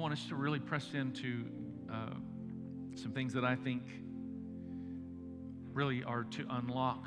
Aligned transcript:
want 0.00 0.14
us 0.14 0.24
to 0.28 0.34
really 0.34 0.58
press 0.58 0.88
into 0.94 1.44
uh, 1.92 2.14
some 2.94 3.12
things 3.12 3.34
that 3.34 3.44
I 3.44 3.54
think 3.54 3.82
really 5.72 6.02
are 6.04 6.24
to 6.24 6.46
unlock 6.50 7.06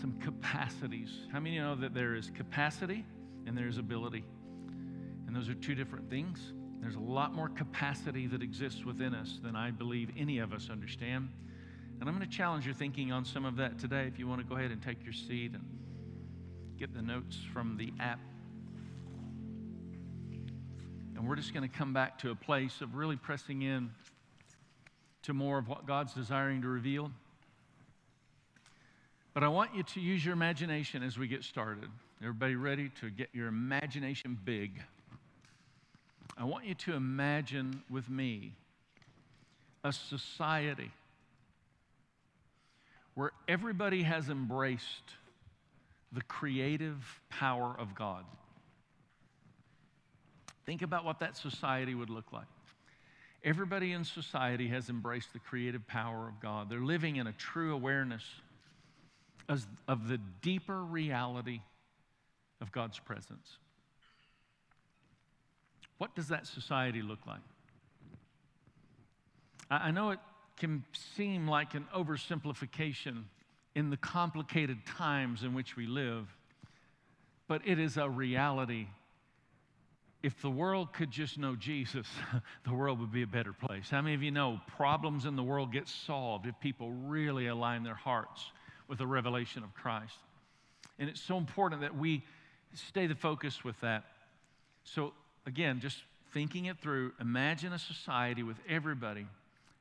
some 0.00 0.18
capacities. 0.20 1.10
How 1.32 1.40
many 1.40 1.58
know 1.58 1.76
that 1.76 1.94
there 1.94 2.14
is 2.14 2.30
capacity 2.30 3.04
and 3.46 3.56
there's 3.56 3.78
ability? 3.78 4.24
And 5.26 5.36
those 5.36 5.48
are 5.48 5.54
two 5.54 5.74
different 5.74 6.10
things. 6.10 6.52
There's 6.80 6.96
a 6.96 7.00
lot 7.00 7.34
more 7.34 7.48
capacity 7.48 8.26
that 8.26 8.42
exists 8.42 8.84
within 8.84 9.14
us 9.14 9.38
than 9.42 9.54
I 9.54 9.70
believe 9.70 10.10
any 10.18 10.38
of 10.38 10.52
us 10.52 10.68
understand. 10.70 11.28
And 12.00 12.08
I'm 12.08 12.16
going 12.16 12.28
to 12.28 12.36
challenge 12.36 12.66
your 12.66 12.74
thinking 12.74 13.12
on 13.12 13.24
some 13.24 13.44
of 13.44 13.56
that 13.56 13.78
today. 13.78 14.06
If 14.08 14.18
you 14.18 14.26
want 14.26 14.40
to 14.40 14.46
go 14.46 14.56
ahead 14.56 14.72
and 14.72 14.82
take 14.82 15.04
your 15.04 15.12
seat 15.12 15.52
and 15.52 15.62
get 16.76 16.92
the 16.92 17.02
notes 17.02 17.38
from 17.52 17.76
the 17.76 17.92
app. 18.00 18.18
And 21.22 21.28
we're 21.28 21.36
just 21.36 21.54
going 21.54 21.62
to 21.62 21.72
come 21.72 21.92
back 21.92 22.18
to 22.22 22.32
a 22.32 22.34
place 22.34 22.80
of 22.80 22.96
really 22.96 23.14
pressing 23.14 23.62
in 23.62 23.92
to 25.22 25.32
more 25.32 25.56
of 25.56 25.68
what 25.68 25.86
God's 25.86 26.12
desiring 26.12 26.62
to 26.62 26.66
reveal. 26.68 27.12
But 29.32 29.44
I 29.44 29.48
want 29.48 29.72
you 29.72 29.84
to 29.84 30.00
use 30.00 30.24
your 30.24 30.34
imagination 30.34 31.04
as 31.04 31.16
we 31.16 31.28
get 31.28 31.44
started. 31.44 31.88
Everybody 32.20 32.56
ready 32.56 32.90
to 33.00 33.08
get 33.08 33.28
your 33.32 33.46
imagination 33.46 34.36
big? 34.44 34.82
I 36.36 36.42
want 36.42 36.66
you 36.66 36.74
to 36.74 36.94
imagine 36.94 37.84
with 37.88 38.10
me 38.10 38.54
a 39.84 39.92
society 39.92 40.90
where 43.14 43.30
everybody 43.46 44.02
has 44.02 44.28
embraced 44.28 45.14
the 46.10 46.22
creative 46.22 47.20
power 47.30 47.76
of 47.78 47.94
God. 47.94 48.24
Think 50.64 50.82
about 50.82 51.04
what 51.04 51.18
that 51.20 51.36
society 51.36 51.94
would 51.94 52.10
look 52.10 52.32
like. 52.32 52.46
Everybody 53.44 53.92
in 53.92 54.04
society 54.04 54.68
has 54.68 54.88
embraced 54.88 55.32
the 55.32 55.40
creative 55.40 55.86
power 55.86 56.28
of 56.28 56.40
God. 56.40 56.70
They're 56.70 56.80
living 56.80 57.16
in 57.16 57.26
a 57.26 57.32
true 57.32 57.74
awareness 57.74 58.22
of 59.48 60.08
the 60.08 60.18
deeper 60.40 60.82
reality 60.84 61.60
of 62.60 62.70
God's 62.70 63.00
presence. 63.00 63.58
What 65.98 66.14
does 66.14 66.28
that 66.28 66.46
society 66.46 67.02
look 67.02 67.26
like? 67.26 67.40
I 69.68 69.90
know 69.90 70.10
it 70.10 70.20
can 70.58 70.84
seem 71.16 71.48
like 71.48 71.74
an 71.74 71.86
oversimplification 71.94 73.24
in 73.74 73.90
the 73.90 73.96
complicated 73.96 74.86
times 74.86 75.42
in 75.42 75.54
which 75.54 75.76
we 75.76 75.86
live, 75.86 76.28
but 77.48 77.62
it 77.66 77.78
is 77.78 77.96
a 77.96 78.08
reality. 78.08 78.86
If 80.22 80.40
the 80.40 80.50
world 80.50 80.92
could 80.92 81.10
just 81.10 81.36
know 81.36 81.56
Jesus, 81.56 82.06
the 82.64 82.72
world 82.72 83.00
would 83.00 83.12
be 83.12 83.22
a 83.22 83.26
better 83.26 83.52
place. 83.52 83.90
How 83.90 84.00
many 84.00 84.14
of 84.14 84.22
you 84.22 84.30
know 84.30 84.60
problems 84.76 85.24
in 85.24 85.34
the 85.34 85.42
world 85.42 85.72
get 85.72 85.88
solved 85.88 86.46
if 86.46 86.58
people 86.60 86.90
really 86.90 87.48
align 87.48 87.82
their 87.82 87.94
hearts 87.94 88.52
with 88.86 88.98
the 88.98 89.06
revelation 89.06 89.64
of 89.64 89.74
Christ? 89.74 90.16
And 90.98 91.08
it's 91.08 91.20
so 91.20 91.36
important 91.36 91.80
that 91.80 91.96
we 91.96 92.22
stay 92.74 93.08
the 93.08 93.16
focus 93.16 93.64
with 93.64 93.80
that. 93.80 94.04
So, 94.84 95.12
again, 95.44 95.80
just 95.80 95.98
thinking 96.32 96.66
it 96.66 96.78
through, 96.78 97.12
imagine 97.20 97.72
a 97.72 97.78
society 97.78 98.44
with 98.44 98.56
everybody 98.68 99.26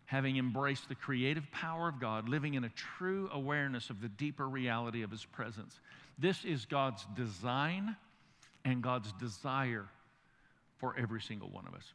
having 0.05 0.37
embraced 0.37 0.89
the 0.89 0.95
creative 0.95 1.49
power 1.51 1.87
of 1.87 1.99
God, 1.99 2.27
living 2.27 2.55
in 2.55 2.65
a 2.65 2.69
true 2.69 3.29
awareness 3.31 3.89
of 3.89 4.01
the 4.01 4.09
deeper 4.09 4.49
reality 4.49 5.03
of 5.03 5.11
His 5.11 5.23
presence. 5.23 5.79
This 6.17 6.43
is 6.43 6.65
God's 6.65 7.05
design 7.15 7.95
and 8.65 8.81
God's 8.81 9.11
desire 9.13 9.87
for 10.81 10.95
every 10.97 11.21
single 11.21 11.47
one 11.47 11.65
of 11.67 11.75
us. 11.75 11.93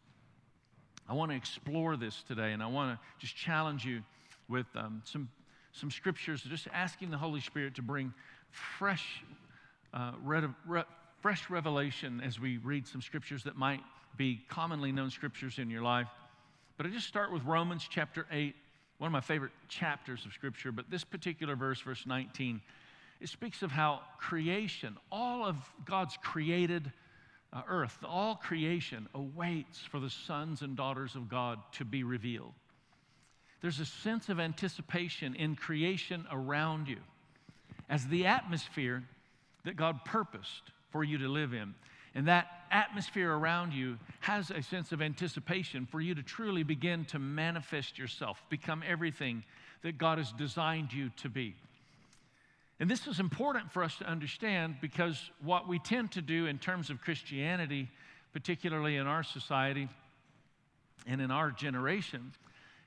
I 1.08 1.12
want 1.12 1.32
to 1.32 1.36
explore 1.36 1.96
this 1.96 2.22
today, 2.26 2.52
and 2.52 2.62
I 2.62 2.68
want 2.68 2.98
to 2.98 3.06
just 3.18 3.36
challenge 3.36 3.84
you 3.84 4.02
with 4.48 4.66
um, 4.76 5.02
some, 5.04 5.28
some 5.72 5.90
scriptures, 5.90 6.42
just 6.42 6.68
asking 6.72 7.10
the 7.10 7.18
Holy 7.18 7.40
Spirit 7.40 7.74
to 7.74 7.82
bring 7.82 8.14
fresh, 8.50 9.22
uh, 9.92 10.12
re- 10.22 10.48
re- 10.66 10.84
fresh 11.20 11.50
revelation 11.50 12.22
as 12.24 12.40
we 12.40 12.58
read 12.58 12.86
some 12.86 13.02
scriptures 13.02 13.42
that 13.44 13.56
might 13.56 13.80
be 14.16 14.40
commonly 14.48 14.92
known 14.92 15.10
scriptures 15.10 15.58
in 15.58 15.68
your 15.68 15.82
life. 15.82 16.08
But 16.76 16.86
I 16.86 16.90
just 16.90 17.08
start 17.08 17.32
with 17.32 17.42
Romans 17.44 17.86
chapter 17.90 18.26
8, 18.30 18.54
one 18.98 19.08
of 19.08 19.12
my 19.12 19.20
favorite 19.20 19.52
chapters 19.68 20.24
of 20.24 20.32
Scripture. 20.32 20.70
But 20.72 20.90
this 20.90 21.04
particular 21.04 21.56
verse, 21.56 21.80
verse 21.80 22.04
19, 22.06 22.60
it 23.20 23.28
speaks 23.28 23.62
of 23.62 23.70
how 23.70 24.00
creation, 24.18 24.96
all 25.10 25.44
of 25.44 25.56
God's 25.84 26.16
created 26.22 26.92
uh, 27.52 27.62
earth, 27.68 27.98
all 28.04 28.36
creation 28.36 29.08
awaits 29.14 29.78
for 29.78 30.00
the 30.00 30.10
sons 30.10 30.62
and 30.62 30.76
daughters 30.76 31.14
of 31.14 31.28
God 31.28 31.58
to 31.72 31.84
be 31.84 32.02
revealed. 32.02 32.52
There's 33.62 33.80
a 33.80 33.86
sense 33.86 34.28
of 34.28 34.38
anticipation 34.38 35.34
in 35.34 35.56
creation 35.56 36.26
around 36.30 36.88
you 36.88 36.98
as 37.88 38.06
the 38.06 38.26
atmosphere 38.26 39.02
that 39.64 39.76
God 39.76 40.04
purposed 40.04 40.72
for 40.90 41.02
you 41.04 41.18
to 41.18 41.28
live 41.28 41.52
in. 41.52 41.74
And 42.14 42.28
that 42.28 42.46
atmosphere 42.70 43.32
around 43.32 43.72
you 43.72 43.98
has 44.20 44.50
a 44.50 44.62
sense 44.62 44.92
of 44.92 45.02
anticipation 45.02 45.86
for 45.86 46.00
you 46.00 46.14
to 46.14 46.22
truly 46.22 46.62
begin 46.62 47.04
to 47.06 47.18
manifest 47.18 47.98
yourself, 47.98 48.42
become 48.48 48.82
everything 48.86 49.44
that 49.82 49.98
God 49.98 50.18
has 50.18 50.32
designed 50.32 50.92
you 50.92 51.10
to 51.18 51.28
be. 51.28 51.54
And 52.78 52.90
this 52.90 53.06
is 53.06 53.20
important 53.20 53.72
for 53.72 53.82
us 53.82 53.96
to 53.96 54.04
understand 54.04 54.76
because 54.80 55.30
what 55.42 55.66
we 55.66 55.78
tend 55.78 56.12
to 56.12 56.22
do 56.22 56.46
in 56.46 56.58
terms 56.58 56.90
of 56.90 57.00
Christianity, 57.00 57.88
particularly 58.32 58.96
in 58.96 59.06
our 59.06 59.22
society 59.22 59.88
and 61.06 61.20
in 61.20 61.30
our 61.30 61.50
generation, 61.50 62.32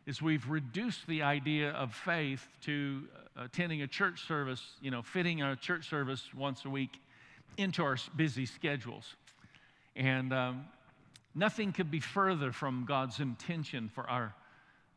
is 0.06 0.22
we've 0.22 0.48
reduced 0.48 1.08
the 1.08 1.24
idea 1.24 1.72
of 1.72 1.94
faith 1.94 2.48
to 2.62 3.04
attending 3.36 3.82
a 3.82 3.88
church 3.88 4.28
service, 4.28 4.62
you 4.82 4.92
know, 4.92 5.02
fitting 5.02 5.42
a 5.42 5.56
church 5.56 5.90
service 5.90 6.24
once 6.36 6.66
a 6.66 6.70
week 6.70 7.00
into 7.58 7.84
our 7.84 7.98
busy 8.16 8.46
schedules. 8.46 9.16
And 9.96 10.32
um, 10.34 10.66
nothing 11.34 11.72
could 11.72 11.90
be 11.90 12.00
further 12.00 12.52
from 12.52 12.86
God's 12.88 13.20
intention 13.20 13.90
for 13.90 14.08
our 14.10 14.36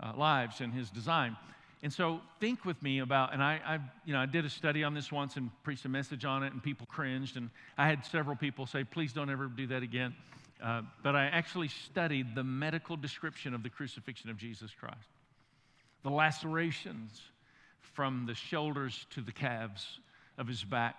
uh, 0.00 0.12
lives 0.16 0.60
and 0.60 0.72
His 0.72 0.90
design. 0.90 1.36
And 1.82 1.92
so 1.92 2.20
think 2.38 2.64
with 2.64 2.80
me 2.80 3.00
about, 3.00 3.32
and 3.32 3.42
I, 3.42 3.60
I, 3.66 3.78
you 4.04 4.12
know, 4.12 4.20
I 4.20 4.26
did 4.26 4.44
a 4.44 4.50
study 4.50 4.84
on 4.84 4.94
this 4.94 5.10
once 5.10 5.36
and 5.36 5.50
preached 5.64 5.84
a 5.84 5.88
message 5.88 6.24
on 6.24 6.44
it, 6.44 6.52
and 6.52 6.62
people 6.62 6.86
cringed. 6.86 7.36
And 7.36 7.50
I 7.76 7.88
had 7.88 8.06
several 8.06 8.36
people 8.36 8.66
say, 8.66 8.84
please 8.84 9.12
don't 9.12 9.30
ever 9.30 9.46
do 9.46 9.66
that 9.66 9.82
again. 9.82 10.14
Uh, 10.62 10.82
but 11.02 11.16
I 11.16 11.24
actually 11.24 11.66
studied 11.66 12.36
the 12.36 12.44
medical 12.44 12.96
description 12.96 13.52
of 13.52 13.64
the 13.64 13.68
crucifixion 13.68 14.30
of 14.30 14.36
Jesus 14.36 14.70
Christ. 14.78 15.08
The 16.04 16.10
lacerations 16.10 17.20
from 17.80 18.26
the 18.26 18.34
shoulders 18.34 19.06
to 19.10 19.20
the 19.20 19.32
calves 19.32 19.98
of 20.38 20.46
his 20.46 20.62
back, 20.62 20.94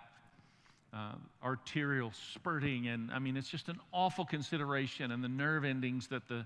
uh, 0.94 1.14
arterial 1.42 2.12
spurting. 2.34 2.88
And 2.88 3.10
I 3.12 3.20
mean, 3.20 3.38
it's 3.38 3.50
just 3.50 3.70
an 3.70 3.80
awful 3.94 4.26
consideration. 4.26 5.12
And 5.12 5.24
the 5.24 5.30
nerve 5.30 5.64
endings 5.64 6.08
that 6.08 6.28
the, 6.28 6.46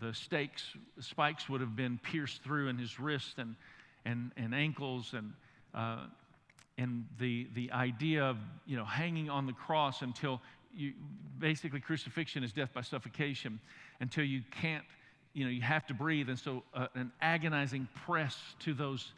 the 0.00 0.14
stakes, 0.14 0.64
spikes 1.00 1.48
would 1.48 1.60
have 1.60 1.76
been 1.76 1.98
pierced 1.98 2.42
through 2.42 2.68
in 2.68 2.78
his 2.78 2.98
wrists 2.98 3.34
and, 3.38 3.54
and, 4.04 4.32
and 4.36 4.54
ankles. 4.54 5.14
And, 5.14 5.32
uh, 5.74 6.04
and 6.78 7.06
the, 7.18 7.46
the 7.54 7.72
idea 7.72 8.24
of 8.24 8.36
you 8.66 8.76
know, 8.76 8.84
hanging 8.84 9.30
on 9.30 9.46
the 9.46 9.52
cross 9.52 10.02
until 10.02 10.40
you, 10.74 10.92
basically 11.38 11.80
crucifixion 11.80 12.44
is 12.44 12.52
death 12.52 12.72
by 12.74 12.82
suffocation 12.82 13.58
until 14.00 14.24
you 14.24 14.42
can't, 14.50 14.84
you 15.32 15.44
know, 15.44 15.50
you 15.50 15.62
have 15.62 15.86
to 15.86 15.94
breathe. 15.94 16.28
And 16.28 16.38
so 16.38 16.62
uh, 16.74 16.88
an 16.94 17.12
agonizing 17.20 17.88
press 18.04 18.38
to 18.60 18.74
those 18.74 19.12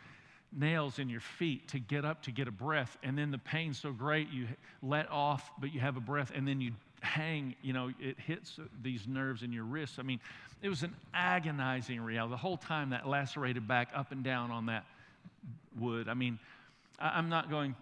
nails 0.52 0.98
in 0.98 1.08
your 1.08 1.20
feet 1.20 1.68
to 1.68 1.78
get 1.78 2.04
up 2.04 2.22
to 2.22 2.30
get 2.30 2.48
a 2.48 2.50
breath 2.50 2.96
and 3.02 3.18
then 3.18 3.30
the 3.30 3.38
pain's 3.38 3.78
so 3.78 3.92
great 3.92 4.30
you 4.30 4.46
let 4.82 5.06
off 5.10 5.50
but 5.60 5.74
you 5.74 5.80
have 5.80 5.96
a 5.98 6.00
breath 6.00 6.32
and 6.34 6.48
then 6.48 6.60
you 6.60 6.72
hang 7.00 7.54
you 7.62 7.72
know 7.72 7.92
it 8.00 8.18
hits 8.18 8.58
these 8.82 9.06
nerves 9.06 9.42
in 9.42 9.52
your 9.52 9.64
wrists. 9.64 9.98
I 9.98 10.02
mean 10.02 10.20
it 10.62 10.68
was 10.68 10.82
an 10.82 10.94
agonizing 11.14 12.00
reality. 12.00 12.32
The 12.32 12.36
whole 12.36 12.56
time 12.56 12.90
that 12.90 13.06
lacerated 13.06 13.68
back 13.68 13.88
up 13.94 14.12
and 14.12 14.24
down 14.24 14.50
on 14.50 14.66
that 14.66 14.84
wood. 15.78 16.08
I 16.08 16.14
mean 16.14 16.38
i'm 17.00 17.28
not 17.28 17.48
going 17.50 17.76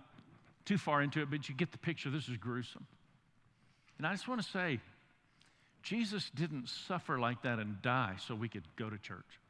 too 0.66 0.76
far 0.76 1.00
into 1.00 1.22
it 1.22 1.30
but 1.30 1.48
you 1.48 1.54
get 1.54 1.72
the 1.72 1.78
picture. 1.78 2.10
This 2.10 2.28
is 2.28 2.36
gruesome. 2.36 2.86
And 3.98 4.06
i 4.06 4.12
just 4.12 4.28
want 4.28 4.42
to 4.42 4.48
say 4.48 4.80
jesus 5.82 6.30
didn't 6.34 6.68
suffer 6.68 7.18
like 7.18 7.42
that 7.42 7.58
and 7.58 7.80
die 7.82 8.16
so 8.26 8.34
we 8.34 8.48
could 8.48 8.64
go 8.76 8.90
to 8.90 8.98
church. 8.98 9.40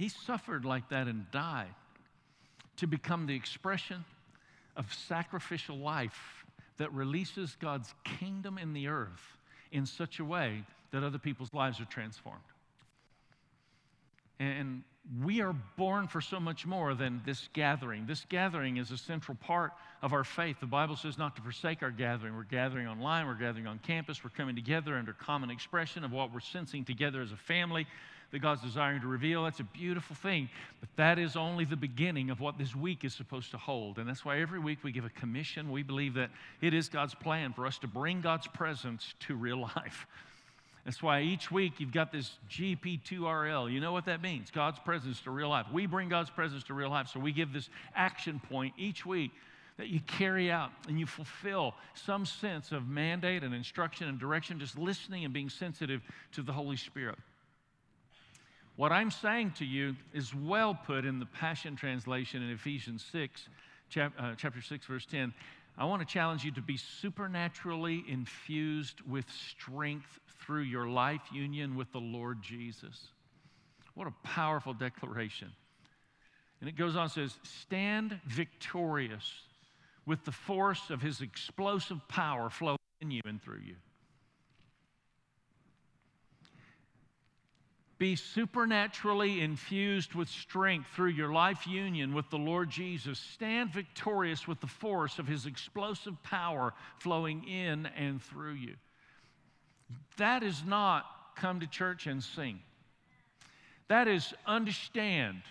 He 0.00 0.08
suffered 0.08 0.64
like 0.64 0.88
that 0.88 1.08
and 1.08 1.30
died 1.30 1.74
to 2.78 2.86
become 2.86 3.26
the 3.26 3.34
expression 3.34 4.06
of 4.76 4.92
sacrificial 4.92 5.76
life 5.76 6.44
that 6.78 6.92
releases 6.92 7.56
God's 7.60 7.92
kingdom 8.04 8.58
in 8.58 8.72
the 8.72 8.88
earth 8.88 9.38
in 9.72 9.86
such 9.86 10.18
a 10.18 10.24
way 10.24 10.64
that 10.92 11.04
other 11.04 11.18
people's 11.18 11.52
lives 11.52 11.80
are 11.80 11.84
transformed. 11.86 12.40
And 14.38 14.82
we 15.24 15.40
are 15.40 15.54
born 15.76 16.08
for 16.08 16.20
so 16.20 16.38
much 16.40 16.66
more 16.66 16.94
than 16.94 17.20
this 17.26 17.48
gathering. 17.52 18.06
This 18.06 18.24
gathering 18.28 18.76
is 18.76 18.90
a 18.90 18.96
central 18.96 19.36
part 19.36 19.72
of 20.02 20.12
our 20.12 20.24
faith. 20.24 20.56
The 20.60 20.66
Bible 20.66 20.96
says 20.96 21.18
not 21.18 21.36
to 21.36 21.42
forsake 21.42 21.82
our 21.82 21.90
gathering. 21.90 22.36
We're 22.36 22.44
gathering 22.44 22.86
online, 22.86 23.26
we're 23.26 23.34
gathering 23.34 23.66
on 23.66 23.78
campus, 23.80 24.22
we're 24.22 24.30
coming 24.30 24.54
together 24.54 24.96
under 24.96 25.12
common 25.12 25.50
expression 25.50 26.04
of 26.04 26.12
what 26.12 26.32
we're 26.32 26.40
sensing 26.40 26.84
together 26.84 27.22
as 27.22 27.32
a 27.32 27.36
family 27.36 27.86
that 28.32 28.38
God's 28.40 28.62
desiring 28.62 29.00
to 29.00 29.08
reveal. 29.08 29.44
That's 29.44 29.60
a 29.60 29.64
beautiful 29.64 30.16
thing. 30.16 30.48
But 30.80 30.88
that 30.96 31.18
is 31.18 31.36
only 31.36 31.64
the 31.64 31.76
beginning 31.76 32.30
of 32.30 32.40
what 32.40 32.58
this 32.58 32.74
week 32.74 33.04
is 33.04 33.14
supposed 33.14 33.50
to 33.50 33.58
hold. 33.58 33.98
And 33.98 34.08
that's 34.08 34.24
why 34.24 34.40
every 34.40 34.58
week 34.58 34.78
we 34.82 34.92
give 34.92 35.04
a 35.04 35.10
commission. 35.10 35.70
We 35.70 35.82
believe 35.82 36.14
that 36.14 36.30
it 36.60 36.74
is 36.74 36.88
God's 36.88 37.14
plan 37.14 37.52
for 37.52 37.66
us 37.66 37.78
to 37.78 37.88
bring 37.88 38.20
God's 38.20 38.46
presence 38.46 39.14
to 39.20 39.34
real 39.34 39.60
life. 39.76 40.06
That's 40.84 41.02
why 41.02 41.20
each 41.20 41.50
week 41.50 41.74
you've 41.78 41.92
got 41.92 42.10
this 42.10 42.38
GP2RL. 42.50 43.70
You 43.70 43.80
know 43.80 43.92
what 43.92 44.06
that 44.06 44.22
means? 44.22 44.50
God's 44.50 44.78
presence 44.78 45.20
to 45.22 45.30
real 45.30 45.50
life. 45.50 45.66
We 45.72 45.86
bring 45.86 46.08
God's 46.08 46.30
presence 46.30 46.64
to 46.64 46.74
real 46.74 46.90
life. 46.90 47.08
So 47.08 47.20
we 47.20 47.32
give 47.32 47.52
this 47.52 47.68
action 47.94 48.40
point 48.48 48.74
each 48.78 49.04
week 49.04 49.32
that 49.76 49.88
you 49.88 50.00
carry 50.00 50.50
out 50.50 50.70
and 50.88 50.98
you 50.98 51.06
fulfill 51.06 51.74
some 51.94 52.24
sense 52.24 52.72
of 52.72 52.88
mandate 52.88 53.42
and 53.42 53.54
instruction 53.54 54.08
and 54.08 54.18
direction, 54.18 54.58
just 54.58 54.78
listening 54.78 55.24
and 55.24 55.34
being 55.34 55.48
sensitive 55.48 56.02
to 56.32 56.42
the 56.42 56.52
Holy 56.52 56.76
Spirit. 56.76 57.18
What 58.76 58.92
I'm 58.92 59.10
saying 59.10 59.52
to 59.58 59.64
you 59.64 59.96
is 60.14 60.34
well 60.34 60.74
put 60.74 61.04
in 61.04 61.18
the 61.18 61.26
Passion 61.26 61.76
Translation 61.76 62.42
in 62.42 62.50
Ephesians 62.50 63.04
6, 63.12 63.48
chap, 63.90 64.12
uh, 64.18 64.34
chapter 64.36 64.62
6, 64.62 64.86
verse 64.86 65.06
10. 65.06 65.34
I 65.76 65.84
want 65.84 66.00
to 66.00 66.06
challenge 66.06 66.44
you 66.44 66.52
to 66.52 66.62
be 66.62 66.76
supernaturally 66.76 68.04
infused 68.08 69.00
with 69.02 69.24
strength 69.30 70.20
through 70.40 70.62
your 70.62 70.88
life 70.88 71.22
union 71.32 71.76
with 71.76 71.90
the 71.92 72.00
Lord 72.00 72.42
Jesus. 72.42 73.08
What 73.94 74.06
a 74.06 74.26
powerful 74.26 74.72
declaration. 74.72 75.50
And 76.60 76.68
it 76.68 76.76
goes 76.76 76.96
on 76.96 77.02
and 77.02 77.10
says, 77.12 77.38
Stand 77.42 78.18
victorious 78.26 79.32
with 80.06 80.24
the 80.24 80.32
force 80.32 80.90
of 80.90 81.00
his 81.00 81.20
explosive 81.20 82.06
power 82.08 82.50
flowing 82.50 82.78
in 83.00 83.10
you 83.10 83.20
and 83.24 83.42
through 83.42 83.60
you. 83.64 83.76
Be 88.00 88.16
supernaturally 88.16 89.42
infused 89.42 90.14
with 90.14 90.30
strength 90.30 90.88
through 90.96 91.10
your 91.10 91.34
life 91.34 91.66
union 91.66 92.14
with 92.14 92.30
the 92.30 92.38
Lord 92.38 92.70
Jesus. 92.70 93.18
Stand 93.18 93.74
victorious 93.74 94.48
with 94.48 94.58
the 94.62 94.66
force 94.66 95.18
of 95.18 95.28
his 95.28 95.44
explosive 95.44 96.20
power 96.22 96.72
flowing 96.98 97.46
in 97.46 97.84
and 97.84 98.22
through 98.22 98.54
you. 98.54 98.76
That 100.16 100.42
is 100.42 100.64
not 100.64 101.04
come 101.36 101.60
to 101.60 101.66
church 101.66 102.06
and 102.06 102.24
sing. 102.24 102.60
That 103.88 104.08
is 104.08 104.32
understand 104.46 105.42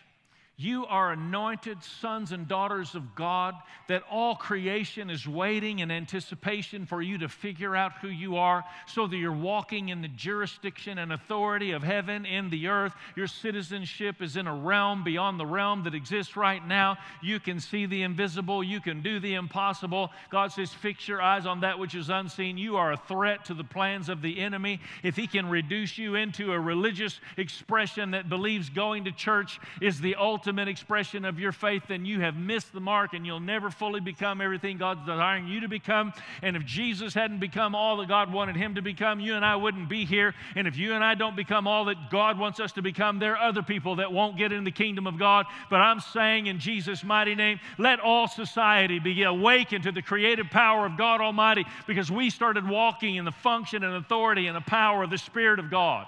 you 0.59 0.85
are 0.87 1.13
anointed 1.13 1.81
sons 1.81 2.33
and 2.33 2.45
daughters 2.45 2.93
of 2.93 3.15
God, 3.15 3.55
that 3.87 4.03
all 4.11 4.35
creation 4.35 5.09
is 5.09 5.25
waiting 5.25 5.79
in 5.79 5.89
anticipation 5.89 6.85
for 6.85 7.01
you 7.01 7.17
to 7.19 7.29
figure 7.29 7.77
out 7.77 7.93
who 8.01 8.09
you 8.09 8.35
are 8.35 8.65
so 8.85 9.07
that 9.07 9.15
you're 9.15 9.31
walking 9.31 9.87
in 9.87 10.01
the 10.01 10.09
jurisdiction 10.09 10.97
and 10.97 11.13
authority 11.13 11.71
of 11.71 11.81
heaven 11.81 12.25
in 12.25 12.49
the 12.49 12.67
earth. 12.67 12.93
Your 13.15 13.27
citizenship 13.27 14.21
is 14.21 14.35
in 14.35 14.47
a 14.47 14.53
realm 14.53 15.05
beyond 15.05 15.39
the 15.39 15.45
realm 15.45 15.85
that 15.85 15.95
exists 15.95 16.35
right 16.35 16.67
now. 16.67 16.97
You 17.23 17.39
can 17.39 17.61
see 17.61 17.85
the 17.85 18.01
invisible, 18.01 18.61
you 18.61 18.81
can 18.81 19.01
do 19.01 19.21
the 19.21 19.35
impossible. 19.35 20.11
God 20.29 20.51
says, 20.51 20.73
Fix 20.73 21.07
your 21.07 21.21
eyes 21.21 21.45
on 21.45 21.61
that 21.61 21.79
which 21.79 21.95
is 21.95 22.09
unseen. 22.09 22.57
You 22.57 22.75
are 22.75 22.91
a 22.91 22.97
threat 22.97 23.45
to 23.45 23.53
the 23.53 23.63
plans 23.63 24.09
of 24.09 24.21
the 24.21 24.37
enemy. 24.41 24.81
If 25.03 25.15
he 25.15 25.25
can 25.25 25.47
reduce 25.47 25.97
you 25.97 26.15
into 26.15 26.51
a 26.51 26.59
religious 26.59 27.17
expression 27.37 28.11
that 28.11 28.27
believes 28.27 28.69
going 28.69 29.05
to 29.05 29.13
church 29.13 29.57
is 29.79 30.01
the 30.01 30.15
ultimate 30.15 30.48
ultimate 30.49 30.67
expression 30.67 31.25
of 31.25 31.39
your 31.39 31.51
faith, 31.51 31.83
then 31.87 32.05
you 32.05 32.21
have 32.21 32.35
missed 32.35 32.73
the 32.73 32.79
mark 32.79 33.13
and 33.13 33.23
you'll 33.23 33.39
never 33.39 33.69
fully 33.69 33.99
become 33.99 34.41
everything 34.41 34.79
God's 34.79 35.01
desiring 35.01 35.47
you 35.47 35.59
to 35.59 35.67
become. 35.67 36.11
And 36.41 36.55
if 36.55 36.65
Jesus 36.65 37.13
hadn't 37.13 37.39
become 37.39 37.75
all 37.75 37.97
that 37.97 38.07
God 38.07 38.33
wanted 38.33 38.55
him 38.55 38.73
to 38.73 38.81
become, 38.81 39.19
you 39.19 39.35
and 39.35 39.45
I 39.45 39.55
wouldn't 39.57 39.87
be 39.89 40.05
here. 40.05 40.33
And 40.55 40.67
if 40.67 40.75
you 40.75 40.93
and 40.93 41.03
I 41.03 41.13
don't 41.13 41.35
become 41.35 41.67
all 41.67 41.85
that 41.85 42.09
God 42.09 42.39
wants 42.39 42.59
us 42.59 42.71
to 42.71 42.81
become, 42.81 43.19
there 43.19 43.37
are 43.37 43.47
other 43.47 43.61
people 43.61 43.97
that 43.97 44.11
won't 44.11 44.39
get 44.39 44.51
in 44.51 44.63
the 44.63 44.71
kingdom 44.71 45.05
of 45.05 45.19
God. 45.19 45.45
But 45.69 45.81
I'm 45.81 45.99
saying 45.99 46.47
in 46.47 46.57
Jesus' 46.57 47.03
mighty 47.03 47.35
name, 47.35 47.59
let 47.77 47.99
all 47.99 48.27
society 48.27 48.97
be 48.97 49.21
awakened 49.21 49.83
to 49.83 49.91
the 49.91 50.01
creative 50.01 50.49
power 50.49 50.87
of 50.87 50.97
God 50.97 51.21
Almighty 51.21 51.63
because 51.85 52.09
we 52.09 52.31
started 52.31 52.67
walking 52.67 53.17
in 53.17 53.25
the 53.25 53.31
function 53.31 53.83
and 53.83 53.97
authority 53.97 54.47
and 54.47 54.55
the 54.55 54.61
power 54.61 55.03
of 55.03 55.11
the 55.11 55.19
Spirit 55.19 55.59
of 55.59 55.69
God. 55.69 56.07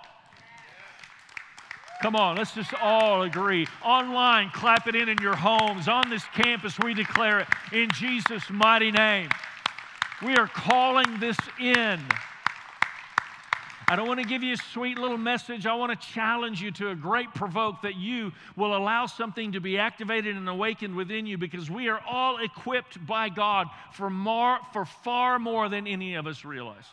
Come 2.01 2.15
on, 2.15 2.35
let's 2.35 2.55
just 2.55 2.73
all 2.81 3.21
agree. 3.21 3.67
Online, 3.83 4.49
clap 4.49 4.87
it 4.87 4.95
in 4.95 5.07
in 5.07 5.19
your 5.21 5.35
homes. 5.35 5.87
On 5.87 6.09
this 6.09 6.23
campus, 6.33 6.79
we 6.79 6.95
declare 6.95 7.41
it 7.41 7.47
in 7.71 7.89
Jesus' 7.91 8.49
mighty 8.49 8.89
name. 8.89 9.29
We 10.23 10.35
are 10.35 10.47
calling 10.47 11.19
this 11.19 11.37
in. 11.59 11.99
I 13.87 13.95
don't 13.95 14.07
want 14.07 14.19
to 14.19 14.25
give 14.25 14.41
you 14.41 14.53
a 14.53 14.57
sweet 14.57 14.97
little 14.97 15.17
message. 15.17 15.67
I 15.67 15.75
want 15.75 15.91
to 15.91 16.07
challenge 16.07 16.59
you 16.59 16.71
to 16.71 16.89
a 16.89 16.95
great 16.95 17.31
provoke 17.35 17.83
that 17.83 17.97
you 17.97 18.31
will 18.55 18.75
allow 18.75 19.05
something 19.05 19.51
to 19.51 19.59
be 19.59 19.77
activated 19.77 20.35
and 20.35 20.49
awakened 20.49 20.95
within 20.95 21.27
you 21.27 21.37
because 21.37 21.69
we 21.69 21.87
are 21.87 21.99
all 22.09 22.37
equipped 22.37 23.05
by 23.05 23.29
God 23.29 23.67
for, 23.93 24.09
more, 24.09 24.57
for 24.73 24.85
far 24.85 25.37
more 25.37 25.69
than 25.69 25.85
any 25.85 26.15
of 26.15 26.25
us 26.25 26.45
realize. 26.45 26.85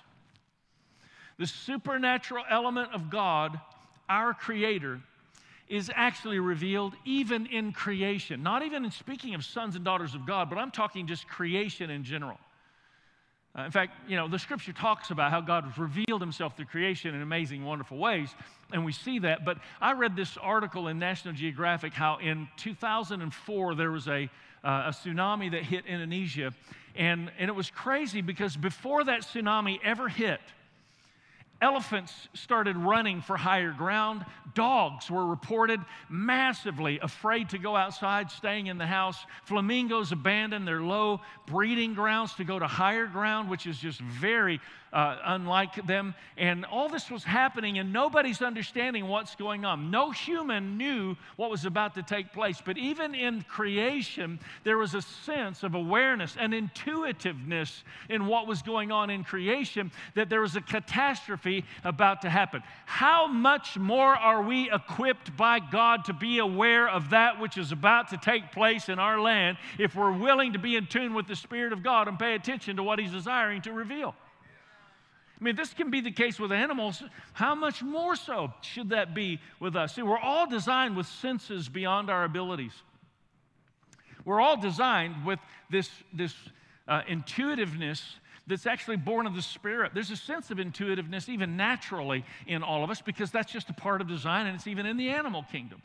The 1.38 1.46
supernatural 1.46 2.44
element 2.50 2.92
of 2.92 3.08
God 3.08 3.58
our 4.08 4.34
Creator, 4.34 5.00
is 5.68 5.90
actually 5.94 6.38
revealed 6.38 6.94
even 7.04 7.46
in 7.46 7.72
creation. 7.72 8.42
Not 8.42 8.62
even 8.62 8.84
in 8.84 8.90
speaking 8.90 9.34
of 9.34 9.44
sons 9.44 9.76
and 9.76 9.84
daughters 9.84 10.14
of 10.14 10.26
God, 10.26 10.48
but 10.48 10.58
I'm 10.58 10.70
talking 10.70 11.06
just 11.06 11.28
creation 11.28 11.90
in 11.90 12.04
general. 12.04 12.38
Uh, 13.58 13.62
in 13.62 13.70
fact, 13.70 13.92
you 14.08 14.16
know, 14.16 14.28
the 14.28 14.38
scripture 14.38 14.72
talks 14.72 15.10
about 15.10 15.30
how 15.30 15.40
God 15.40 15.64
has 15.64 15.78
revealed 15.78 16.20
himself 16.20 16.56
through 16.56 16.66
creation 16.66 17.14
in 17.14 17.22
amazing, 17.22 17.64
wonderful 17.64 17.98
ways, 17.98 18.28
and 18.72 18.84
we 18.84 18.92
see 18.92 19.18
that. 19.20 19.44
But 19.44 19.58
I 19.80 19.92
read 19.92 20.16
this 20.16 20.36
article 20.36 20.88
in 20.88 20.98
National 20.98 21.34
Geographic 21.34 21.92
how 21.92 22.18
in 22.18 22.48
2004 22.56 23.74
there 23.74 23.90
was 23.90 24.06
a, 24.06 24.28
uh, 24.62 24.68
a 24.86 24.90
tsunami 24.90 25.50
that 25.50 25.64
hit 25.64 25.86
Indonesia, 25.86 26.52
and, 26.94 27.30
and 27.38 27.48
it 27.48 27.54
was 27.54 27.70
crazy 27.70 28.20
because 28.20 28.56
before 28.56 29.04
that 29.04 29.22
tsunami 29.22 29.78
ever 29.82 30.08
hit, 30.08 30.40
Elephants 31.60 32.28
started 32.34 32.76
running 32.76 33.20
for 33.20 33.36
higher 33.36 33.72
ground. 33.72 34.24
Dogs 34.54 35.10
were 35.10 35.26
reported 35.26 35.80
massively 36.08 37.00
afraid 37.00 37.48
to 37.48 37.58
go 37.58 37.74
outside, 37.74 38.30
staying 38.30 38.68
in 38.68 38.78
the 38.78 38.86
house. 38.86 39.26
Flamingos 39.42 40.12
abandoned 40.12 40.68
their 40.68 40.80
low 40.80 41.20
breeding 41.46 41.94
grounds 41.94 42.34
to 42.34 42.44
go 42.44 42.60
to 42.60 42.66
higher 42.66 43.06
ground, 43.06 43.50
which 43.50 43.66
is 43.66 43.76
just 43.76 44.00
very 44.00 44.60
uh, 44.92 45.16
unlike 45.24 45.86
them. 45.86 46.14
And 46.36 46.64
all 46.64 46.88
this 46.88 47.10
was 47.10 47.24
happening, 47.24 47.78
and 47.78 47.92
nobody's 47.92 48.42
understanding 48.42 49.08
what's 49.08 49.34
going 49.34 49.64
on. 49.64 49.90
No 49.90 50.10
human 50.10 50.76
knew 50.76 51.16
what 51.36 51.50
was 51.50 51.64
about 51.64 51.94
to 51.94 52.02
take 52.02 52.32
place. 52.32 52.62
But 52.64 52.78
even 52.78 53.14
in 53.14 53.42
creation, 53.42 54.38
there 54.64 54.78
was 54.78 54.94
a 54.94 55.02
sense 55.02 55.62
of 55.62 55.74
awareness 55.74 56.36
and 56.38 56.54
intuitiveness 56.54 57.84
in 58.08 58.26
what 58.26 58.46
was 58.46 58.62
going 58.62 58.92
on 58.92 59.10
in 59.10 59.24
creation, 59.24 59.90
that 60.14 60.28
there 60.28 60.40
was 60.40 60.56
a 60.56 60.60
catastrophe 60.60 61.64
about 61.84 62.22
to 62.22 62.30
happen. 62.30 62.62
How 62.86 63.26
much 63.26 63.76
more 63.76 64.14
are 64.14 64.42
we 64.42 64.70
equipped 64.70 65.36
by 65.36 65.58
God 65.58 66.04
to 66.06 66.12
be 66.12 66.38
aware 66.38 66.88
of 66.88 67.10
that 67.10 67.40
which 67.40 67.58
is 67.58 67.72
about 67.72 68.08
to 68.10 68.16
take 68.16 68.52
place 68.52 68.88
in 68.88 68.98
our 68.98 69.20
land 69.20 69.58
if 69.78 69.94
we're 69.94 70.16
willing 70.16 70.52
to 70.54 70.58
be 70.58 70.76
in 70.76 70.86
tune 70.86 71.14
with 71.14 71.26
the 71.26 71.36
Spirit 71.36 71.72
of 71.72 71.82
God 71.82 72.08
and 72.08 72.18
pay 72.18 72.34
attention 72.34 72.76
to 72.76 72.82
what 72.82 72.98
He's 72.98 73.12
desiring 73.12 73.62
to 73.62 73.72
reveal? 73.72 74.14
I 75.40 75.44
mean, 75.44 75.54
this 75.54 75.72
can 75.72 75.90
be 75.90 76.00
the 76.00 76.10
case 76.10 76.40
with 76.40 76.50
animals. 76.50 77.02
How 77.32 77.54
much 77.54 77.82
more 77.82 78.16
so 78.16 78.52
should 78.60 78.90
that 78.90 79.14
be 79.14 79.40
with 79.60 79.76
us? 79.76 79.94
See, 79.94 80.02
we're 80.02 80.18
all 80.18 80.48
designed 80.48 80.96
with 80.96 81.06
senses 81.06 81.68
beyond 81.68 82.10
our 82.10 82.24
abilities. 82.24 82.72
We're 84.24 84.40
all 84.40 84.56
designed 84.56 85.24
with 85.24 85.38
this, 85.70 85.88
this 86.12 86.34
uh, 86.88 87.02
intuitiveness 87.06 88.16
that's 88.48 88.66
actually 88.66 88.96
born 88.96 89.26
of 89.26 89.34
the 89.34 89.42
Spirit. 89.42 89.92
There's 89.94 90.10
a 90.10 90.16
sense 90.16 90.50
of 90.50 90.58
intuitiveness, 90.58 91.28
even 91.28 91.56
naturally, 91.56 92.24
in 92.46 92.62
all 92.62 92.82
of 92.82 92.90
us 92.90 93.00
because 93.00 93.30
that's 93.30 93.52
just 93.52 93.70
a 93.70 93.74
part 93.74 94.00
of 94.00 94.08
design 94.08 94.46
and 94.46 94.56
it's 94.56 94.66
even 94.66 94.86
in 94.86 94.96
the 94.96 95.10
animal 95.10 95.44
kingdom. 95.52 95.82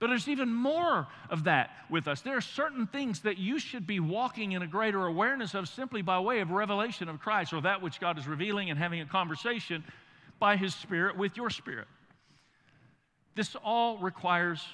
But 0.00 0.08
there's 0.08 0.28
even 0.28 0.52
more 0.52 1.08
of 1.28 1.44
that 1.44 1.70
with 1.90 2.06
us. 2.06 2.20
There 2.20 2.36
are 2.36 2.40
certain 2.40 2.86
things 2.86 3.20
that 3.20 3.36
you 3.36 3.58
should 3.58 3.86
be 3.86 3.98
walking 3.98 4.52
in 4.52 4.62
a 4.62 4.66
greater 4.66 5.04
awareness 5.06 5.54
of 5.54 5.68
simply 5.68 6.02
by 6.02 6.20
way 6.20 6.40
of 6.40 6.50
revelation 6.50 7.08
of 7.08 7.18
Christ 7.18 7.52
or 7.52 7.60
that 7.62 7.82
which 7.82 7.98
God 7.98 8.16
is 8.16 8.28
revealing 8.28 8.70
and 8.70 8.78
having 8.78 9.00
a 9.00 9.06
conversation 9.06 9.82
by 10.38 10.56
His 10.56 10.74
Spirit 10.74 11.16
with 11.16 11.36
your 11.36 11.50
spirit. 11.50 11.88
This 13.34 13.56
all 13.64 13.98
requires 13.98 14.64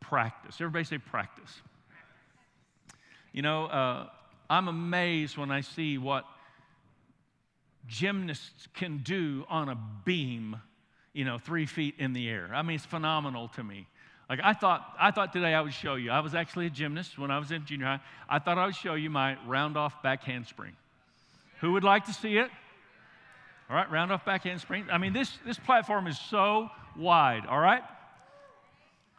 practice. 0.00 0.56
Everybody 0.60 0.84
say 0.84 0.98
practice. 0.98 1.60
You 3.32 3.42
know, 3.42 3.66
uh, 3.66 4.08
I'm 4.48 4.68
amazed 4.68 5.36
when 5.36 5.50
I 5.50 5.60
see 5.60 5.98
what 5.98 6.24
gymnasts 7.86 8.68
can 8.74 8.98
do 8.98 9.44
on 9.48 9.68
a 9.68 9.78
beam, 10.04 10.56
you 11.12 11.24
know, 11.24 11.38
three 11.38 11.66
feet 11.66 11.96
in 11.98 12.14
the 12.14 12.28
air. 12.28 12.50
I 12.54 12.62
mean, 12.62 12.76
it's 12.76 12.86
phenomenal 12.86 13.48
to 13.48 13.64
me. 13.64 13.86
Like 14.28 14.40
I 14.42 14.52
thought, 14.52 14.94
I 15.00 15.10
thought 15.10 15.32
today 15.32 15.54
I 15.54 15.60
would 15.60 15.72
show 15.72 15.94
you. 15.94 16.10
I 16.10 16.20
was 16.20 16.34
actually 16.34 16.66
a 16.66 16.70
gymnast 16.70 17.18
when 17.18 17.30
I 17.30 17.38
was 17.38 17.50
in 17.50 17.64
junior 17.64 17.86
high. 17.86 18.00
I 18.28 18.38
thought 18.38 18.58
I 18.58 18.66
would 18.66 18.76
show 18.76 18.94
you 18.94 19.08
my 19.08 19.38
round 19.46 19.76
off 19.76 20.02
back 20.02 20.22
handspring. 20.24 20.72
Who 21.60 21.72
would 21.72 21.84
like 21.84 22.04
to 22.06 22.12
see 22.12 22.36
it? 22.36 22.50
All 23.70 23.76
right, 23.76 23.90
round 23.90 24.12
off 24.12 24.24
back 24.24 24.44
handspring. 24.44 24.86
I 24.90 24.98
mean, 24.98 25.12
this, 25.12 25.38
this 25.46 25.58
platform 25.58 26.06
is 26.06 26.18
so 26.18 26.70
wide, 26.96 27.46
all 27.46 27.58
right? 27.58 27.82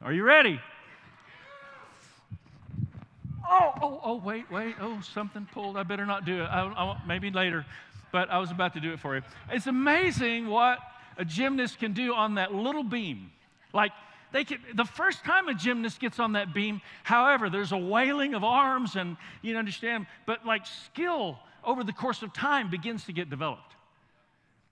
Are 0.01 0.13
you 0.13 0.24
ready? 0.24 0.60
Oh, 3.48 3.74
oh, 3.82 4.01
oh, 4.04 4.16
wait, 4.16 4.50
wait. 4.51 4.75
Oh, 4.80 5.01
something 5.01 5.48
pulled. 5.51 5.75
I 5.75 5.84
better 5.84 6.06
not 6.06 6.24
do 6.24 6.42
it. 6.42 6.46
I, 6.46 6.62
I, 6.62 7.01
maybe 7.08 7.32
later, 7.32 7.66
but 8.12 8.30
I 8.30 8.38
was 8.38 8.51
about 8.51 8.74
to 8.74 8.80
do 8.80 8.94
it 8.94 9.00
for 9.00 9.16
you. 9.16 9.24
It's 9.51 9.68
amazing 9.68 10.48
what 10.48 10.80
a 11.18 11.25
gymnast 11.25 11.80
can 11.80 11.94
do 11.94 12.13
on 12.13 12.36
that 12.36 12.54
little 12.54 12.84
beam. 12.84 13.32
Like, 13.74 13.92
they 14.32 14.46
the 14.76 14.86
first 14.86 15.24
time 15.24 15.48
a 15.48 15.54
gymnast 15.54 16.00
gets 16.00 16.20
on 16.20 16.34
that 16.34 16.54
beam, 16.54 16.82
however, 17.04 17.50
there's 17.50 17.72
a 17.72 17.78
wailing 17.78 18.34
of 18.34 18.44
arms 18.44 18.96
and 18.96 19.18
you 19.42 19.58
understand, 19.58 20.06
but 20.26 20.46
like 20.46 20.66
skill 20.66 21.40
over 21.64 21.84
the 21.84 21.94
course 21.94 22.22
of 22.22 22.34
time 22.34 22.70
begins 22.70 23.06
to 23.06 23.14
get 23.14 23.30
developed. 23.30 23.76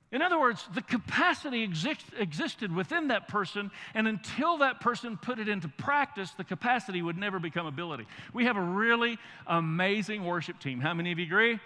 In 0.10 0.22
other 0.22 0.40
words, 0.40 0.66
the 0.74 0.82
capacity 0.82 1.64
exist, 1.64 2.06
existed 2.18 2.74
within 2.74 3.10
that 3.10 3.28
person, 3.28 3.72
and 3.94 4.08
until 4.08 4.60
that 4.60 4.80
person 4.80 5.18
put 5.18 5.38
it 5.38 5.50
into 5.50 5.68
practice, 5.68 6.32
the 6.32 6.46
capacity 6.46 7.02
would 7.02 7.18
never 7.18 7.40
become 7.40 7.66
ability. 7.66 8.06
We 8.34 8.46
have 8.46 8.56
a 8.56 8.62
really 8.62 9.18
amazing 9.48 10.24
worship 10.24 10.60
team. 10.60 10.80
How 10.80 10.94
many 10.94 11.12
of 11.12 11.20
you 11.20 11.26
agree? 11.26 11.60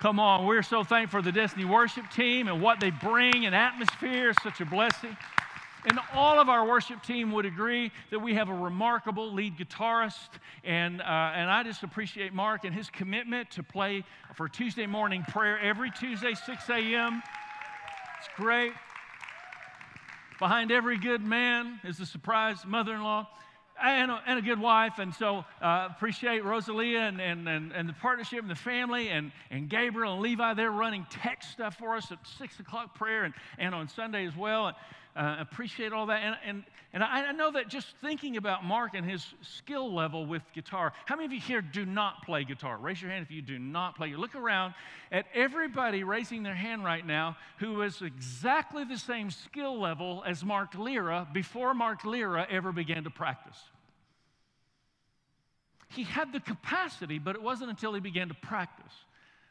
Come 0.00 0.18
on, 0.18 0.46
we're 0.46 0.64
so 0.64 0.82
thankful 0.82 1.20
for 1.20 1.24
the 1.24 1.32
Destiny 1.32 1.64
worship 1.64 2.10
team 2.10 2.48
and 2.48 2.60
what 2.60 2.80
they 2.80 2.90
bring, 2.90 3.46
and 3.46 3.54
atmosphere 3.54 4.32
such 4.42 4.60
a 4.60 4.66
blessing. 4.66 5.16
And 5.86 6.00
all 6.12 6.40
of 6.40 6.48
our 6.48 6.66
worship 6.66 7.00
team 7.04 7.30
would 7.30 7.46
agree 7.46 7.92
that 8.10 8.18
we 8.18 8.34
have 8.34 8.48
a 8.48 8.54
remarkable 8.54 9.32
lead 9.32 9.56
guitarist. 9.56 10.30
And, 10.64 11.00
uh, 11.00 11.04
and 11.04 11.48
I 11.48 11.62
just 11.62 11.84
appreciate 11.84 12.34
Mark 12.34 12.64
and 12.64 12.74
his 12.74 12.90
commitment 12.90 13.52
to 13.52 13.62
play 13.62 14.02
for 14.34 14.48
Tuesday 14.48 14.86
morning 14.86 15.22
prayer 15.22 15.60
every 15.60 15.92
Tuesday, 15.92 16.34
6 16.34 16.68
a.m. 16.70 17.22
It's 18.18 18.28
great. 18.34 18.72
Behind 20.40 20.72
every 20.72 20.98
good 20.98 21.22
man 21.22 21.78
is 21.84 22.00
a 22.00 22.06
surprise 22.06 22.66
mother 22.66 22.94
in 22.94 23.02
law 23.04 23.28
and 23.80 24.10
a, 24.10 24.20
and 24.26 24.40
a, 24.40 24.42
good 24.42 24.58
wife. 24.58 24.98
And 24.98 25.14
so 25.14 25.44
uh, 25.62 25.88
appreciate 25.90 26.44
Rosalia 26.44 27.00
and, 27.00 27.20
and, 27.20 27.48
and, 27.48 27.72
and, 27.72 27.88
the 27.88 27.92
partnership 27.92 28.40
and 28.40 28.50
the 28.50 28.54
family 28.56 29.08
and, 29.08 29.30
and 29.50 29.68
Gabriel 29.68 30.14
and 30.14 30.22
Levi. 30.22 30.54
They're 30.54 30.70
running 30.70 31.06
tech 31.10 31.44
stuff 31.44 31.76
for 31.78 31.94
us 31.94 32.10
at 32.10 32.18
6 32.38 32.58
o'clock 32.58 32.96
prayer 32.96 33.24
and, 33.24 33.34
and 33.58 33.74
on 33.74 33.88
Sunday 33.88 34.26
as 34.26 34.36
well. 34.36 34.74
Uh, 35.16 35.36
appreciate 35.40 35.94
all 35.94 36.06
that. 36.06 36.22
And, 36.22 36.36
and, 36.44 36.64
and 36.92 37.02
I, 37.02 37.32
know 37.32 37.52
that 37.52 37.68
just 37.68 37.86
thinking 38.02 38.36
about 38.36 38.64
Mark 38.64 38.92
and 38.94 39.08
his 39.08 39.24
skill 39.40 39.94
level 39.94 40.26
with 40.26 40.42
guitar, 40.54 40.92
how 41.06 41.16
many 41.16 41.24
of 41.24 41.32
you 41.32 41.40
here 41.40 41.62
do 41.62 41.86
not 41.86 42.22
play 42.22 42.44
guitar? 42.44 42.76
Raise 42.76 43.00
your 43.00 43.10
hand 43.10 43.24
if 43.24 43.30
you 43.30 43.40
do 43.40 43.58
not 43.58 43.96
play. 43.96 44.08
You. 44.08 44.18
Look 44.18 44.34
around 44.34 44.74
at 45.10 45.24
everybody 45.32 46.04
raising 46.04 46.42
their 46.42 46.54
hand 46.54 46.84
right 46.84 47.06
now 47.06 47.38
who 47.58 47.80
is 47.80 48.02
exactly 48.02 48.84
the 48.84 48.98
same 48.98 49.30
skill 49.30 49.80
level 49.80 50.22
as 50.26 50.44
Mark 50.44 50.74
Lira 50.74 51.26
before 51.32 51.72
Mark 51.72 52.04
Lira 52.04 52.46
ever 52.50 52.70
began 52.70 53.04
to 53.04 53.10
practice. 53.10 53.58
He 55.88 56.02
had 56.02 56.30
the 56.34 56.40
capacity, 56.40 57.18
but 57.18 57.36
it 57.36 57.42
wasn't 57.42 57.70
until 57.70 57.94
he 57.94 58.00
began 58.00 58.28
to 58.28 58.34
practice. 58.34 58.92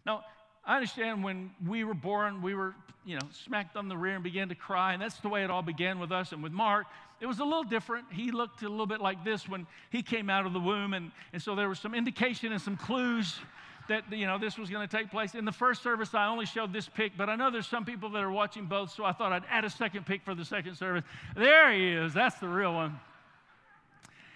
Now, 0.06 0.26
I 0.66 0.76
understand 0.76 1.24
when 1.24 1.52
we 1.66 1.84
were 1.84 1.94
born, 1.94 2.42
we 2.42 2.56
were, 2.56 2.74
you 3.06 3.16
know, 3.16 3.28
smacked 3.32 3.78
on 3.78 3.88
the 3.88 3.96
rear 3.96 4.16
and 4.16 4.24
began 4.24 4.50
to 4.50 4.56
cry, 4.56 4.94
and 4.94 5.02
that's 5.02 5.18
the 5.20 5.30
way 5.30 5.44
it 5.44 5.52
all 5.52 5.62
began 5.62 6.00
with 6.00 6.12
us. 6.12 6.32
And 6.32 6.42
with 6.42 6.52
Mark, 6.52 6.88
it 7.22 7.28
was 7.28 7.40
a 7.40 7.44
little 7.44 7.64
different. 7.64 8.06
He 8.12 8.32
looked 8.32 8.64
a 8.64 8.70
little 8.70 8.88
bit 8.88 9.00
like 9.00 9.24
this 9.24 9.48
when 9.48 9.68
he 9.92 10.02
came 10.02 10.30
out 10.30 10.46
of 10.46 10.54
the 10.54 10.60
womb, 10.60 10.94
and, 10.94 11.12
and 11.34 11.42
so 11.42 11.56
there 11.56 11.70
was 11.70 11.80
some 11.80 11.94
indication 11.94 12.52
and 12.52 12.62
some 12.62 12.78
clues 12.78 13.40
that 13.88 14.12
you 14.12 14.26
know 14.26 14.40
this 14.40 14.58
was 14.58 14.70
going 14.72 14.88
to 14.88 14.98
take 14.98 15.12
place. 15.12 15.36
In 15.36 15.46
the 15.46 15.52
first 15.52 15.84
service, 15.84 16.14
I 16.16 16.28
only 16.28 16.48
showed 16.48 16.74
this 16.74 16.90
pic, 16.90 17.14
but 17.16 17.30
I 17.30 17.36
know 17.36 17.52
there's 17.52 17.68
some 17.68 17.86
people 17.86 18.10
that 18.10 18.24
are 18.24 18.32
watching 18.32 18.66
both, 18.66 18.92
so 18.92 19.06
I 19.06 19.12
thought 19.12 19.32
I'd 19.32 19.44
add 19.50 19.66
a 19.66 19.70
second 19.70 20.06
pic 20.06 20.24
for 20.24 20.34
the 20.34 20.46
second 20.46 20.76
service. 20.76 21.04
There 21.36 21.72
he 21.72 21.92
is. 21.92 22.14
That's 22.14 22.40
the 22.40 22.48
real 22.48 22.74
one. 22.74 23.00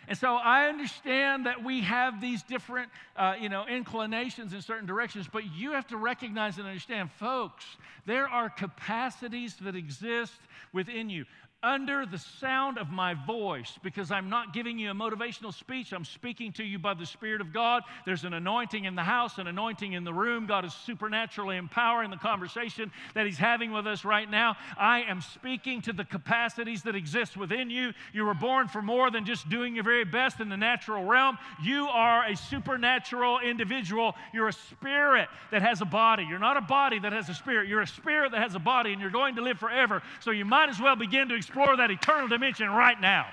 And 0.10 0.18
so 0.18 0.38
I 0.38 0.68
understand 0.68 1.46
that 1.46 1.64
we 1.64 1.82
have 1.82 2.20
these 2.20 2.42
different, 2.42 2.90
uh, 3.16 3.36
you 3.40 3.48
know, 3.48 3.68
inclinations 3.68 4.54
in 4.54 4.62
certain 4.64 4.88
directions, 4.88 5.30
but 5.32 5.44
you 5.56 5.74
have 5.74 5.86
to 5.90 5.98
recognize 5.98 6.58
and 6.58 6.66
understand, 6.66 7.12
folks, 7.12 7.64
there 8.08 8.28
are 8.28 8.50
capacities 8.50 9.56
that 9.62 9.76
exist 9.76 10.34
within 10.74 11.12
you 11.12 11.26
under 11.62 12.06
the 12.06 12.18
sound 12.18 12.78
of 12.78 12.90
my 12.90 13.14
voice 13.14 13.78
because 13.84 14.12
I'm 14.12 14.30
not 14.30 14.54
giving 14.54 14.80
you 14.80 14.92
a 14.92 14.94
motivational 14.94 15.54
speech. 15.54 15.92
I'm 15.92 16.06
speaking 16.06 16.54
to 16.54 16.64
you 16.64 16.80
by 16.80 16.94
the 16.94 17.06
Spirit 17.06 17.42
of 17.42 17.52
God. 17.52 17.84
There's 18.06 18.24
an 18.24 18.34
anointing 18.34 18.86
in 18.86 18.96
the 18.96 19.04
house, 19.04 19.38
an 19.40 19.48
anointing 19.48 19.92
in 19.92 20.06
the 20.06 20.14
room. 20.14 20.46
God 20.46 20.64
is 20.64 20.74
supernaturally 20.74 21.58
empowering 21.58 22.12
the 22.12 22.18
conversation 22.18 22.92
that 23.14 23.26
He's 23.26 23.38
having 23.38 23.74
with 23.74 23.88
us 23.88 24.06
right 24.06 24.30
now. 24.30 24.56
I 24.78 25.02
am 25.02 25.22
speaking 25.22 25.82
to 25.82 25.94
the 25.94 26.06
capacities 26.06 26.84
that 26.84 26.96
exist 26.96 27.36
within 27.36 27.70
you. 27.70 27.92
You 28.14 28.24
were 28.24 28.34
born 28.34 28.70
for 28.70 28.82
more 28.82 29.12
than 29.12 29.26
just 29.26 29.50
doing 29.50 29.76
your 29.76 29.84
very 29.84 30.06
best 30.06 30.40
in 30.40 30.48
the 30.48 30.58
natural 30.58 31.04
realm. 31.04 31.38
You 31.62 31.88
are 31.88 32.26
a 32.26 32.38
supernatural 32.38 33.40
individual. 33.40 34.16
You're 34.34 34.48
a 34.48 34.54
spirit 34.54 35.28
that 35.52 35.62
has 35.62 35.82
a 35.82 35.86
body. 35.86 36.24
You're 36.24 36.40
not 36.40 36.56
a 36.56 36.62
body 36.62 37.00
that 37.00 37.12
has 37.12 37.28
a 37.28 37.34
spirit. 37.34 37.68
You're 37.68 37.82
a 37.82 37.88
spirit 37.88 38.32
that 38.32 38.42
has 38.42 38.56
a 38.56 38.60
body, 38.60 38.94
and 38.94 39.02
you're 39.02 39.12
going 39.12 39.36
to 39.36 39.42
live 39.42 39.60
forever. 39.60 40.02
So 40.22 40.32
you 40.32 40.46
might 40.46 40.70
as 40.70 40.80
well 40.80 40.96
begin 40.96 41.28
to 41.28 41.36
explore 41.50 41.76
that 41.78 41.90
eternal 41.90 42.28
dimension 42.28 42.70
right 42.70 43.02
now. 43.02 43.26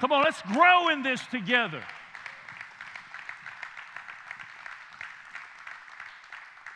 Come 0.00 0.12
on, 0.12 0.22
let's 0.22 0.40
grow 0.42 0.88
in 0.88 1.02
this 1.02 1.20
together. 1.26 1.82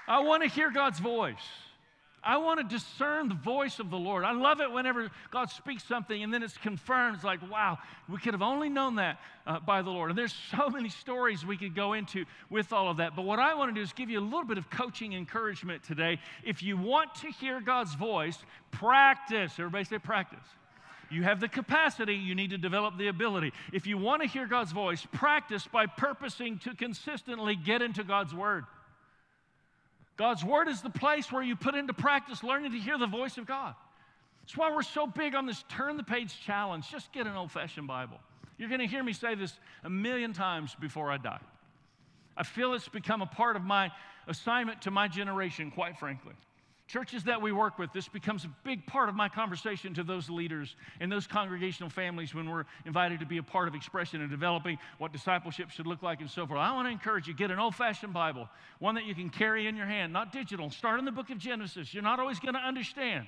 I 0.09 0.19
want 0.19 0.43
to 0.43 0.49
hear 0.49 0.73
God's 0.73 0.99
voice. 0.99 1.37
I 2.25 2.37
want 2.37 2.61
to 2.61 2.77
discern 2.77 3.29
the 3.29 3.35
voice 3.35 3.81
of 3.81 3.91
the 3.91 3.97
Lord. 3.97 4.25
I 4.25 4.33
love 4.33 4.61
it 4.61 4.71
whenever 4.71 5.11
God 5.31 5.51
speaks 5.51 5.83
something 5.83 6.23
and 6.23 6.33
then 6.33 6.43
it's 6.43 6.57
confirmed. 6.57 7.17
It's 7.17 7.25
like, 7.25 7.41
wow, 7.51 7.79
we 8.09 8.19
could 8.19 8.35
have 8.35 8.43
only 8.43 8.69
known 8.69 8.97
that 8.97 9.19
uh, 9.47 9.59
by 9.59 9.83
the 9.83 9.91
Lord. 9.91 10.11
And 10.11 10.19
there's 10.19 10.35
so 10.57 10.69
many 10.69 10.89
stories 10.89 11.45
we 11.45 11.57
could 11.57 11.75
go 11.75 11.95
into 11.95 12.25
with 12.49 12.73
all 12.73 12.89
of 12.89 12.99
that. 12.99 13.17
But 13.17 13.23
what 13.23 13.41
I 13.41 13.55
want 13.55 13.71
to 13.71 13.75
do 13.75 13.83
is 13.83 13.93
give 13.93 14.09
you 14.09 14.21
a 14.21 14.23
little 14.23 14.45
bit 14.45 14.59
of 14.59 14.71
coaching 14.71 15.15
encouragement 15.15 15.83
today. 15.83 16.21
If 16.45 16.63
you 16.63 16.77
want 16.77 17.15
to 17.17 17.29
hear 17.29 17.61
God's 17.61 17.95
voice, 17.95 18.39
practice. 18.71 19.55
Everybody 19.59 19.85
say 19.85 19.99
practice. 19.99 20.47
You 21.11 21.25
have 21.25 21.41
the 21.41 21.49
capacity, 21.49 22.15
you 22.15 22.35
need 22.35 22.51
to 22.51 22.59
develop 22.59 22.97
the 22.97 23.09
ability. 23.09 23.53
If 23.71 23.87
you 23.87 23.99
want 23.99 24.23
to 24.23 24.29
hear 24.29 24.47
God's 24.47 24.73
voice, 24.73 25.07
practice 25.13 25.67
by 25.71 25.85
purposing 25.85 26.59
to 26.61 26.75
consistently 26.75 27.55
get 27.55 27.83
into 27.83 28.03
God's 28.03 28.35
Word. 28.35 28.65
God's 30.17 30.45
Word 30.45 30.69
is 30.69 30.83
the 30.83 30.91
place 30.91 31.33
where 31.33 31.43
you 31.43 31.57
put 31.57 31.75
into 31.75 31.93
practice 31.93 32.43
learning 32.43 32.73
to 32.73 32.79
hear 32.79 32.99
the 32.99 33.07
voice 33.07 33.39
of 33.39 33.47
God. 33.47 33.75
That's 34.43 34.57
why 34.57 34.73
we're 34.73 34.83
so 34.83 35.07
big 35.07 35.35
on 35.35 35.47
this 35.47 35.65
turn 35.69 35.97
the 35.97 36.03
page 36.03 36.39
challenge. 36.45 36.91
Just 36.91 37.13
get 37.13 37.27
an 37.27 37.35
old 37.35 37.51
fashioned 37.51 37.87
Bible. 37.87 38.19
You're 38.59 38.69
going 38.69 38.81
to 38.81 38.87
hear 38.87 39.03
me 39.03 39.13
say 39.13 39.35
this 39.35 39.59
a 39.85 39.91
million 39.91 40.33
times 40.33 40.77
before 40.79 41.11
I 41.11 41.17
die. 41.17 41.41
I 42.37 42.43
feel 42.43 42.75
it's 42.75 42.89
become 42.89 43.23
a 43.23 43.27
part 43.27 43.57
of 43.57 43.63
my 43.63 43.91
assignment 44.27 44.83
to 44.83 44.91
my 44.91 45.09
generation, 45.09 45.71
quite 45.71 45.99
frankly. 45.99 46.35
Churches 46.89 47.25
that 47.25 47.41
we 47.41 47.53
work 47.53 47.79
with, 47.79 47.93
this 47.93 48.09
becomes 48.09 48.45
a 48.45 48.51
big 48.65 48.85
part 48.87 49.09
of 49.09 49.15
my 49.15 49.29
conversation 49.29 49.95
to 49.95 50.03
those 50.03 50.29
leaders 50.29 50.77
and 51.01 51.11
those 51.11 51.27
congregational 51.27 51.89
families 51.89 52.35
when 52.35 52.51
we're 52.51 52.65
invited 52.85 53.21
to 53.21 53.27
be 53.27 53.39
a 53.39 53.43
part 53.43 53.67
of 53.67 53.75
expression 53.75 54.21
and 54.21 54.31
developing 54.31 54.77
what 54.99 55.13
discipleship 55.13 55.71
should 55.71 55.87
look 55.87 56.03
like 56.03 56.21
and 56.21 56.31
so 56.31 56.47
forth. 56.47 56.59
I 56.59 56.75
want 56.75 56.87
to 56.87 56.93
encourage 56.93 57.27
you 57.27 57.35
get 57.35 57.51
an 57.51 57.59
old 57.59 57.75
fashioned 57.75 58.13
Bible, 58.13 58.49
one 58.79 58.95
that 58.97 59.07
you 59.07 59.15
can 59.15 59.31
carry 59.31 59.67
in 59.67 59.77
your 59.77 59.87
hand, 59.87 60.13
not 60.13 60.33
digital. 60.33 60.71
Start 60.71 60.99
in 60.99 61.05
the 61.05 61.13
book 61.13 61.31
of 61.31 61.39
Genesis. 61.39 61.95
You're 61.95 62.03
not 62.03 62.19
always 62.19 62.39
going 62.41 62.55
to 62.55 62.61
understand. 62.61 63.27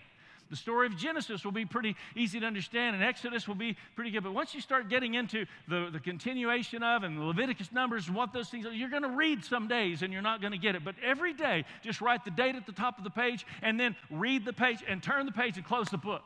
The 0.51 0.57
story 0.57 0.87
of 0.87 0.97
Genesis 0.97 1.45
will 1.45 1.53
be 1.53 1.65
pretty 1.65 1.97
easy 2.15 2.41
to 2.41 2.47
understand, 2.47 2.95
and 2.95 3.05
Exodus 3.05 3.49
will 3.49 3.55
be 3.55 3.77
pretty 3.97 4.11
good. 4.11 4.23
But 4.23 4.35
once 4.35 4.55
you 4.55 4.61
start 4.61 4.89
getting 4.89 5.15
into 5.15 5.47
the, 5.69 5.89
the 5.93 6.01
continuation 6.01 6.83
of 6.83 7.03
and 7.03 7.19
the 7.19 7.25
Leviticus 7.25 7.73
numbers 7.73 8.07
and 8.07 8.17
what 8.17 8.33
those 8.33 8.49
things 8.49 8.67
are, 8.67 8.73
you're 8.73 8.91
going 8.91 9.03
to 9.03 9.09
read 9.09 9.45
some 9.45 9.69
days 9.69 10.03
and 10.03 10.13
you're 10.13 10.23
not 10.23 10.41
going 10.41 10.53
to 10.53 10.59
get 10.59 10.75
it. 10.75 10.85
But 10.85 10.97
every 11.03 11.33
day, 11.33 11.65
just 11.83 12.01
write 12.01 12.25
the 12.25 12.31
date 12.31 12.57
at 12.57 12.67
the 12.67 12.73
top 12.73 12.99
of 12.99 13.05
the 13.05 13.11
page 13.11 13.47
and 13.63 13.79
then 13.79 13.97
read 14.11 14.45
the 14.45 14.53
page 14.53 14.85
and 14.87 15.03
turn 15.03 15.27
the 15.27 15.33
page 15.33 15.57
and 15.57 15.65
close 15.65 15.89
the 15.89 15.99
book 15.99 16.23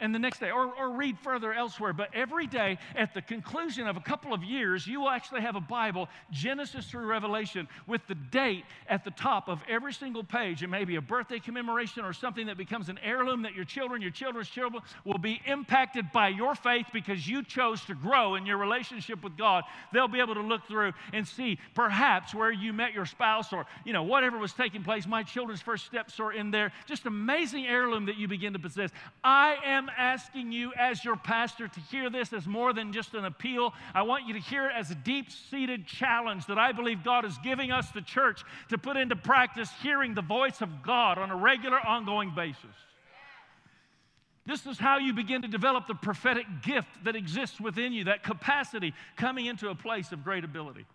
and 0.00 0.14
the 0.14 0.18
next 0.18 0.40
day, 0.40 0.50
or, 0.50 0.72
or 0.74 0.90
read 0.90 1.18
further 1.18 1.52
elsewhere. 1.52 1.92
But 1.92 2.10
every 2.14 2.46
day, 2.46 2.78
at 2.94 3.14
the 3.14 3.22
conclusion 3.22 3.86
of 3.86 3.96
a 3.96 4.00
couple 4.00 4.32
of 4.32 4.42
years, 4.44 4.86
you 4.86 5.00
will 5.00 5.10
actually 5.10 5.40
have 5.40 5.56
a 5.56 5.60
Bible, 5.60 6.08
Genesis 6.30 6.86
through 6.86 7.06
Revelation, 7.06 7.68
with 7.86 8.00
the 8.06 8.14
date 8.14 8.64
at 8.88 9.04
the 9.04 9.10
top 9.10 9.48
of 9.48 9.60
every 9.68 9.92
single 9.92 10.24
page. 10.24 10.62
It 10.62 10.68
may 10.68 10.84
be 10.84 10.96
a 10.96 11.00
birthday 11.00 11.38
commemoration 11.38 12.04
or 12.04 12.12
something 12.12 12.46
that 12.46 12.56
becomes 12.56 12.88
an 12.88 12.98
heirloom 13.02 13.42
that 13.42 13.54
your 13.54 13.64
children, 13.64 14.02
your 14.02 14.10
children's 14.10 14.48
children 14.48 14.82
will 15.04 15.18
be 15.18 15.40
impacted 15.46 16.12
by 16.12 16.28
your 16.28 16.54
faith 16.54 16.86
because 16.92 17.26
you 17.26 17.42
chose 17.42 17.80
to 17.86 17.94
grow 17.94 18.34
in 18.34 18.46
your 18.46 18.58
relationship 18.58 19.22
with 19.22 19.36
God. 19.36 19.64
They'll 19.92 20.08
be 20.08 20.20
able 20.20 20.34
to 20.34 20.42
look 20.42 20.66
through 20.66 20.92
and 21.12 21.26
see 21.26 21.58
perhaps 21.74 22.34
where 22.34 22.52
you 22.52 22.72
met 22.72 22.92
your 22.92 23.06
spouse 23.06 23.52
or, 23.52 23.66
you 23.84 23.92
know, 23.92 24.02
whatever 24.02 24.38
was 24.38 24.52
taking 24.52 24.82
place. 24.82 25.06
My 25.06 25.22
children's 25.22 25.60
first 25.60 25.86
steps 25.86 26.20
are 26.20 26.32
in 26.32 26.50
there. 26.50 26.72
Just 26.86 27.06
amazing 27.06 27.66
heirloom 27.66 28.06
that 28.06 28.16
you 28.16 28.28
begin 28.28 28.52
to 28.52 28.58
possess. 28.58 28.90
I 29.24 29.56
am 29.64 29.87
am 29.88 29.94
asking 29.96 30.52
you, 30.52 30.72
as 30.78 31.04
your 31.04 31.16
pastor, 31.16 31.68
to 31.68 31.80
hear 31.80 32.10
this 32.10 32.32
as 32.32 32.46
more 32.46 32.72
than 32.72 32.92
just 32.92 33.14
an 33.14 33.24
appeal. 33.24 33.74
I 33.94 34.02
want 34.02 34.26
you 34.26 34.34
to 34.34 34.40
hear 34.40 34.66
it 34.66 34.72
as 34.76 34.90
a 34.90 34.94
deep 34.94 35.30
seated 35.30 35.86
challenge 35.86 36.46
that 36.46 36.58
I 36.58 36.72
believe 36.72 37.04
God 37.04 37.24
is 37.24 37.36
giving 37.42 37.70
us, 37.70 37.90
the 37.90 38.02
church, 38.02 38.42
to 38.68 38.78
put 38.78 38.96
into 38.96 39.16
practice 39.16 39.70
hearing 39.82 40.14
the 40.14 40.22
voice 40.22 40.60
of 40.60 40.82
God 40.82 41.18
on 41.18 41.30
a 41.30 41.36
regular, 41.36 41.78
ongoing 41.78 42.32
basis. 42.34 42.64
This 44.46 44.64
is 44.64 44.78
how 44.78 44.96
you 44.96 45.12
begin 45.12 45.42
to 45.42 45.48
develop 45.48 45.86
the 45.86 45.94
prophetic 45.94 46.46
gift 46.62 46.88
that 47.04 47.14
exists 47.14 47.60
within 47.60 47.92
you, 47.92 48.04
that 48.04 48.22
capacity 48.22 48.94
coming 49.16 49.44
into 49.44 49.68
a 49.68 49.74
place 49.74 50.10
of 50.10 50.24
great 50.24 50.42
ability. 50.42 50.86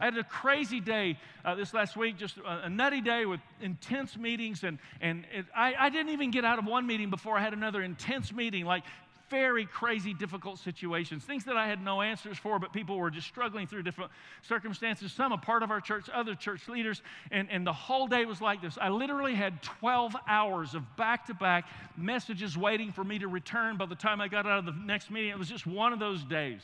I 0.00 0.06
had 0.06 0.16
a 0.16 0.24
crazy 0.24 0.80
day 0.80 1.18
uh, 1.44 1.54
this 1.54 1.74
last 1.74 1.96
week, 1.96 2.16
just 2.16 2.38
a, 2.38 2.64
a, 2.64 2.68
nutty 2.70 3.02
day 3.02 3.26
with 3.26 3.40
intense 3.60 4.16
meetings, 4.16 4.64
and, 4.64 4.78
and 5.00 5.26
it, 5.32 5.44
I, 5.54 5.74
I 5.78 5.90
didn't 5.90 6.12
even 6.12 6.30
get 6.30 6.44
out 6.44 6.58
of 6.58 6.64
one 6.64 6.86
meeting 6.86 7.10
before 7.10 7.36
I 7.36 7.42
had 7.42 7.52
another 7.52 7.82
intense 7.82 8.32
meeting, 8.32 8.64
like 8.64 8.82
very 9.30 9.64
crazy, 9.64 10.12
difficult 10.12 10.58
situations, 10.58 11.22
things 11.24 11.44
that 11.44 11.56
I 11.56 11.68
had 11.68 11.82
no 11.82 12.02
answers 12.02 12.36
for, 12.36 12.58
but 12.58 12.72
people 12.72 12.98
were 12.98 13.10
just 13.10 13.28
struggling 13.28 13.66
through 13.66 13.84
different 13.84 14.10
circumstances. 14.42 15.12
Some 15.12 15.32
a 15.32 15.38
part 15.38 15.62
of 15.62 15.70
our 15.70 15.80
church, 15.80 16.10
other 16.12 16.34
church 16.34 16.68
leaders, 16.68 17.00
and, 17.30 17.48
and 17.50 17.66
the 17.66 17.72
whole 17.72 18.08
day 18.08 18.24
was 18.24 18.40
like 18.40 18.60
this. 18.60 18.76
I 18.80 18.88
literally 18.88 19.34
had 19.34 19.62
12 19.62 20.16
hours 20.26 20.74
of 20.74 20.96
back 20.96 21.26
to 21.26 21.34
back 21.34 21.66
messages 21.96 22.58
waiting 22.58 22.90
for 22.90 23.04
me 23.04 23.20
to 23.20 23.28
return 23.28 23.76
by 23.76 23.86
the 23.86 23.94
time 23.94 24.20
I 24.20 24.28
got 24.28 24.46
out 24.46 24.58
of 24.58 24.66
the 24.66 24.72
next 24.72 25.10
meeting. 25.10 25.30
It 25.30 25.38
was 25.38 25.48
just 25.48 25.66
one 25.66 25.92
of 25.92 26.00
those 26.00 26.24
days. 26.24 26.62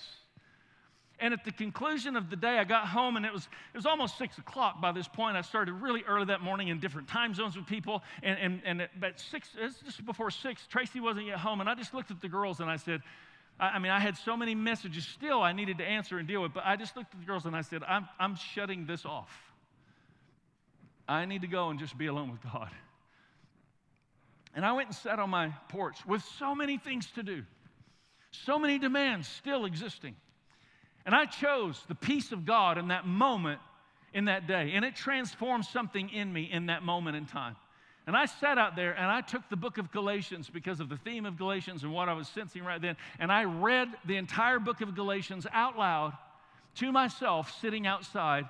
And 1.19 1.33
at 1.33 1.45
the 1.45 1.53
conclusion 1.53 2.15
of 2.15 2.29
the 2.29 2.37
day, 2.37 2.59
I 2.59 2.65
got 2.65 2.89
home 2.89 3.17
and 3.17 3.25
it 3.25 3.33
was, 3.33 3.49
it 3.73 3.77
was 3.77 3.87
almost 3.87 4.19
six 4.19 4.37
o'clock 4.37 4.83
by 4.83 4.93
this 4.93 5.09
point. 5.09 5.37
I 5.37 5.41
started 5.41 5.73
really 5.73 6.05
early 6.07 6.27
that 6.27 6.43
morning 6.43 6.69
in 6.69 6.79
different 6.79 7.09
time 7.09 7.33
zones 7.33 7.57
with 7.57 7.67
people. 7.67 8.03
And, 8.23 8.39
and, 8.39 8.63
and 8.67 9.05
at 9.05 9.19
six, 9.19 9.49
just 9.85 10.05
before 10.05 10.31
six, 10.31 10.67
Tracy 10.67 11.01
wasn't 11.01 11.27
yet 11.27 11.39
home. 11.39 11.61
And 11.61 11.71
I 11.71 11.75
just 11.75 11.95
looked 11.95 12.11
at 12.11 12.21
the 12.21 12.29
girls 12.29 12.61
and 12.61 12.71
I 12.71 12.77
said, 12.77 13.01
I, 13.59 13.69
I 13.69 13.79
mean, 13.79 13.93
I 13.93 13.99
had 13.99 14.19
so 14.19 14.37
many 14.37 14.55
messages 14.55 15.07
still 15.07 15.41
I 15.41 15.53
needed 15.53 15.79
to 15.79 15.85
answer 15.85 16.19
and 16.19 16.29
deal 16.29 16.43
with. 16.43 16.53
But 16.53 16.65
I 16.67 16.77
just 16.77 16.97
looked 16.97 17.15
at 17.15 17.21
the 17.21 17.27
girls 17.27 17.47
and 17.47 17.57
I 17.57 17.63
said, 17.63 17.83
I'm, 17.89 18.07
I'm 18.21 18.37
shutting 18.37 18.85
this 18.85 19.07
off. 19.07 19.31
I 21.09 21.25
need 21.25 21.43
to 21.43 21.49
go 21.49 21.71
and 21.71 21.79
just 21.79 21.97
be 21.97 22.07
alone 22.07 22.31
with 22.31 22.43
God. 22.43 22.71
And 24.55 24.67
I 24.67 24.73
went 24.73 24.89
and 24.89 24.97
sat 24.97 25.19
on 25.19 25.31
my 25.31 25.49
porch 25.69 25.97
with 26.07 26.23
so 26.39 26.55
many 26.55 26.77
things 26.77 27.11
to 27.13 27.23
do, 27.23 27.43
so 28.33 28.59
many 28.59 28.79
demands 28.79 29.29
still 29.29 29.65
existing. 29.65 30.15
And 31.07 31.15
I 31.15 31.25
chose 31.25 31.83
the 31.89 31.95
peace 31.95 32.33
of 32.33 32.45
God 32.45 32.77
in 32.77 32.89
that 32.89 33.07
moment, 33.07 33.61
in 34.13 34.25
that 34.25 34.49
day. 34.49 34.73
And 34.75 34.85
it 34.85 34.97
transformed 34.97 35.65
something 35.65 36.11
in 36.11 36.33
me 36.33 36.51
in 36.51 36.67
that 36.67 36.83
moment 36.83 37.17
in 37.17 37.27
time. 37.27 37.57
And 38.09 38.17
I 38.17 38.27
sat 38.27 38.59
out 38.59 38.77
there 38.77 38.93
and 38.93 39.07
I 39.07 39.21
took 39.21 39.49
the 39.49 39.57
book 39.57 39.79
of 39.79 39.91
Galatians 39.91 40.51
because 40.53 40.81
of 40.81 40.89
the 40.89 40.97
theme 40.97 41.25
of 41.25 41.37
Galatians 41.37 41.83
and 41.83 41.93
what 41.93 42.09
I 42.09 42.13
was 42.13 42.29
sensing 42.29 42.65
right 42.65 42.81
then. 42.81 42.97
And 43.19 43.33
I 43.33 43.45
read 43.45 43.89
the 44.05 44.17
entire 44.17 44.59
book 44.59 44.81
of 44.81 44.95
Galatians 44.95 45.47
out 45.53 45.79
loud 45.79 46.13
to 46.77 46.93
myself 46.93 47.57
sitting 47.61 47.87
outside 47.87 48.45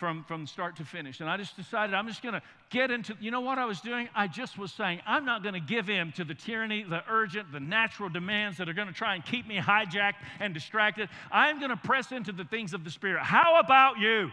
from, 0.00 0.24
from 0.24 0.46
start 0.46 0.76
to 0.76 0.84
finish. 0.84 1.20
And 1.20 1.28
I 1.28 1.36
just 1.36 1.54
decided 1.56 1.94
I'm 1.94 2.08
just 2.08 2.22
going 2.22 2.32
to 2.32 2.42
get 2.70 2.90
into, 2.90 3.14
you 3.20 3.30
know 3.30 3.42
what 3.42 3.58
I 3.58 3.66
was 3.66 3.82
doing? 3.82 4.08
I 4.14 4.28
just 4.28 4.58
was 4.58 4.72
saying, 4.72 5.02
I'm 5.06 5.26
not 5.26 5.42
going 5.42 5.52
to 5.52 5.60
give 5.60 5.90
in 5.90 6.10
to 6.12 6.24
the 6.24 6.34
tyranny, 6.34 6.82
the 6.82 7.02
urgent, 7.08 7.52
the 7.52 7.60
natural 7.60 8.08
demands 8.08 8.56
that 8.56 8.68
are 8.68 8.72
going 8.72 8.88
to 8.88 8.94
try 8.94 9.14
and 9.14 9.24
keep 9.24 9.46
me 9.46 9.58
hijacked 9.58 10.14
and 10.40 10.54
distracted. 10.54 11.10
I'm 11.30 11.58
going 11.58 11.70
to 11.70 11.76
press 11.76 12.12
into 12.12 12.32
the 12.32 12.44
things 12.44 12.72
of 12.72 12.82
the 12.82 12.90
Spirit. 12.90 13.22
How 13.22 13.60
about 13.60 13.98
you? 13.98 14.30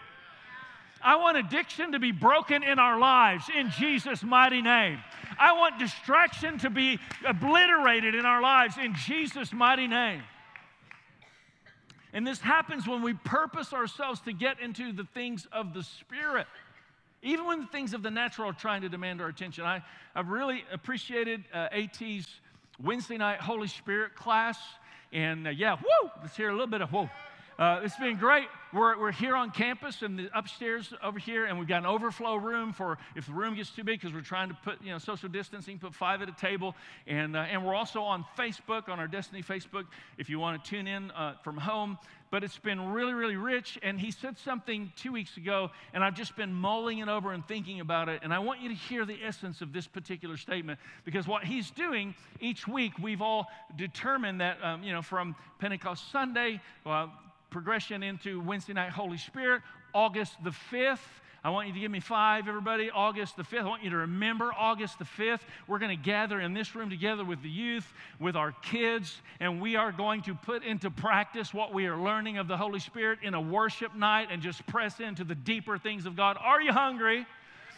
I 1.01 1.17
want 1.17 1.37
addiction 1.37 1.91
to 1.91 1.99
be 1.99 2.13
broken 2.13 2.63
in 2.63 2.79
our 2.79 2.97
lives 2.97 3.49
in 3.53 3.69
Jesus' 3.71 4.23
mighty 4.23 4.61
name. 4.61 4.99
I 5.37 5.51
want 5.51 5.79
distraction 5.79 6.57
to 6.59 6.69
be 6.69 6.97
obliterated 7.25 8.15
in 8.15 8.25
our 8.25 8.41
lives 8.41 8.77
in 8.77 8.95
Jesus' 8.95 9.51
mighty 9.51 9.87
name. 9.87 10.23
And 12.17 12.25
this 12.25 12.39
happens 12.39 12.87
when 12.87 13.03
we 13.03 13.13
purpose 13.13 13.73
ourselves 13.73 14.21
to 14.21 14.33
get 14.33 14.59
into 14.59 14.91
the 14.91 15.03
things 15.13 15.47
of 15.51 15.75
the 15.75 15.83
Spirit. 15.83 16.47
Even 17.21 17.45
when 17.45 17.59
the 17.59 17.67
things 17.67 17.93
of 17.93 18.01
the 18.01 18.09
natural 18.09 18.49
are 18.49 18.53
trying 18.53 18.81
to 18.81 18.89
demand 18.89 19.21
our 19.21 19.27
attention. 19.27 19.65
I, 19.65 19.83
I've 20.15 20.29
really 20.29 20.63
appreciated 20.73 21.43
uh, 21.53 21.67
AT's 21.71 22.25
Wednesday 22.83 23.17
night 23.17 23.39
Holy 23.39 23.67
Spirit 23.67 24.15
class. 24.15 24.57
And 25.13 25.45
uh, 25.45 25.51
yeah, 25.51 25.75
whoo, 25.75 26.09
let's 26.23 26.35
hear 26.35 26.49
a 26.49 26.53
little 26.53 26.65
bit 26.65 26.81
of 26.81 26.89
whoa. 26.89 27.07
Uh, 27.57 27.79
it's 27.81 27.97
been 27.97 28.17
great. 28.17 28.47
We're, 28.71 28.99
we're 28.99 29.11
here 29.11 29.35
on 29.35 29.49
campus 29.49 30.03
and 30.03 30.19
the 30.19 30.29
upstairs 30.37 30.93
over 31.01 31.17
here, 31.17 31.45
and 31.45 31.57
we've 31.57 31.67
got 31.67 31.79
an 31.79 31.87
overflow 31.87 32.35
room 32.35 32.71
for 32.71 32.99
if 33.15 33.25
the 33.25 33.31
room 33.31 33.55
gets 33.55 33.71
too 33.71 33.83
big 33.83 33.99
because 33.99 34.13
we're 34.13 34.21
trying 34.21 34.49
to 34.49 34.57
put 34.63 34.79
you 34.83 34.91
know 34.91 34.99
social 34.99 35.27
distancing, 35.27 35.79
put 35.79 35.95
five 35.95 36.21
at 36.21 36.29
a 36.29 36.33
table, 36.33 36.75
and 37.07 37.35
uh, 37.35 37.39
and 37.39 37.65
we're 37.65 37.73
also 37.73 38.01
on 38.01 38.25
Facebook 38.37 38.89
on 38.89 38.99
our 38.99 39.07
Destiny 39.07 39.41
Facebook 39.41 39.85
if 40.19 40.29
you 40.29 40.37
want 40.37 40.63
to 40.63 40.69
tune 40.69 40.85
in 40.85 41.09
uh, 41.11 41.33
from 41.43 41.57
home. 41.57 41.97
But 42.29 42.43
it's 42.43 42.59
been 42.59 42.91
really 42.91 43.13
really 43.13 43.37
rich. 43.37 43.79
And 43.81 43.99
he 43.99 44.11
said 44.11 44.37
something 44.37 44.91
two 44.95 45.11
weeks 45.11 45.35
ago, 45.37 45.71
and 45.95 46.03
I've 46.03 46.15
just 46.15 46.35
been 46.35 46.53
mulling 46.53 46.99
it 46.99 47.07
over 47.07 47.31
and 47.31 47.47
thinking 47.47 47.79
about 47.79 48.07
it. 48.07 48.19
And 48.21 48.31
I 48.31 48.37
want 48.37 48.61
you 48.61 48.69
to 48.69 48.75
hear 48.75 49.03
the 49.03 49.17
essence 49.23 49.61
of 49.61 49.73
this 49.73 49.87
particular 49.87 50.37
statement 50.37 50.79
because 51.05 51.25
what 51.25 51.43
he's 51.43 51.71
doing 51.71 52.13
each 52.39 52.67
week, 52.67 52.99
we've 53.01 53.23
all 53.23 53.47
determined 53.75 54.41
that 54.41 54.59
um, 54.61 54.83
you 54.83 54.93
know 54.93 55.01
from 55.01 55.35
Pentecost 55.57 56.11
Sunday. 56.11 56.61
Well, 56.85 57.11
progression 57.49 58.03
into 58.03 58.41
Wednesday 58.41 58.73
night 58.73 58.91
Holy 58.91 59.17
Spirit, 59.17 59.61
August 59.93 60.33
the 60.43 60.53
5th. 60.71 60.99
I 61.43 61.49
want 61.49 61.67
you 61.67 61.73
to 61.75 61.79
give 61.79 61.91
me 61.91 61.99
five, 61.99 62.47
everybody. 62.47 62.89
August 62.89 63.37
the 63.37 63.43
5th. 63.43 63.61
I 63.61 63.67
want 63.67 63.83
you 63.83 63.89
to 63.91 63.97
remember 63.97 64.51
August 64.57 64.99
the 64.99 65.05
5th. 65.05 65.39
We're 65.67 65.79
going 65.79 65.95
to 65.95 66.03
gather 66.03 66.41
in 66.41 66.53
this 66.53 66.75
room 66.75 66.89
together 66.89 67.23
with 67.23 67.41
the 67.41 67.49
youth, 67.49 67.93
with 68.19 68.35
our 68.35 68.51
kids, 68.63 69.21
and 69.39 69.61
we 69.61 69.75
are 69.75 69.91
going 69.91 70.23
to 70.23 70.35
put 70.35 70.63
into 70.63 70.91
practice 70.91 71.53
what 71.53 71.73
we 71.73 71.85
are 71.85 71.95
learning 71.95 72.37
of 72.37 72.47
the 72.47 72.57
Holy 72.57 72.79
Spirit 72.79 73.19
in 73.23 73.33
a 73.33 73.41
worship 73.41 73.95
night 73.95 74.27
and 74.29 74.41
just 74.41 74.65
press 74.67 74.99
into 74.99 75.23
the 75.23 75.35
deeper 75.35 75.77
things 75.77 76.05
of 76.05 76.15
God. 76.17 76.37
Are 76.41 76.61
you 76.61 76.73
hungry? 76.73 77.25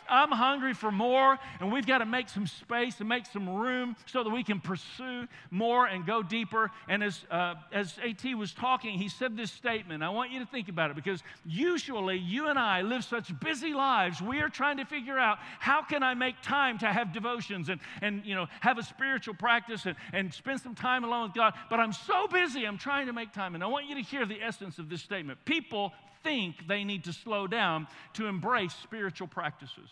I'm 0.09 0.31
hungry 0.31 0.73
for 0.73 0.91
more, 0.91 1.37
and 1.59 1.71
we've 1.71 1.85
got 1.85 1.99
to 1.99 2.05
make 2.05 2.29
some 2.29 2.47
space 2.47 2.99
and 2.99 3.07
make 3.07 3.25
some 3.25 3.49
room 3.49 3.95
so 4.05 4.23
that 4.23 4.29
we 4.29 4.43
can 4.43 4.59
pursue 4.59 5.27
more 5.51 5.85
and 5.85 6.05
go 6.05 6.23
deeper. 6.23 6.71
And 6.87 7.03
as, 7.03 7.25
uh, 7.29 7.55
as 7.71 7.97
AT 8.03 8.35
was 8.35 8.53
talking, 8.53 8.97
he 8.97 9.09
said 9.09 9.37
this 9.37 9.51
statement. 9.51 10.03
I 10.03 10.09
want 10.09 10.31
you 10.31 10.39
to 10.39 10.45
think 10.45 10.69
about 10.69 10.91
it 10.91 10.95
because 10.95 11.23
usually 11.45 12.17
you 12.17 12.47
and 12.47 12.57
I 12.57 12.81
live 12.81 13.03
such 13.03 13.37
busy 13.39 13.73
lives. 13.73 14.21
We 14.21 14.39
are 14.41 14.49
trying 14.49 14.77
to 14.77 14.85
figure 14.85 15.17
out 15.17 15.37
how 15.59 15.83
can 15.83 16.03
I 16.03 16.13
make 16.13 16.41
time 16.41 16.77
to 16.79 16.87
have 16.87 17.13
devotions 17.13 17.69
and, 17.69 17.79
and 18.01 18.25
you 18.25 18.35
know, 18.35 18.47
have 18.61 18.77
a 18.77 18.83
spiritual 18.83 19.35
practice 19.35 19.85
and, 19.85 19.95
and 20.13 20.33
spend 20.33 20.61
some 20.61 20.75
time 20.75 21.03
alone 21.03 21.23
with 21.23 21.35
God. 21.35 21.53
But 21.69 21.79
I'm 21.79 21.93
so 21.93 22.27
busy, 22.27 22.65
I'm 22.65 22.77
trying 22.77 23.07
to 23.07 23.13
make 23.13 23.33
time. 23.33 23.55
And 23.55 23.63
I 23.63 23.67
want 23.67 23.87
you 23.87 23.95
to 23.95 24.01
hear 24.01 24.25
the 24.25 24.41
essence 24.41 24.79
of 24.79 24.89
this 24.89 25.01
statement. 25.01 25.43
People 25.45 25.93
think 26.23 26.67
they 26.67 26.83
need 26.83 27.05
to 27.05 27.13
slow 27.13 27.47
down 27.47 27.87
to 28.13 28.27
embrace 28.27 28.73
spiritual 28.83 29.27
practices. 29.27 29.89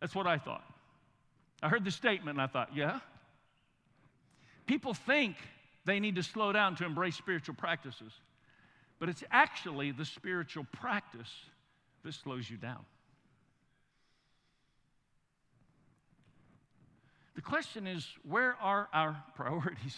That's 0.00 0.14
what 0.14 0.26
I 0.26 0.38
thought. 0.38 0.64
I 1.62 1.68
heard 1.68 1.84
the 1.84 1.90
statement 1.90 2.38
and 2.38 2.42
I 2.42 2.46
thought, 2.46 2.70
yeah. 2.74 3.00
People 4.66 4.94
think 4.94 5.36
they 5.84 6.00
need 6.00 6.14
to 6.16 6.22
slow 6.22 6.52
down 6.52 6.76
to 6.76 6.84
embrace 6.84 7.16
spiritual 7.16 7.54
practices, 7.54 8.12
but 8.98 9.08
it's 9.08 9.24
actually 9.30 9.90
the 9.92 10.04
spiritual 10.04 10.66
practice 10.72 11.30
that 12.04 12.14
slows 12.14 12.48
you 12.48 12.56
down. 12.56 12.84
The 17.34 17.42
question 17.42 17.86
is 17.86 18.06
where 18.22 18.54
are 18.60 18.88
our 18.92 19.22
priorities? 19.34 19.96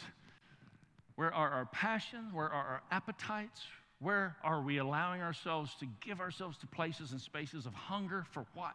Where 1.17 1.33
are 1.33 1.51
our 1.51 1.67
passions? 1.67 2.33
Where 2.33 2.49
are 2.49 2.65
our 2.65 2.83
appetites? 2.91 3.61
Where 4.03 4.37
are 4.43 4.61
we 4.61 4.79
allowing 4.79 5.23
ourselves 5.23 5.75
to 5.77 5.87
give 6.01 6.21
ourselves 6.21 6.59
to 6.59 6.67
places 6.67 7.13
and 7.13 7.21
spaces 7.21 7.67
of 7.67 7.75
hunger 7.75 8.27
for 8.33 8.45
what? 8.55 8.75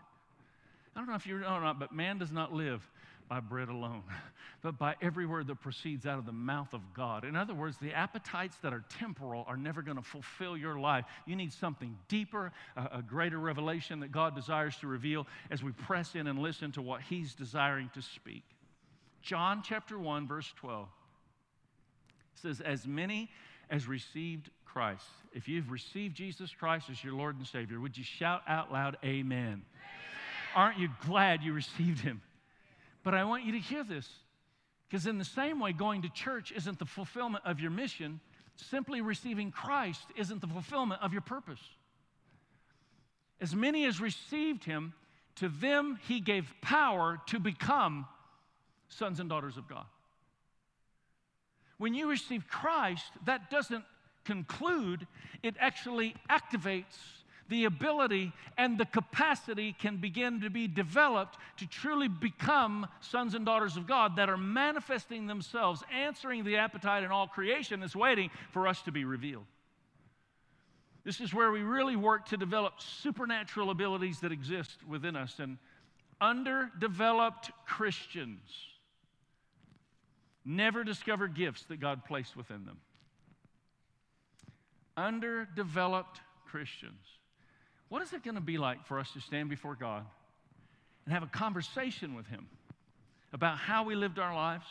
I 0.96 1.00
don't 1.00 1.10
know 1.10 1.16
if 1.16 1.28
you 1.28 1.38
know 1.38 1.48
or 1.48 1.58
oh, 1.58 1.60
not, 1.60 1.80
but 1.80 1.92
man 1.92 2.18
does 2.18 2.32
not 2.32 2.54
live 2.54 2.82
by 3.28 3.42
bread 3.42 3.68
alone, 3.68 4.04
but 4.62 4.78
by 4.78 4.96
every 5.02 5.26
word 5.26 5.48
that 5.48 5.60
proceeds 5.60 6.06
out 6.06 6.18
of 6.18 6.26
the 6.26 6.32
mouth 6.32 6.74
of 6.74 6.82
God. 6.94 7.26
In 7.26 7.36
other 7.36 7.54
words, 7.54 7.78
the 7.78 7.94
appetites 7.94 8.56
that 8.64 8.74
are 8.74 8.86
temporal 8.98 9.44
are 9.48 9.58
never 9.58 9.82
going 9.82 9.98
to 9.98 10.04
fulfill 10.04 10.56
your 10.56 10.80
life. 10.80 11.04
You 11.26 11.36
need 11.36 11.52
something 11.52 11.98
deeper, 12.08 12.54
a, 12.78 13.00
a, 13.00 13.02
greater 13.02 13.38
revelation 13.38 14.00
that 14.00 14.14
God 14.14 14.34
desires 14.34 14.78
to 14.78 14.88
reveal 14.88 15.28
as 15.52 15.62
we 15.62 15.74
press 15.74 16.16
in 16.16 16.28
and 16.28 16.40
listen 16.40 16.72
to 16.72 16.82
what 16.82 17.02
He's 17.02 17.36
desiring 17.36 17.90
to 17.96 18.02
speak. 18.02 18.44
John 19.22 19.62
chapter 19.62 20.00
1, 20.00 20.26
verse 20.26 20.52
12 20.56 20.88
says, 22.36 22.62
As 22.62 22.88
many 22.88 23.30
as 23.70 23.88
received 23.88 24.50
Christ. 24.66 25.06
If 25.34 25.48
you've 25.48 25.72
received 25.72 26.16
Jesus 26.16 26.52
Christ 26.54 26.90
as 26.90 27.04
your 27.04 27.14
Lord 27.14 27.38
and 27.38 27.48
Savior, 27.48 27.80
would 27.80 27.98
you 27.98 28.04
shout 28.04 28.42
out 28.48 28.72
loud, 28.72 28.98
Amen? 29.04 29.38
Amen. 29.38 29.64
Aren't 30.56 30.80
you 30.80 30.90
glad 31.06 31.44
you 31.44 31.54
received 31.54 32.00
Him? 32.00 32.22
But 33.04 33.14
I 33.14 33.24
want 33.24 33.46
you 33.46 33.54
to 33.54 33.60
hear 33.60 33.84
this 33.84 34.08
because, 34.88 35.08
in 35.08 35.18
the 35.18 35.26
same 35.26 35.60
way, 35.60 35.74
going 35.74 36.04
to 36.04 36.10
church 36.10 36.52
isn't 36.52 36.80
the 36.80 36.86
fulfillment 36.86 37.44
of 37.46 37.60
your 37.60 37.72
mission, 37.72 38.20
simply 38.56 39.02
receiving 39.02 39.52
Christ 39.52 40.06
isn't 40.16 40.42
the 40.42 40.48
fulfillment 40.48 41.02
of 41.02 41.12
your 41.12 41.22
purpose. 41.22 41.62
As 43.40 43.54
many 43.56 43.86
as 43.86 44.02
received 44.02 44.64
Him, 44.64 44.94
to 45.36 45.50
them 45.50 46.00
He 46.08 46.20
gave 46.20 46.54
power 46.62 47.20
to 47.28 47.40
become 47.40 48.08
sons 48.90 49.20
and 49.20 49.30
daughters 49.30 49.58
of 49.58 49.68
God. 49.68 49.86
When 51.78 51.94
you 51.94 52.10
receive 52.10 52.48
Christ, 52.48 53.12
that 53.26 53.50
doesn't 53.50 53.84
conclude, 54.26 55.08
it 55.44 55.56
actually 55.60 56.16
activates 56.30 56.98
the 57.50 57.66
ability 57.66 58.34
and 58.58 58.78
the 58.78 58.86
capacity 58.86 59.74
can 59.80 59.98
begin 59.98 60.42
to 60.42 60.50
be 60.50 60.68
developed 60.68 61.38
to 61.58 61.68
truly 61.68 62.08
become 62.08 62.88
sons 63.00 63.36
and 63.36 63.46
daughters 63.46 63.78
of 63.78 63.88
God 63.88 64.18
that 64.18 64.30
are 64.30 64.38
manifesting 64.38 65.28
themselves, 65.28 65.84
answering 65.94 66.44
the 66.44 66.58
appetite 66.58 67.04
in 67.04 67.12
all 67.12 67.28
creation 67.28 67.80
that's 67.80 67.96
waiting 67.96 68.30
for 68.52 68.68
us 68.68 68.82
to 68.82 68.92
be 68.92 69.06
revealed. 69.06 69.46
This 71.06 71.22
is 71.22 71.34
where 71.34 71.52
we 71.52 71.62
really 71.62 71.96
work 71.96 72.26
to 72.30 72.38
develop 72.38 72.82
supernatural 72.82 73.70
abilities 73.70 74.20
that 74.20 74.34
exist 74.34 74.80
within 74.86 75.16
us. 75.16 75.40
And 75.40 75.58
underdeveloped 76.20 77.52
Christians 77.66 78.42
never 80.48 80.84
discover 80.84 81.28
gifts 81.28 81.64
that 81.66 81.80
God 81.80 82.06
placed 82.06 82.38
within 82.38 82.66
them. 82.66 82.78
Underdeveloped 84.96 86.22
Christians. 86.46 87.04
What 87.90 88.02
is 88.02 88.14
it 88.14 88.24
going 88.24 88.36
to 88.36 88.42
be 88.42 88.58
like 88.58 88.86
for 88.86 89.00
us 89.00 89.12
to 89.12 89.20
stand 89.20 89.50
before 89.50 89.76
God 89.76 90.06
and 91.06 91.14
have 91.14 91.24
a 91.24 91.28
conversation 91.28 92.16
with 92.16 92.26
Him 92.28 92.48
about 93.34 93.58
how 93.58 93.84
we 93.84 93.96
lived 93.96 94.20
our 94.20 94.34
lives, 94.34 94.66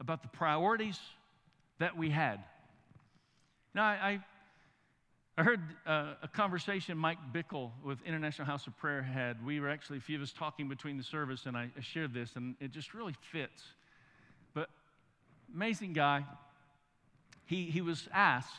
about 0.00 0.22
the 0.22 0.28
priorities 0.28 0.98
that 1.78 1.96
we 1.96 2.10
had? 2.10 2.40
Now, 3.74 3.84
I, 3.84 4.20
I 5.38 5.42
heard 5.42 5.60
uh, 5.86 6.14
a 6.22 6.28
conversation 6.28 6.98
Mike 6.98 7.18
Bickle 7.32 7.70
with 7.84 7.98
International 8.04 8.46
House 8.46 8.66
of 8.66 8.76
Prayer 8.76 9.02
had. 9.02 9.44
We 9.44 9.60
were 9.60 9.70
actually, 9.70 9.98
a 9.98 10.02
few 10.02 10.16
of 10.16 10.22
us 10.22 10.32
talking 10.32 10.68
between 10.68 10.98
the 10.98 11.04
service, 11.04 11.46
and 11.46 11.56
I, 11.56 11.70
I 11.76 11.80
shared 11.80 12.12
this, 12.12 12.32
and 12.36 12.54
it 12.60 12.70
just 12.72 12.92
really 12.92 13.14
fits. 13.30 13.62
Amazing 15.54 15.92
guy. 15.92 16.24
He, 17.46 17.64
he 17.66 17.80
was 17.80 18.08
asked, 18.12 18.54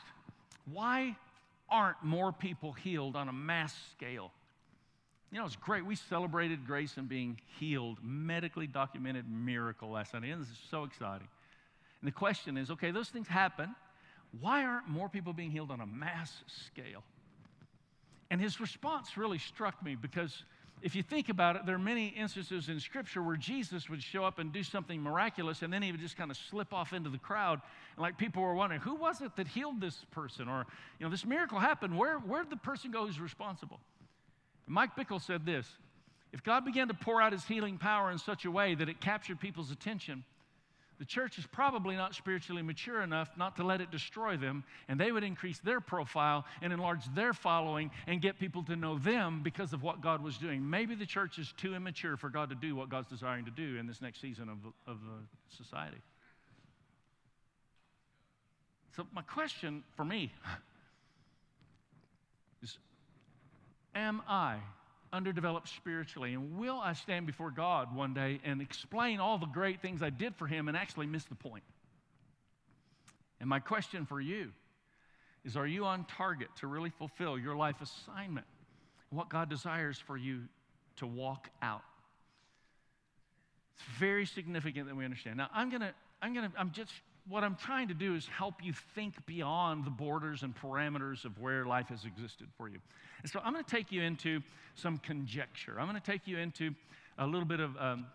why 0.72 1.16
aren't 1.70 2.04
more 2.04 2.32
people 2.32 2.74
healed 2.74 3.16
on 3.16 3.30
a 3.30 3.34
mass 3.34 3.76
scale? 3.96 4.32
You 5.32 5.40
know, 5.40 5.46
it's 5.46 5.56
great. 5.56 5.84
We 5.84 5.96
celebrated 5.96 6.68
grace 6.68 6.98
and 6.98 7.10
being 7.10 7.40
healed, 7.60 7.98
medically 8.04 8.68
documented 8.68 9.26
miracle 9.28 9.90
last 9.90 10.12
Sunday. 10.12 10.30
And 10.30 10.42
this 10.42 10.50
is 10.50 10.60
so 10.70 10.84
exciting. 10.84 11.28
And 12.02 12.08
the 12.08 12.12
question 12.12 12.56
is 12.56 12.70
okay, 12.70 12.92
those 12.92 13.10
things 13.10 13.28
happen. 13.28 13.74
Why 14.40 14.64
aren't 14.64 14.88
more 14.88 15.10
people 15.10 15.34
being 15.34 15.50
healed 15.50 15.72
on 15.72 15.80
a 15.82 15.86
mass 15.88 16.44
scale? 16.68 17.04
And 18.30 18.40
his 18.40 18.60
response 18.60 19.18
really 19.18 19.40
struck 19.40 19.84
me 19.84 19.96
because 19.96 20.44
if 20.84 20.96
you 20.96 21.02
think 21.02 21.30
about 21.30 21.56
it, 21.56 21.66
there 21.66 21.76
are 21.76 21.80
many 21.80 22.08
instances 22.08 22.68
in 22.68 22.78
Scripture 22.78 23.24
where 23.24 23.38
Jesus 23.38 23.90
would 23.90 24.04
show 24.04 24.26
up 24.26 24.38
and 24.38 24.52
do 24.52 24.64
something 24.64 25.02
miraculous, 25.02 25.62
and 25.62 25.72
then 25.72 25.82
he 25.82 25.92
would 25.92 26.02
just 26.02 26.18
kind 26.18 26.30
of 26.30 26.36
slip 26.36 26.74
off 26.74 26.92
into 26.92 27.10
the 27.10 27.18
crowd. 27.18 27.62
And 27.96 28.02
like 28.02 28.18
people 28.18 28.44
were 28.44 28.54
wondering, 28.54 28.82
who 28.82 28.96
was 28.96 29.22
it 29.22 29.34
that 29.38 29.48
healed 29.48 29.80
this 29.80 30.06
person? 30.12 30.50
Or, 30.50 30.66
you 31.00 31.06
know, 31.06 31.10
this 31.10 31.26
miracle 31.26 31.58
happened. 31.58 31.98
Where, 31.98 32.18
where 32.18 32.44
did 32.44 32.52
the 32.52 32.58
person 32.58 32.92
go 32.92 33.06
who's 33.06 33.18
responsible? 33.18 33.80
And 34.66 34.76
Mike 34.76 34.94
Bickle 34.98 35.22
said 35.22 35.46
this 35.46 35.66
If 36.34 36.44
God 36.44 36.66
began 36.66 36.90
to 36.90 36.94
pour 36.94 37.22
out 37.22 37.32
his 37.32 37.46
healing 37.46 37.78
power 37.78 38.12
in 38.12 38.18
such 38.18 38.44
a 38.44 38.52
way 38.52 38.76
that 38.76 38.90
it 38.90 39.00
captured 39.00 39.40
people's 39.40 39.72
attention, 39.72 40.26
the 41.04 41.08
church 41.08 41.38
is 41.38 41.46
probably 41.46 41.98
not 41.98 42.16
spiritually 42.16 42.62
mature 42.62 43.02
enough 43.02 43.30
not 43.36 43.58
to 43.58 43.64
let 43.66 43.82
it 43.82 43.92
destroy 43.92 44.38
them, 44.38 44.64
and 44.88 44.98
they 44.98 45.12
would 45.12 45.26
increase 45.26 45.60
their 45.60 45.82
profile 45.82 46.46
and 46.62 46.72
enlarge 46.72 47.14
their 47.14 47.34
following 47.34 47.92
and 48.08 48.22
get 48.22 48.40
people 48.40 48.64
to 48.64 48.78
know 48.78 48.98
them 48.98 49.42
because 49.44 49.74
of 49.74 49.84
what 49.84 50.00
God 50.00 50.24
was 50.24 50.38
doing. 50.38 50.70
Maybe 50.70 50.96
the 50.96 51.06
church 51.06 51.40
is 51.40 51.54
too 51.58 51.76
immature 51.76 52.16
for 52.16 52.30
God 52.30 52.48
to 52.52 52.56
do 52.56 52.74
what 52.74 52.88
God's 52.88 53.10
desiring 53.10 53.44
to 53.44 53.52
do 53.52 53.76
in 53.78 53.86
this 53.86 54.02
next 54.02 54.22
season 54.22 54.48
of, 54.48 54.60
of 54.88 55.02
the 55.02 55.58
society. 55.58 55.98
So, 58.96 59.06
my 59.14 59.24
question 59.24 59.84
for 59.98 60.06
me 60.06 60.32
is 62.64 62.78
Am 63.94 64.22
I 64.26 64.60
underdeveloped 65.14 65.70
spiritually? 65.70 66.34
And 66.34 66.58
will 66.58 66.82
I 66.84 66.94
stand 66.94 67.26
before 67.26 67.52
God 67.52 67.96
one 67.96 68.14
day 68.14 68.42
and 68.44 68.62
explain 68.62 69.20
all 69.20 69.38
the 69.38 69.46
great 69.46 69.82
things 69.82 70.02
I 70.02 70.10
did 70.10 70.36
for 70.36 70.48
Him 70.48 70.68
and 70.68 70.76
actually 70.76 71.06
miss 71.06 71.24
the 71.26 71.36
point? 71.36 71.64
And 73.40 73.48
my 73.48 73.60
question 73.60 74.06
for 74.06 74.20
you 74.20 74.52
is 75.46 75.56
Are 75.56 75.68
you 75.68 75.86
on 75.86 76.06
target 76.06 76.50
to 76.60 76.68
really 76.68 76.90
fulfill 76.90 77.38
your 77.38 77.56
life 77.56 77.76
assignment? 77.82 78.48
What 79.10 79.30
God 79.30 79.50
desires 79.50 80.00
for 80.00 80.18
you 80.18 80.42
to 80.98 81.08
walk 81.08 81.50
out. 81.62 81.84
It's 83.76 84.00
very 84.00 84.26
significant 84.26 84.88
that 84.88 84.96
we 84.96 85.06
understand. 85.06 85.38
Now, 85.38 85.50
I'm 85.54 85.70
going 85.70 85.82
to, 85.82 85.94
I'm 86.22 86.34
going 86.34 86.50
to, 86.50 86.58
I'm 86.58 86.72
just 86.72 86.92
what 87.30 87.44
I'm 87.44 87.56
trying 87.56 87.88
to 87.88 87.94
do 87.94 88.16
is 88.16 88.28
help 88.28 88.56
you 88.62 88.74
think 88.96 89.26
beyond 89.26 89.86
the 89.86 89.90
borders 89.90 90.44
and 90.44 90.54
parameters 90.56 91.24
of 91.24 91.40
where 91.40 91.66
life 91.66 91.88
has 91.88 92.04
existed 92.04 92.48
for 92.58 92.68
you. 92.68 92.80
And 93.22 93.32
so 93.32 93.40
I'm 93.44 93.54
going 93.54 93.64
to 93.64 93.70
take 93.70 93.92
you 93.92 94.02
into 94.02 94.42
some 94.76 94.98
conjecture. 94.98 95.80
I'm 95.80 95.88
going 95.88 96.00
to 96.00 96.12
take 96.12 96.28
you 96.28 96.38
into 96.38 96.72
a 97.18 97.26
little 97.26 97.46
bit 97.46 97.62
of 97.62 97.78
um, 97.78 98.08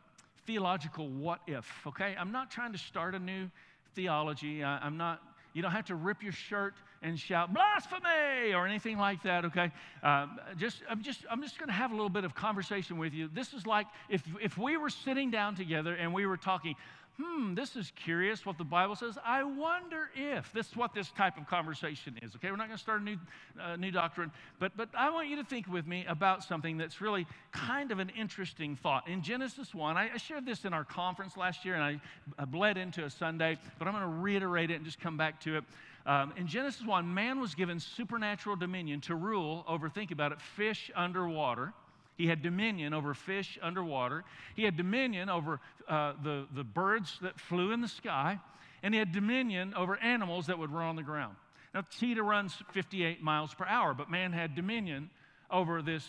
theological 0.46 1.08
what 1.08 1.40
if, 1.46 1.70
okay? 1.86 2.14
I'm 2.18 2.32
not 2.32 2.50
trying 2.50 2.72
to 2.72 2.78
start 2.78 3.14
a 3.14 3.18
new 3.18 3.50
theology. 3.94 4.62
I, 4.62 4.78
I'm 4.78 4.98
not, 4.98 5.22
you 5.54 5.62
don't 5.62 5.72
have 5.72 5.86
to 5.86 5.94
rip 5.94 6.22
your 6.22 6.32
shirt 6.32 6.74
and 7.00 7.18
shout 7.18 7.54
blasphemy 7.54 8.52
or 8.54 8.66
anything 8.66 8.98
like 8.98 9.22
that, 9.22 9.44
okay? 9.46 9.70
Um, 10.02 10.38
just, 10.58 10.82
I'm 10.90 11.02
just, 11.02 11.20
I'm 11.30 11.42
just 11.42 11.58
going 11.58 11.68
to 11.68 11.74
have 11.74 11.92
a 11.92 11.94
little 11.94 12.10
bit 12.10 12.24
of 12.24 12.34
conversation 12.34 12.98
with 12.98 13.14
you. 13.14 13.30
This 13.32 13.54
is 13.54 13.66
like 13.66 13.86
if, 14.08 14.22
if 14.42 14.58
we 14.58 14.76
were 14.76 14.90
sitting 14.90 15.30
down 15.30 15.54
together 15.54 15.94
and 15.94 16.12
we 16.12 16.26
were 16.26 16.36
talking, 16.36 16.74
hmm, 17.20 17.54
this 17.54 17.74
is 17.74 17.92
curious 17.96 18.46
what 18.46 18.58
the 18.58 18.64
Bible 18.64 18.94
says. 18.94 19.18
I 19.24 19.42
wonder 19.42 20.10
if. 20.14 20.52
This 20.52 20.68
is 20.68 20.76
what 20.76 20.94
this 20.94 21.10
type 21.10 21.36
of 21.36 21.46
conversation 21.48 22.18
is, 22.22 22.36
okay? 22.36 22.50
We're 22.50 22.56
not 22.56 22.68
going 22.68 22.76
to 22.76 22.82
start 22.82 23.00
a 23.00 23.04
new, 23.04 23.16
uh, 23.60 23.76
new 23.76 23.90
doctrine, 23.90 24.30
but, 24.60 24.76
but 24.76 24.88
I 24.96 25.10
want 25.10 25.28
you 25.28 25.36
to 25.36 25.44
think 25.44 25.66
with 25.66 25.86
me 25.86 26.04
about 26.06 26.44
something 26.44 26.78
that's 26.78 27.00
really 27.00 27.26
kind 27.50 27.90
of 27.90 27.98
an 27.98 28.10
interesting 28.10 28.76
thought. 28.76 29.08
In 29.08 29.22
Genesis 29.22 29.74
1, 29.74 29.96
I, 29.96 30.10
I 30.14 30.16
shared 30.18 30.46
this 30.46 30.64
in 30.64 30.72
our 30.72 30.84
conference 30.84 31.36
last 31.36 31.64
year, 31.64 31.74
and 31.74 31.82
I, 31.82 32.00
I 32.38 32.44
bled 32.44 32.76
into 32.76 33.04
a 33.04 33.10
Sunday, 33.10 33.58
but 33.78 33.88
I'm 33.88 33.94
going 33.94 34.04
to 34.04 34.20
reiterate 34.20 34.70
it 34.70 34.74
and 34.74 34.84
just 34.84 35.00
come 35.00 35.16
back 35.16 35.40
to 35.40 35.56
it. 35.56 35.64
Um, 36.06 36.32
in 36.36 36.46
Genesis 36.46 36.86
1, 36.86 37.12
man 37.12 37.40
was 37.40 37.54
given 37.54 37.80
supernatural 37.80 38.56
dominion 38.56 39.00
to 39.02 39.16
rule 39.16 39.64
over, 39.66 39.88
think 39.88 40.12
about 40.12 40.32
it, 40.32 40.40
fish 40.40 40.90
underwater 40.94 41.72
he 42.18 42.26
had 42.26 42.42
dominion 42.42 42.92
over 42.92 43.14
fish 43.14 43.58
underwater. 43.62 44.24
He 44.56 44.64
had 44.64 44.76
dominion 44.76 45.30
over 45.30 45.60
uh, 45.88 46.14
the, 46.22 46.46
the 46.52 46.64
birds 46.64 47.16
that 47.22 47.38
flew 47.38 47.70
in 47.70 47.80
the 47.80 47.88
sky. 47.88 48.40
And 48.82 48.92
he 48.92 48.98
had 48.98 49.12
dominion 49.12 49.72
over 49.74 49.96
animals 49.96 50.46
that 50.48 50.58
would 50.58 50.72
run 50.72 50.86
on 50.86 50.96
the 50.96 51.02
ground. 51.02 51.36
Now, 51.74 51.84
cheetah 51.98 52.22
runs 52.22 52.54
58 52.72 53.22
miles 53.22 53.54
per 53.54 53.64
hour, 53.66 53.94
but 53.94 54.10
man 54.10 54.32
had 54.32 54.56
dominion 54.56 55.10
over 55.50 55.80
this 55.80 56.04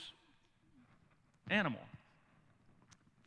animal. 1.49 1.81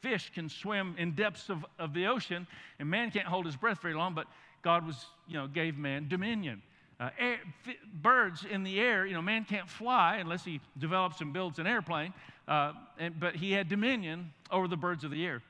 Fish 0.01 0.33
can 0.35 0.49
swim 0.49 0.97
in 0.99 1.13
depths 1.13 1.51
of, 1.51 1.65
of 1.79 1.95
the 1.95 2.07
ocean, 2.07 2.49
and 2.81 2.91
man 2.91 3.13
can't 3.13 3.27
hold 3.27 3.47
his 3.47 3.57
breath 3.57 3.81
very 3.81 3.95
long, 3.95 4.15
but 4.15 4.27
God 4.63 4.85
was, 4.87 5.07
you 5.29 5.35
know, 5.35 5.47
gave 5.47 5.79
man 5.79 6.09
dominion. 6.09 6.63
Uh, 6.99 7.11
air, 7.19 7.41
f- 7.67 7.75
birds 7.93 8.45
in 8.49 8.63
the 8.63 8.81
air, 8.81 9.07
you 9.07 9.15
know, 9.15 9.23
man 9.23 9.45
can't 9.45 9.69
fly 9.69 10.17
unless 10.17 10.45
he 10.45 10.61
develops 10.79 11.21
and 11.21 11.33
builds 11.33 11.59
an 11.59 11.67
airplane, 11.67 12.13
uh, 12.49 12.73
and, 12.99 13.19
but 13.19 13.37
he 13.37 13.53
had 13.53 13.69
dominion 13.69 14.33
over 14.51 14.69
the 14.69 14.77
birds 14.77 15.05
of 15.05 15.11
the 15.11 15.25
air. 15.25 15.43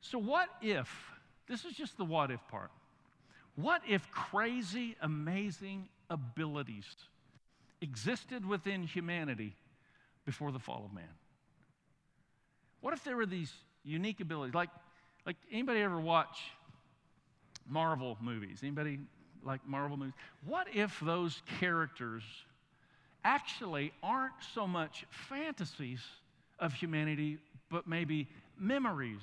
So, 0.00 0.18
what 0.18 0.48
if, 0.62 0.88
this 1.48 1.64
is 1.64 1.72
just 1.72 1.96
the 1.96 2.04
what 2.04 2.30
if 2.30 2.40
part, 2.48 2.70
what 3.56 3.82
if 3.88 4.10
crazy, 4.10 4.96
amazing 5.00 5.88
abilities 6.10 6.84
existed 7.80 8.46
within 8.46 8.84
humanity 8.84 9.54
before 10.24 10.52
the 10.52 10.58
fall 10.58 10.84
of 10.84 10.94
man? 10.94 11.04
What 12.80 12.94
if 12.94 13.02
there 13.02 13.16
were 13.16 13.26
these 13.26 13.52
unique 13.84 14.20
abilities? 14.20 14.54
Like, 14.54 14.70
like 15.24 15.36
anybody 15.50 15.80
ever 15.80 15.98
watch 15.98 16.38
Marvel 17.68 18.16
movies? 18.20 18.60
Anybody 18.62 19.00
like 19.42 19.66
Marvel 19.66 19.96
movies. 19.96 20.14
What 20.44 20.68
if 20.74 21.00
those 21.00 21.42
characters 21.58 22.22
actually 23.26 23.92
aren't 24.04 24.40
so 24.54 24.68
much 24.68 25.04
fantasies 25.28 26.00
of 26.60 26.72
humanity, 26.72 27.38
but 27.68 27.88
maybe 27.88 28.28
memories 28.56 29.20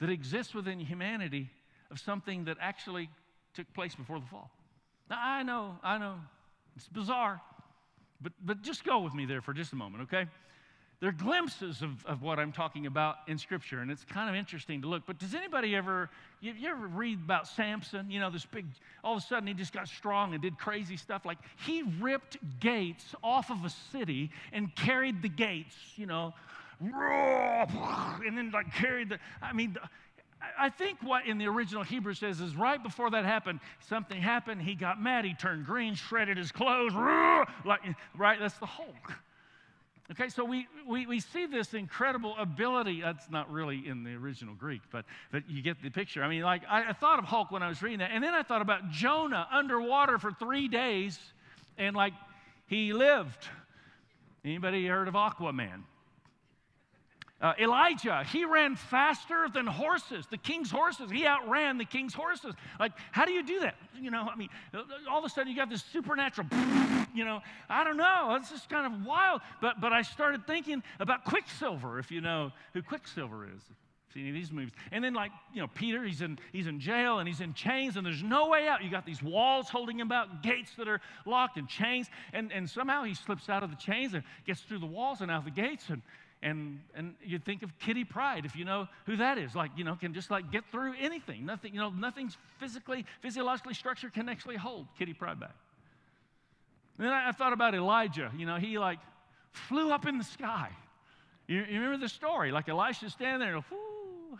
that 0.00 0.08
exist 0.08 0.54
within 0.54 0.80
humanity 0.80 1.50
of 1.90 2.00
something 2.00 2.44
that 2.46 2.56
actually 2.58 3.10
took 3.52 3.70
place 3.74 3.94
before 3.94 4.18
the 4.18 4.26
fall? 4.26 4.50
Now, 5.10 5.18
I 5.20 5.42
know, 5.42 5.76
I 5.82 5.98
know, 5.98 6.14
it's 6.74 6.88
bizarre, 6.88 7.42
but, 8.22 8.32
but 8.42 8.62
just 8.62 8.82
go 8.82 9.00
with 9.00 9.12
me 9.12 9.26
there 9.26 9.42
for 9.42 9.52
just 9.52 9.74
a 9.74 9.76
moment, 9.76 10.04
okay? 10.04 10.26
There 11.00 11.08
are 11.08 11.12
glimpses 11.12 11.80
of, 11.80 12.04
of 12.04 12.20
what 12.20 12.38
I'm 12.38 12.52
talking 12.52 12.84
about 12.84 13.16
in 13.26 13.38
Scripture, 13.38 13.80
and 13.80 13.90
it's 13.90 14.04
kind 14.04 14.28
of 14.28 14.36
interesting 14.36 14.82
to 14.82 14.88
look. 14.88 15.04
But 15.06 15.18
does 15.18 15.34
anybody 15.34 15.74
ever, 15.74 16.10
you, 16.42 16.52
you, 16.52 16.68
ever 16.68 16.86
read 16.86 17.20
about 17.24 17.48
Samson? 17.48 18.10
You 18.10 18.20
know, 18.20 18.28
this 18.28 18.44
big, 18.44 18.66
all 19.02 19.16
of 19.16 19.22
a 19.22 19.26
sudden 19.26 19.46
he 19.46 19.54
just 19.54 19.72
got 19.72 19.88
strong 19.88 20.34
and 20.34 20.42
did 20.42 20.58
crazy 20.58 20.98
stuff. 20.98 21.24
Like 21.24 21.38
he 21.64 21.84
ripped 22.00 22.36
gates 22.60 23.14
off 23.24 23.50
of 23.50 23.64
a 23.64 23.70
city 23.70 24.30
and 24.52 24.74
carried 24.76 25.22
the 25.22 25.30
gates, 25.30 25.74
you 25.96 26.04
know, 26.04 26.34
and 26.82 28.36
then 28.36 28.50
like 28.50 28.70
carried 28.74 29.08
the, 29.08 29.18
I 29.40 29.54
mean, 29.54 29.76
I 30.58 30.68
think 30.68 30.98
what 31.02 31.26
in 31.26 31.38
the 31.38 31.46
original 31.46 31.82
Hebrew 31.82 32.12
says 32.12 32.42
is 32.42 32.54
right 32.54 32.82
before 32.82 33.10
that 33.10 33.24
happened, 33.24 33.60
something 33.88 34.20
happened. 34.20 34.60
He 34.60 34.74
got 34.74 35.00
mad. 35.00 35.24
He 35.24 35.32
turned 35.32 35.64
green, 35.64 35.94
shredded 35.94 36.36
his 36.36 36.52
clothes. 36.52 36.92
Like, 37.64 37.80
right? 38.14 38.38
That's 38.38 38.58
the 38.58 38.66
Hulk. 38.66 39.14
Okay, 40.10 40.28
so 40.28 40.44
we, 40.44 40.66
we, 40.88 41.06
we 41.06 41.20
see 41.20 41.46
this 41.46 41.72
incredible 41.72 42.34
ability. 42.36 43.00
That's 43.00 43.30
not 43.30 43.48
really 43.48 43.86
in 43.86 44.02
the 44.02 44.14
original 44.14 44.54
Greek, 44.54 44.80
but, 44.90 45.04
but 45.30 45.48
you 45.48 45.62
get 45.62 45.80
the 45.80 45.90
picture. 45.90 46.24
I 46.24 46.28
mean, 46.28 46.42
like, 46.42 46.62
I, 46.68 46.88
I 46.88 46.92
thought 46.94 47.20
of 47.20 47.26
Hulk 47.26 47.52
when 47.52 47.62
I 47.62 47.68
was 47.68 47.80
reading 47.80 48.00
that. 48.00 48.10
And 48.12 48.24
then 48.24 48.34
I 48.34 48.42
thought 48.42 48.60
about 48.60 48.90
Jonah 48.90 49.46
underwater 49.52 50.18
for 50.18 50.32
three 50.32 50.66
days, 50.66 51.16
and 51.78 51.94
like, 51.94 52.12
he 52.66 52.92
lived. 52.92 53.46
Anybody 54.44 54.84
heard 54.86 55.06
of 55.06 55.14
Aquaman? 55.14 55.82
Uh, 57.40 57.54
Elijah, 57.58 58.22
he 58.24 58.44
ran 58.44 58.76
faster 58.76 59.46
than 59.52 59.66
horses, 59.66 60.26
the 60.30 60.36
king's 60.36 60.70
horses. 60.70 61.10
He 61.10 61.26
outran 61.26 61.78
the 61.78 61.86
king's 61.86 62.12
horses. 62.12 62.54
Like, 62.78 62.92
how 63.12 63.24
do 63.24 63.32
you 63.32 63.42
do 63.42 63.60
that? 63.60 63.76
You 63.98 64.10
know, 64.10 64.28
I 64.30 64.36
mean, 64.36 64.50
all 65.08 65.20
of 65.20 65.24
a 65.24 65.28
sudden 65.30 65.50
you 65.50 65.56
got 65.56 65.70
this 65.70 65.82
supernatural, 65.82 66.46
you 67.14 67.24
know, 67.24 67.40
I 67.70 67.82
don't 67.82 67.96
know. 67.96 68.36
It's 68.38 68.50
just 68.50 68.68
kind 68.68 68.92
of 68.92 69.06
wild. 69.06 69.40
But, 69.62 69.80
but 69.80 69.90
I 69.90 70.02
started 70.02 70.46
thinking 70.46 70.82
about 70.98 71.24
Quicksilver, 71.24 71.98
if 71.98 72.10
you 72.10 72.20
know 72.20 72.52
who 72.74 72.82
Quicksilver 72.82 73.46
is. 73.46 73.62
See 74.12 74.32
these 74.32 74.50
movies. 74.50 74.72
And 74.90 75.04
then, 75.04 75.14
like, 75.14 75.30
you 75.54 75.62
know, 75.62 75.68
Peter, 75.68 76.02
he's 76.02 76.20
in, 76.20 76.38
he's 76.52 76.66
in 76.66 76.80
jail 76.80 77.20
and 77.20 77.28
he's 77.28 77.40
in 77.40 77.54
chains 77.54 77.96
and 77.96 78.04
there's 78.04 78.24
no 78.24 78.48
way 78.48 78.66
out. 78.66 78.82
You 78.82 78.90
got 78.90 79.06
these 79.06 79.22
walls 79.22 79.68
holding 79.68 80.00
him 80.00 80.10
out, 80.10 80.42
gates 80.42 80.72
that 80.78 80.88
are 80.88 81.00
locked 81.24 81.58
and 81.58 81.68
chains. 81.68 82.08
And, 82.32 82.52
and 82.52 82.68
somehow 82.68 83.04
he 83.04 83.14
slips 83.14 83.48
out 83.48 83.62
of 83.62 83.70
the 83.70 83.76
chains 83.76 84.14
and 84.14 84.24
gets 84.44 84.62
through 84.62 84.80
the 84.80 84.86
walls 84.86 85.20
and 85.20 85.30
out 85.30 85.38
of 85.38 85.44
the 85.44 85.52
gates. 85.52 85.90
And, 85.90 86.02
and 86.42 86.80
and 86.94 87.14
you 87.22 87.38
think 87.38 87.62
of 87.62 87.78
Kitty 87.78 88.04
Pryde 88.04 88.44
if 88.44 88.56
you 88.56 88.64
know 88.64 88.88
who 89.06 89.16
that 89.16 89.38
is. 89.38 89.54
Like 89.54 89.70
you 89.76 89.84
know 89.84 89.94
can 89.94 90.14
just 90.14 90.30
like 90.30 90.50
get 90.50 90.64
through 90.70 90.94
anything. 90.98 91.44
Nothing 91.44 91.74
you 91.74 91.80
know 91.80 91.90
nothing's 91.90 92.36
physically 92.58 93.04
physiologically 93.20 93.74
structured 93.74 94.14
can 94.14 94.28
actually 94.28 94.56
hold 94.56 94.86
Kitty 94.98 95.12
Pryde 95.12 95.40
back. 95.40 95.54
And 96.98 97.06
then 97.06 97.12
I, 97.12 97.28
I 97.28 97.32
thought 97.32 97.52
about 97.52 97.74
Elijah. 97.74 98.30
You 98.36 98.46
know 98.46 98.56
he 98.56 98.78
like 98.78 98.98
flew 99.52 99.90
up 99.90 100.06
in 100.06 100.18
the 100.18 100.24
sky. 100.24 100.70
You, 101.46 101.64
you 101.68 101.80
remember 101.80 101.98
the 101.98 102.08
story? 102.08 102.52
Like 102.52 102.68
Elisha 102.68 103.10
standing 103.10 103.40
there 103.40 103.56
whoo, 103.56 104.38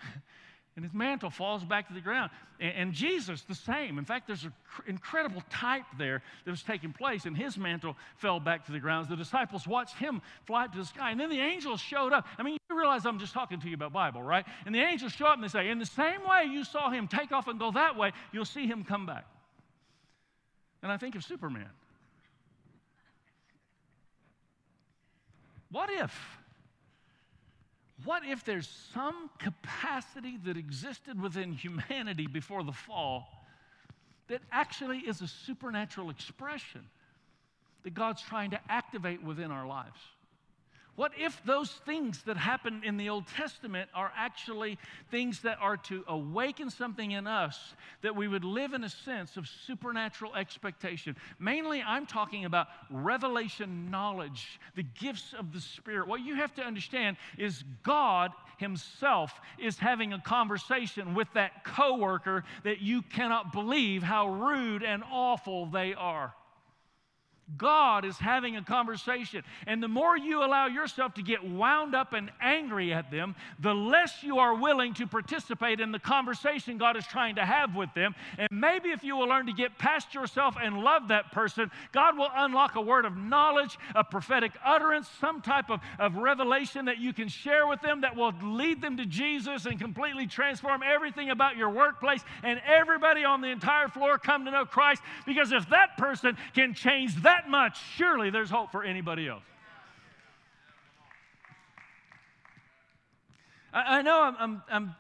and 0.77 0.85
his 0.85 0.95
mantle 0.95 1.31
falls 1.31 1.65
back 1.65 1.89
to 1.89 1.95
the 1.95 2.01
ground. 2.01 2.31
And, 2.61 2.73
and 2.75 2.93
Jesus, 2.93 3.43
the 3.43 3.55
same. 3.55 3.99
In 3.99 4.05
fact, 4.05 4.27
there's 4.27 4.45
an 4.45 4.53
cr- 4.69 4.89
incredible 4.89 5.43
type 5.51 5.85
there 5.99 6.23
that 6.45 6.51
was 6.51 6.63
taking 6.63 6.93
place, 6.93 7.25
and 7.25 7.37
his 7.37 7.59
mantle 7.59 7.97
fell 8.17 8.41
back 8.41 8.67
to 8.67 8.73
the 8.73 8.79
ground. 8.79 9.09
The 9.09 9.17
disciples 9.17 9.67
watched 9.67 9.97
him 9.97 10.23
fly 10.47 10.65
up 10.65 10.73
to 10.73 10.79
the 10.79 10.85
sky, 10.85 11.11
and 11.11 11.21
then 11.21 11.29
the 11.29 11.41
angels 11.41 11.81
showed 11.81 12.13
up. 12.13 12.27
I 12.39 12.43
mean, 12.43 12.57
you 12.69 12.79
realize 12.79 13.05
I'm 13.05 13.19
just 13.19 13.35
talking 13.35 13.61
to 13.61 13.69
you 13.69 13.75
about 13.75 13.93
Bible, 13.93 14.23
right? 14.23 14.45
And 14.65 14.75
the 14.75 14.81
angels 14.81 15.13
show 15.13 15.27
up 15.27 15.35
and 15.35 15.45
they 15.45 15.49
say, 15.49 15.69
In 15.69 15.79
the 15.79 15.87
same 15.87 16.21
way 16.29 16.45
you 16.51 16.65
saw 16.65 16.91
him 16.91 17.09
take 17.09 17.33
off 17.33 17.49
and 17.49 17.59
go 17.59 17.73
that 17.73 17.97
way, 17.97 18.13
you'll 18.33 18.45
see 18.45 18.67
him 18.67 18.85
come 18.85 19.07
back. 19.07 19.27
And 20.83 20.91
I 20.91 20.97
think 20.97 21.15
of 21.15 21.25
Superman. 21.25 21.69
What 25.71 25.91
if? 25.91 26.40
What 28.05 28.25
if 28.25 28.45
there's 28.45 28.69
some 28.95 29.31
capacity 29.39 30.39
that 30.45 30.57
existed 30.57 31.21
within 31.21 31.53
humanity 31.53 32.27
before 32.27 32.63
the 32.63 32.73
fall 32.73 33.29
that 34.29 34.41
actually 34.53 34.99
is 34.99 35.21
a 35.21 35.29
supernatural 35.29 36.11
expression 36.11 36.83
that 37.83 37.95
God's 37.95 38.23
trying 38.23 38.51
to 38.51 38.61
activate 38.69 39.23
within 39.23 39.51
our 39.51 39.67
lives? 39.67 39.99
What 41.01 41.13
if 41.19 41.43
those 41.47 41.71
things 41.87 42.25
that 42.25 42.37
happen 42.37 42.83
in 42.85 42.99
the 42.99 43.09
Old 43.09 43.27
Testament 43.27 43.89
are 43.95 44.13
actually 44.15 44.77
things 45.11 45.41
that 45.41 45.57
are 45.59 45.79
to 45.79 46.05
awaken 46.07 46.69
something 46.69 47.13
in 47.13 47.27
us 47.27 47.75
that 48.03 48.15
we 48.15 48.29
would 48.29 48.45
live 48.45 48.75
in 48.75 48.85
a 48.85 48.91
sense 48.91 49.39
of 49.39 49.49
supernatural 49.49 50.35
expectation? 50.35 51.17
Mainly, 51.39 51.83
I'm 51.83 52.05
talking 52.05 52.45
about 52.45 52.67
revelation 52.91 53.91
knowledge, 53.91 54.61
the 54.77 54.83
gifts 54.83 55.33
of 55.39 55.55
the 55.55 55.61
Spirit. 55.63 56.07
What 56.07 56.21
you 56.21 56.35
have 56.35 56.55
to 56.57 56.63
understand 56.63 57.17
is 57.39 57.65
God 57.83 58.33
Himself 58.59 59.41
is 59.59 59.79
having 59.79 60.13
a 60.13 60.21
conversation 60.21 61.15
with 61.15 61.33
that 61.33 61.65
coworker 61.65 62.45
that 62.65 62.83
you 62.83 63.01
cannot 63.01 63.55
believe 63.55 64.03
how 64.03 64.29
rude 64.29 64.83
and 64.83 65.03
awful 65.11 65.65
they 65.65 65.95
are. 65.95 66.35
God 67.57 68.05
is 68.05 68.17
having 68.17 68.57
a 68.57 68.63
conversation. 68.63 69.43
And 69.67 69.83
the 69.83 69.89
more 69.89 70.17
you 70.17 70.45
allow 70.45 70.67
yourself 70.67 71.15
to 71.15 71.23
get 71.23 71.45
wound 71.45 71.95
up 71.95 72.13
and 72.13 72.31
angry 72.41 72.93
at 72.93 73.11
them, 73.11 73.35
the 73.59 73.75
less 73.75 74.23
you 74.23 74.39
are 74.39 74.55
willing 74.55 74.95
to 74.95 75.07
participate 75.07 75.81
in 75.81 75.93
the 75.93 75.99
conversation 75.99 76.79
God 76.79 76.97
is 76.97 77.07
trying 77.07 77.37
to 77.37 77.45
have 77.45 77.75
with 77.75 77.93
them. 77.95 78.15
And 78.39 78.49
maybe 78.51 78.91
if 78.91 79.05
you 79.05 79.17
will 79.17 79.29
learn 79.29 79.47
to 79.47 79.53
get 79.53 79.79
past 79.79 80.15
yourself 80.15 80.57
and 80.61 80.79
love 80.79 81.09
that 81.09 81.33
person, 81.33 81.71
God 81.93 82.17
will 82.17 82.31
unlock 82.35 82.77
a 82.77 82.81
word 82.81 83.05
of 83.05 83.17
knowledge, 83.17 83.79
a 83.95 84.05
prophetic 84.05 84.53
utterance, 84.65 85.09
some 85.21 85.41
type 85.41 85.71
of, 85.71 85.81
of 85.99 86.17
revelation 86.17 86.87
that 86.87 86.99
you 86.99 87.13
can 87.13 87.29
share 87.29 87.67
with 87.67 87.81
them 87.81 88.03
that 88.03 88.17
will 88.17 88.33
lead 88.43 88.81
them 88.81 88.97
to 88.97 89.07
Jesus 89.07 89.67
and 89.67 89.79
completely 89.79 90.27
transform 90.27 90.83
everything 90.83 91.31
about 91.31 91.57
your 91.57 91.71
workplace 91.71 92.23
and 92.43 92.61
everybody 92.67 93.25
on 93.25 93.41
the 93.41 93.49
entire 93.49 93.89
floor 93.89 94.19
come 94.19 94.45
to 94.45 94.51
know 94.51 94.65
Christ. 94.65 95.03
Because 95.27 95.53
if 95.53 95.69
that 95.71 95.97
person 95.97 96.37
can 96.55 96.75
change 96.75 97.15
that 97.23 97.40
that 97.41 97.51
much, 97.51 97.81
surely 97.97 98.31
there's 98.31 98.51
hope 98.51 98.71
for 98.71 98.85
anybody 98.85 99.29
else. 99.29 99.43
I, 103.73 103.99
I 103.99 104.03
know 104.03 104.23
I'm, 104.23 104.37
I'm, 104.39 104.63
I'm, 104.71 104.95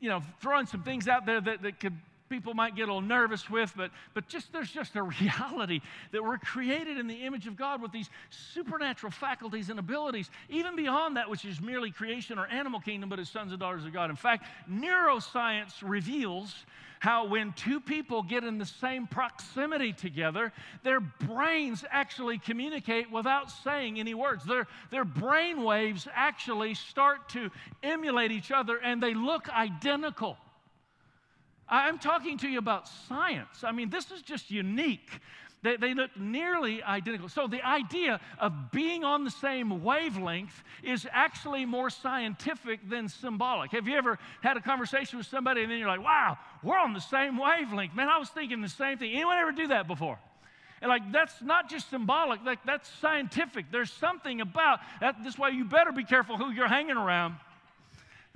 you 0.00 0.08
know, 0.08 0.22
throwing 0.40 0.66
some 0.66 0.82
things 0.82 1.06
out 1.08 1.26
there 1.26 1.40
that, 1.40 1.62
that 1.62 1.80
could 1.80 1.96
people 2.28 2.54
might 2.54 2.74
get 2.74 2.82
a 2.82 2.86
little 2.86 3.00
nervous 3.00 3.48
with, 3.48 3.72
but, 3.76 3.90
but 4.14 4.28
just 4.28 4.52
there's 4.52 4.70
just 4.70 4.96
a 4.96 5.02
reality 5.20 5.80
that 6.12 6.22
we're 6.22 6.38
created 6.38 6.98
in 6.98 7.06
the 7.06 7.24
image 7.24 7.46
of 7.46 7.56
God 7.56 7.82
with 7.82 7.92
these 7.92 8.10
supernatural 8.30 9.10
faculties 9.10 9.70
and 9.70 9.78
abilities, 9.78 10.30
even 10.48 10.76
beyond 10.76 11.16
that 11.16 11.28
which 11.28 11.44
is 11.44 11.60
merely 11.60 11.90
creation 11.90 12.38
or 12.38 12.46
animal 12.46 12.80
kingdom, 12.80 13.08
but 13.08 13.18
as 13.18 13.28
sons 13.28 13.52
and 13.52 13.60
daughters 13.60 13.84
of 13.84 13.92
God. 13.92 14.10
In 14.10 14.16
fact, 14.16 14.44
neuroscience 14.70 15.74
reveals 15.82 16.54
how 16.98 17.26
when 17.26 17.52
two 17.52 17.80
people 17.80 18.22
get 18.22 18.44
in 18.44 18.58
the 18.58 18.66
same 18.66 19.06
proximity 19.06 19.92
together, 19.92 20.52
their 20.82 21.00
brains 21.00 21.84
actually 21.90 22.38
communicate 22.38 23.10
without 23.10 23.50
saying 23.50 24.00
any 24.00 24.14
words. 24.14 24.44
Their, 24.44 24.66
their 24.90 25.04
brain 25.04 25.62
waves 25.62 26.08
actually 26.14 26.74
start 26.74 27.28
to 27.30 27.50
emulate 27.82 28.32
each 28.32 28.50
other 28.50 28.78
and 28.78 29.02
they 29.02 29.14
look 29.14 29.48
identical. 29.50 30.38
I'm 31.68 31.98
talking 31.98 32.38
to 32.38 32.48
you 32.48 32.58
about 32.58 32.88
science. 33.08 33.64
I 33.64 33.72
mean, 33.72 33.90
this 33.90 34.10
is 34.10 34.22
just 34.22 34.50
unique. 34.50 35.10
They, 35.62 35.76
they, 35.76 35.94
look 35.94 36.10
nearly 36.16 36.82
identical. 36.82 37.28
So, 37.28 37.48
the 37.48 37.66
idea 37.66 38.20
of 38.38 38.70
being 38.70 39.02
on 39.02 39.24
the 39.24 39.30
same 39.30 39.82
wavelength 39.82 40.62
is 40.84 41.08
actually 41.10 41.64
more 41.64 41.90
scientific 41.90 42.88
than 42.88 43.08
symbolic. 43.08 43.72
Have 43.72 43.88
you 43.88 43.96
ever 43.96 44.18
had 44.42 44.56
a 44.56 44.60
conversation 44.60 45.18
with 45.18 45.26
somebody 45.26 45.62
and 45.62 45.70
then 45.70 45.78
you're 45.78 45.88
like, 45.88 46.04
wow, 46.04 46.38
we're 46.62 46.78
on 46.78 46.92
the 46.92 47.00
same 47.00 47.36
wavelength? 47.36 47.94
Man, 47.94 48.08
I 48.08 48.18
was 48.18 48.28
thinking 48.28 48.60
the 48.60 48.68
same 48.68 48.98
thing. 48.98 49.12
Anyone 49.12 49.38
ever 49.38 49.50
do 49.50 49.68
that 49.68 49.88
before? 49.88 50.18
And 50.82 50.88
like 50.90 51.10
that's 51.10 51.40
not 51.42 51.70
just 51.70 51.90
symbolic, 51.90 52.44
like 52.44 52.64
that's 52.64 52.88
scientific. 53.00 53.72
There's 53.72 53.90
something 53.90 54.40
about 54.40 54.80
that. 55.00 55.24
This 55.24 55.38
way, 55.38 55.50
you 55.50 55.64
better 55.64 55.90
be 55.90 56.04
careful 56.04 56.36
who 56.36 56.50
you're 56.50 56.68
hanging 56.68 56.96
around 56.96 57.36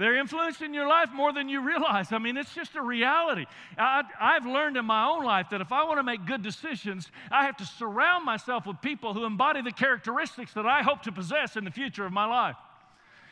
they're 0.00 0.16
influencing 0.16 0.72
your 0.72 0.88
life 0.88 1.10
more 1.12 1.30
than 1.30 1.50
you 1.50 1.60
realize. 1.60 2.10
I 2.10 2.16
mean, 2.16 2.38
it's 2.38 2.54
just 2.54 2.74
a 2.74 2.80
reality. 2.80 3.44
I, 3.76 4.02
have 4.18 4.46
learned 4.46 4.78
in 4.78 4.86
my 4.86 5.06
own 5.06 5.22
life 5.24 5.50
that 5.50 5.60
if 5.60 5.72
I 5.72 5.84
want 5.84 5.98
to 5.98 6.02
make 6.02 6.24
good 6.24 6.42
decisions, 6.42 7.10
I 7.30 7.44
have 7.44 7.58
to 7.58 7.66
surround 7.66 8.24
myself 8.24 8.66
with 8.66 8.80
people 8.80 9.12
who 9.12 9.26
embody 9.26 9.60
the 9.60 9.72
characteristics 9.72 10.54
that 10.54 10.64
I 10.64 10.80
hope 10.80 11.02
to 11.02 11.12
possess 11.12 11.54
in 11.54 11.64
the 11.64 11.70
future 11.70 12.06
of 12.06 12.12
my 12.12 12.24
life. 12.24 12.56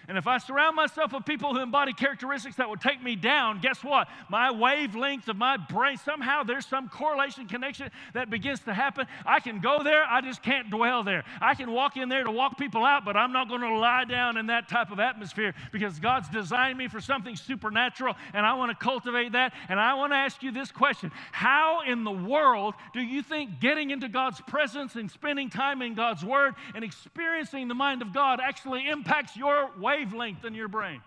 And 0.09 0.17
if 0.17 0.27
I 0.27 0.39
surround 0.39 0.75
myself 0.75 1.13
with 1.13 1.27
people 1.27 1.53
who 1.53 1.61
embody 1.61 1.93
characteristics 1.93 2.57
that 2.57 2.67
will 2.67 2.79
take 2.79 3.03
me 3.03 3.15
down, 3.15 3.61
guess 3.61 3.85
what? 3.85 4.09
My 4.31 4.51
wavelength 4.51 5.29
of 5.29 5.37
my 5.37 5.59
brain, 5.59 5.99
somehow 5.99 6.43
there's 6.45 6.65
some 6.65 6.89
correlation 6.89 7.47
connection 7.47 7.91
that 8.15 8.31
begins 8.31 8.61
to 8.61 8.73
happen. 8.73 9.07
I 9.27 9.41
can 9.41 9.61
go 9.61 9.83
there, 9.83 10.05
I 10.05 10.23
just 10.23 10.43
can't 10.43 10.71
dwell 10.71 11.03
there. 11.03 11.25
I 11.43 11.55
can 11.55 11.71
walk 11.71 11.99
in 11.99 12.09
there 12.09 12.25
to 12.25 12.31
walk 12.31 12.57
people 12.57 12.87
out, 12.87 13.05
but 13.05 13.19
I'm 13.19 13.33
not 13.33 13.51
going 13.51 13.61
to 13.61 13.77
lie 13.77 14.07
down 14.07 14.39
in 14.39 14.47
that 14.47 14.67
type 14.67 14.91
of 14.91 14.99
atmosphere 14.99 15.55
because 15.73 15.99
God's 15.99 16.31
designed 16.31 16.79
me 16.79 16.89
for 16.89 17.03
something 17.03 17.37
supernatural 17.37 18.15
and 18.33 18.47
I 18.47 18.55
want 18.55 18.71
to 18.71 18.77
cultivate 18.83 19.33
that. 19.33 19.53
And 19.69 19.79
I 19.79 19.93
want 19.93 20.13
to 20.13 20.17
ask 20.17 20.43
you 20.43 20.53
this 20.53 20.73
question 20.73 21.13
How 21.33 21.83
in 21.87 22.05
the 22.05 22.11
world 22.11 22.73
do 22.95 23.01
you 23.01 23.23
think 23.23 23.61
getting 23.61 23.91
into 23.91 24.09
God's 24.09 24.41
presence 24.41 24.97
and 24.97 25.11
spending 25.11 25.51
time 25.51 25.83
in 25.83 25.95
God's 25.95 26.25
Word 26.25 26.55
and 26.75 26.83
experiencing 26.83 27.69
the 27.69 27.75
mind 27.75 28.01
of 28.01 28.15
God 28.15 28.41
actually 28.43 28.89
impacts 28.89 29.37
your 29.37 29.71
way? 29.79 29.98
Wavelength 29.99 30.45
in 30.45 30.55
your 30.55 30.69
brain. 30.69 31.01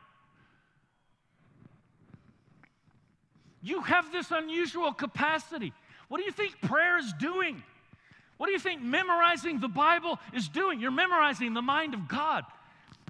You 3.61 3.81
have 3.81 4.11
this 4.11 4.31
unusual 4.31 4.91
capacity. 4.91 5.73
What 6.07 6.17
do 6.17 6.23
you 6.23 6.31
think 6.31 6.59
prayer 6.61 6.97
is 6.97 7.13
doing? 7.19 7.61
What 8.37 8.47
do 8.47 8.53
you 8.53 8.59
think 8.59 8.81
memorizing 8.81 9.59
the 9.59 9.67
Bible 9.67 10.19
is 10.33 10.49
doing? 10.49 10.79
You're 10.79 10.89
memorizing 10.89 11.53
the 11.53 11.61
mind 11.61 11.93
of 11.93 12.07
God. 12.07 12.43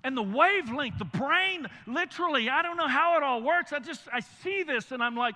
And 0.04 0.17
the 0.17 0.24
wavelength, 0.24 0.98
the 0.98 1.06
brain, 1.06 1.67
literally, 1.88 2.50
I 2.50 2.62
don't 2.63 2.76
know 2.76 2.88
how 2.88 3.17
it 3.17 3.24
all 3.24 3.41
works. 3.41 3.72
I 3.72 3.80
just, 3.80 4.02
I 4.12 4.20
see 4.20 4.63
this 4.63 4.91
and 4.91 5.02
I'm 5.02 5.15
like, 5.15 5.36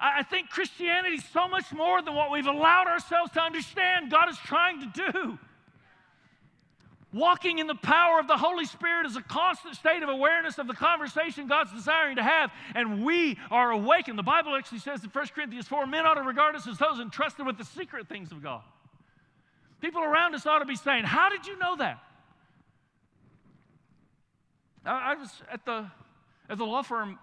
I 0.00 0.22
think 0.22 0.48
Christianity 0.48 1.16
is 1.16 1.24
so 1.32 1.46
much 1.46 1.72
more 1.72 2.00
than 2.02 2.14
what 2.14 2.30
we've 2.30 2.46
allowed 2.46 2.86
ourselves 2.86 3.32
to 3.32 3.40
understand 3.40 4.10
God 4.10 4.28
is 4.30 4.38
trying 4.38 4.80
to 4.80 5.12
do. 5.12 5.38
Walking 7.14 7.60
in 7.60 7.68
the 7.68 7.76
power 7.76 8.18
of 8.18 8.26
the 8.26 8.36
Holy 8.36 8.64
Spirit 8.64 9.06
is 9.06 9.14
a 9.14 9.22
constant 9.22 9.76
state 9.76 10.02
of 10.02 10.08
awareness 10.08 10.58
of 10.58 10.66
the 10.66 10.74
conversation 10.74 11.46
God's 11.46 11.72
desiring 11.72 12.16
to 12.16 12.24
have, 12.24 12.50
and 12.74 13.04
we 13.04 13.38
are 13.52 13.70
awakened. 13.70 14.18
The 14.18 14.24
Bible 14.24 14.56
actually 14.56 14.80
says 14.80 15.04
in 15.04 15.10
1 15.10 15.26
Corinthians 15.28 15.68
4 15.68 15.86
men 15.86 16.06
ought 16.06 16.14
to 16.14 16.22
regard 16.22 16.56
us 16.56 16.66
as 16.66 16.76
those 16.76 16.98
entrusted 16.98 17.46
with 17.46 17.56
the 17.56 17.64
secret 17.64 18.08
things 18.08 18.32
of 18.32 18.42
God. 18.42 18.62
People 19.80 20.02
around 20.02 20.34
us 20.34 20.44
ought 20.44 20.58
to 20.58 20.64
be 20.64 20.74
saying, 20.74 21.04
How 21.04 21.28
did 21.28 21.46
you 21.46 21.56
know 21.56 21.76
that? 21.76 22.02
I, 24.84 25.14
was 25.14 25.30
at 25.52 25.64
the, 25.64 25.86
at 26.50 26.58
the 26.58 26.64
law 26.64 26.82
firm 26.82 27.16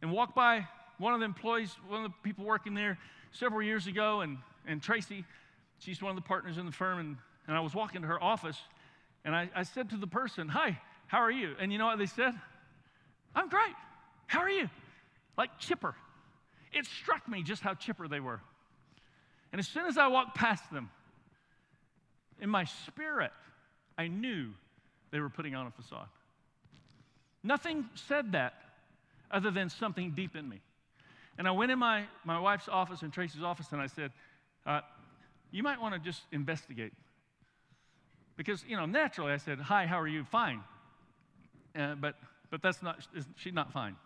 and 0.00 0.12
walked 0.12 0.34
by 0.34 0.66
one 0.96 1.12
of 1.12 1.20
the 1.20 1.26
employees, 1.26 1.76
one 1.88 2.06
of 2.06 2.10
the 2.10 2.16
people 2.22 2.46
working 2.46 2.72
there 2.72 2.98
several 3.32 3.62
years 3.62 3.86
ago, 3.86 4.22
and, 4.22 4.38
and 4.66 4.80
Tracy, 4.80 5.26
she's 5.78 6.00
one 6.00 6.08
of 6.08 6.16
the 6.16 6.26
partners 6.26 6.56
in 6.56 6.64
the 6.64 6.72
firm, 6.72 6.98
and, 6.98 7.16
and 7.46 7.54
I 7.54 7.60
was 7.60 7.74
walking 7.74 8.00
to 8.00 8.08
her 8.08 8.22
office, 8.22 8.56
and 9.24 9.34
I, 9.34 9.48
I 9.54 9.62
said 9.62 9.90
to 9.90 9.96
the 9.96 10.06
person, 10.06 10.48
Hi, 10.48 10.78
how 11.06 11.18
are 11.18 11.30
you? 11.30 11.54
And 11.58 11.72
you 11.72 11.78
know 11.78 11.86
what 11.86 11.98
they 11.98 12.06
said? 12.06 12.34
I'm 13.34 13.48
great. 13.48 13.74
How 14.26 14.40
are 14.40 14.50
you? 14.50 14.68
Like 15.36 15.58
chipper. 15.58 15.94
It 16.72 16.86
struck 16.86 17.28
me 17.28 17.42
just 17.42 17.62
how 17.62 17.74
chipper 17.74 18.08
they 18.08 18.20
were. 18.20 18.40
And 19.52 19.58
as 19.58 19.68
soon 19.68 19.86
as 19.86 19.96
I 19.96 20.08
walked 20.08 20.34
past 20.34 20.70
them, 20.72 20.90
in 22.40 22.50
my 22.50 22.64
spirit, 22.64 23.30
I 23.96 24.08
knew 24.08 24.50
they 25.12 25.20
were 25.20 25.28
putting 25.28 25.54
on 25.54 25.66
a 25.66 25.70
facade. 25.70 26.08
Nothing 27.42 27.84
said 27.94 28.32
that 28.32 28.54
other 29.30 29.50
than 29.50 29.68
something 29.68 30.10
deep 30.10 30.34
in 30.34 30.48
me. 30.48 30.60
And 31.38 31.46
I 31.46 31.52
went 31.52 31.70
in 31.70 31.78
my, 31.78 32.04
my 32.24 32.38
wife's 32.38 32.68
office 32.68 33.02
and 33.02 33.12
Tracy's 33.12 33.42
office 33.42 33.66
and 33.72 33.80
I 33.80 33.86
said, 33.86 34.12
uh, 34.66 34.80
You 35.50 35.62
might 35.62 35.80
want 35.80 35.94
to 35.94 36.00
just 36.00 36.22
investigate. 36.32 36.92
Because, 38.36 38.64
you 38.66 38.76
know, 38.76 38.86
naturally 38.86 39.32
I 39.32 39.36
said, 39.36 39.60
Hi, 39.60 39.86
how 39.86 40.00
are 40.00 40.08
you? 40.08 40.24
Fine. 40.24 40.60
Uh, 41.78 41.94
but, 41.94 42.16
but 42.50 42.62
that's 42.62 42.82
not, 42.82 43.06
she's 43.36 43.52
not 43.52 43.72
fine. 43.72 43.96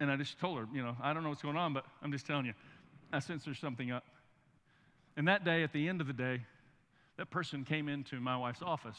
And 0.00 0.10
I 0.10 0.16
just 0.16 0.38
told 0.38 0.58
her, 0.58 0.66
you 0.72 0.82
know, 0.82 0.96
I 1.02 1.12
don't 1.12 1.22
know 1.22 1.28
what's 1.28 1.42
going 1.42 1.56
on, 1.56 1.72
but 1.72 1.84
I'm 2.02 2.12
just 2.12 2.26
telling 2.26 2.46
you, 2.46 2.54
I 3.12 3.20
sense 3.20 3.44
there's 3.44 3.58
something 3.58 3.90
up. 3.90 4.04
And 5.16 5.28
that 5.28 5.44
day, 5.44 5.62
at 5.62 5.72
the 5.72 5.88
end 5.88 6.00
of 6.00 6.06
the 6.06 6.12
day, 6.12 6.40
that 7.16 7.30
person 7.30 7.64
came 7.64 7.88
into 7.88 8.20
my 8.20 8.36
wife's 8.36 8.62
office 8.62 8.98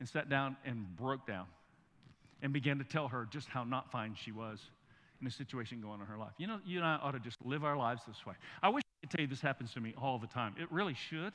and 0.00 0.08
sat 0.08 0.28
down 0.28 0.56
and 0.64 0.96
broke 0.96 1.26
down 1.26 1.46
and 2.42 2.52
began 2.52 2.78
to 2.78 2.84
tell 2.84 3.08
her 3.08 3.26
just 3.30 3.48
how 3.48 3.64
not 3.64 3.90
fine 3.90 4.14
she 4.14 4.32
was 4.32 4.60
in 5.20 5.26
a 5.26 5.30
situation 5.30 5.80
going 5.80 5.94
on 5.94 6.00
in 6.00 6.06
her 6.06 6.18
life. 6.18 6.32
You 6.38 6.46
know, 6.46 6.60
you 6.64 6.78
and 6.78 6.86
I 6.86 6.96
ought 6.96 7.12
to 7.12 7.20
just 7.20 7.44
live 7.44 7.64
our 7.64 7.76
lives 7.76 8.02
this 8.06 8.24
way. 8.26 8.34
I 8.62 8.68
wish 8.68 8.82
I 8.82 9.06
could 9.06 9.10
tell 9.10 9.22
you 9.22 9.26
this 9.26 9.40
happens 9.40 9.72
to 9.74 9.80
me 9.80 9.94
all 10.00 10.18
the 10.18 10.26
time. 10.26 10.54
It 10.60 10.70
really 10.70 10.94
should. 10.94 11.32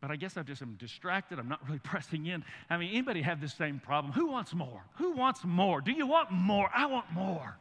But 0.00 0.10
I 0.10 0.16
guess 0.16 0.36
I 0.36 0.42
just 0.42 0.62
am 0.62 0.76
distracted. 0.78 1.38
I'm 1.38 1.48
not 1.48 1.60
really 1.66 1.78
pressing 1.84 2.26
in. 2.26 2.44
I 2.68 2.76
mean, 2.76 2.90
anybody 2.90 3.22
have 3.22 3.40
this 3.40 3.54
same 3.54 3.80
problem? 3.80 4.12
Who 4.12 4.26
wants 4.26 4.54
more? 4.54 4.82
Who 4.96 5.12
wants 5.12 5.44
more? 5.44 5.80
Do 5.80 5.92
you 5.92 6.06
want 6.06 6.30
more? 6.30 6.70
I 6.74 6.86
want 6.86 7.10
more. 7.12 7.56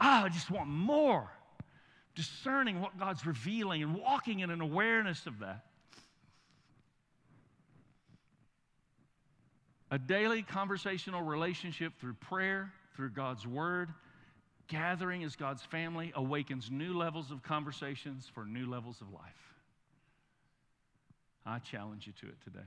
Ah, 0.00 0.24
I 0.24 0.28
just 0.28 0.50
want 0.50 0.68
more. 0.68 1.30
Discerning 2.14 2.80
what 2.80 2.98
God's 2.98 3.24
revealing 3.24 3.82
and 3.82 3.94
walking 3.94 4.40
in 4.40 4.50
an 4.50 4.60
awareness 4.60 5.26
of 5.26 5.38
that. 5.38 5.64
A 9.90 9.98
daily 9.98 10.42
conversational 10.42 11.22
relationship 11.22 11.94
through 11.98 12.14
prayer, 12.14 12.70
through 12.94 13.10
God's 13.10 13.46
Word, 13.46 13.88
gathering 14.66 15.24
as 15.24 15.34
God's 15.34 15.62
family 15.62 16.12
awakens 16.14 16.70
new 16.70 16.92
levels 16.92 17.30
of 17.30 17.42
conversations 17.42 18.30
for 18.34 18.44
new 18.44 18.68
levels 18.68 19.00
of 19.00 19.10
life. 19.12 19.47
I 21.46 21.58
challenge 21.58 22.06
you 22.06 22.12
to 22.20 22.26
it 22.26 22.36
today. 22.44 22.66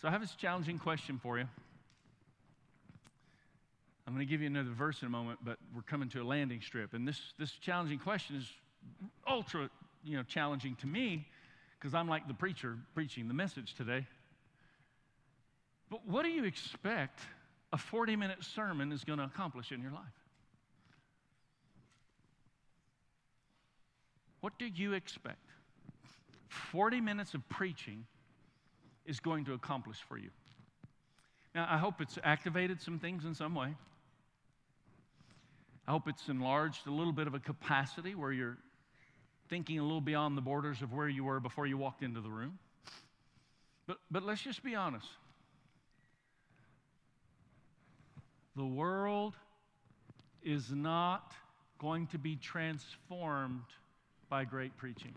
So 0.00 0.08
I 0.08 0.10
have 0.10 0.20
this 0.20 0.34
challenging 0.34 0.78
question 0.78 1.18
for 1.22 1.38
you. 1.38 1.46
I'm 4.06 4.14
going 4.14 4.26
to 4.26 4.30
give 4.30 4.40
you 4.42 4.46
another 4.46 4.70
verse 4.70 5.00
in 5.00 5.06
a 5.06 5.10
moment, 5.10 5.38
but 5.42 5.58
we're 5.74 5.82
coming 5.82 6.10
to 6.10 6.20
a 6.20 6.24
landing 6.24 6.60
strip. 6.60 6.92
And 6.92 7.08
this, 7.08 7.18
this 7.38 7.52
challenging 7.52 7.98
question 7.98 8.36
is 8.36 8.46
ultra 9.26 9.70
you 10.04 10.16
know, 10.16 10.22
challenging 10.22 10.76
to 10.76 10.86
me 10.86 11.26
because 11.78 11.94
I'm 11.94 12.08
like 12.08 12.28
the 12.28 12.34
preacher 12.34 12.76
preaching 12.94 13.28
the 13.28 13.34
message 13.34 13.74
today. 13.74 14.06
But 15.90 16.06
what 16.06 16.24
do 16.24 16.28
you 16.28 16.44
expect 16.44 17.20
a 17.72 17.78
40 17.78 18.16
minute 18.16 18.44
sermon 18.44 18.92
is 18.92 19.04
going 19.04 19.18
to 19.18 19.24
accomplish 19.24 19.72
in 19.72 19.80
your 19.80 19.92
life? 19.92 20.04
What 24.40 24.58
do 24.58 24.66
you 24.66 24.92
expect 24.92 25.38
40 26.54 27.00
minutes 27.00 27.34
of 27.34 27.48
preaching 27.48 28.06
is 29.06 29.20
going 29.20 29.44
to 29.46 29.52
accomplish 29.52 29.98
for 30.08 30.18
you? 30.18 30.30
Now, 31.54 31.66
I 31.70 31.78
hope 31.78 32.00
it's 32.00 32.18
activated 32.24 32.80
some 32.80 32.98
things 32.98 33.24
in 33.24 33.34
some 33.34 33.54
way. 33.54 33.74
I 35.86 35.90
hope 35.90 36.08
it's 36.08 36.28
enlarged 36.28 36.86
a 36.86 36.90
little 36.90 37.12
bit 37.12 37.26
of 37.26 37.34
a 37.34 37.38
capacity 37.38 38.14
where 38.14 38.32
you're 38.32 38.56
thinking 39.48 39.78
a 39.78 39.82
little 39.82 40.00
beyond 40.00 40.36
the 40.36 40.42
borders 40.42 40.80
of 40.82 40.92
where 40.92 41.08
you 41.08 41.24
were 41.24 41.40
before 41.40 41.66
you 41.66 41.76
walked 41.76 42.02
into 42.02 42.20
the 42.20 42.30
room. 42.30 42.58
But, 43.86 43.98
but 44.10 44.22
let's 44.22 44.40
just 44.40 44.64
be 44.64 44.74
honest. 44.74 45.06
The 48.56 48.64
world 48.64 49.34
is 50.42 50.70
not 50.70 51.34
going 51.78 52.06
to 52.08 52.18
be 52.18 52.36
transformed 52.36 53.64
by 54.30 54.44
great 54.44 54.76
preaching. 54.76 55.12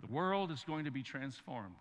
The 0.00 0.12
world 0.12 0.50
is 0.50 0.64
going 0.64 0.84
to 0.84 0.90
be 0.90 1.02
transformed 1.02 1.76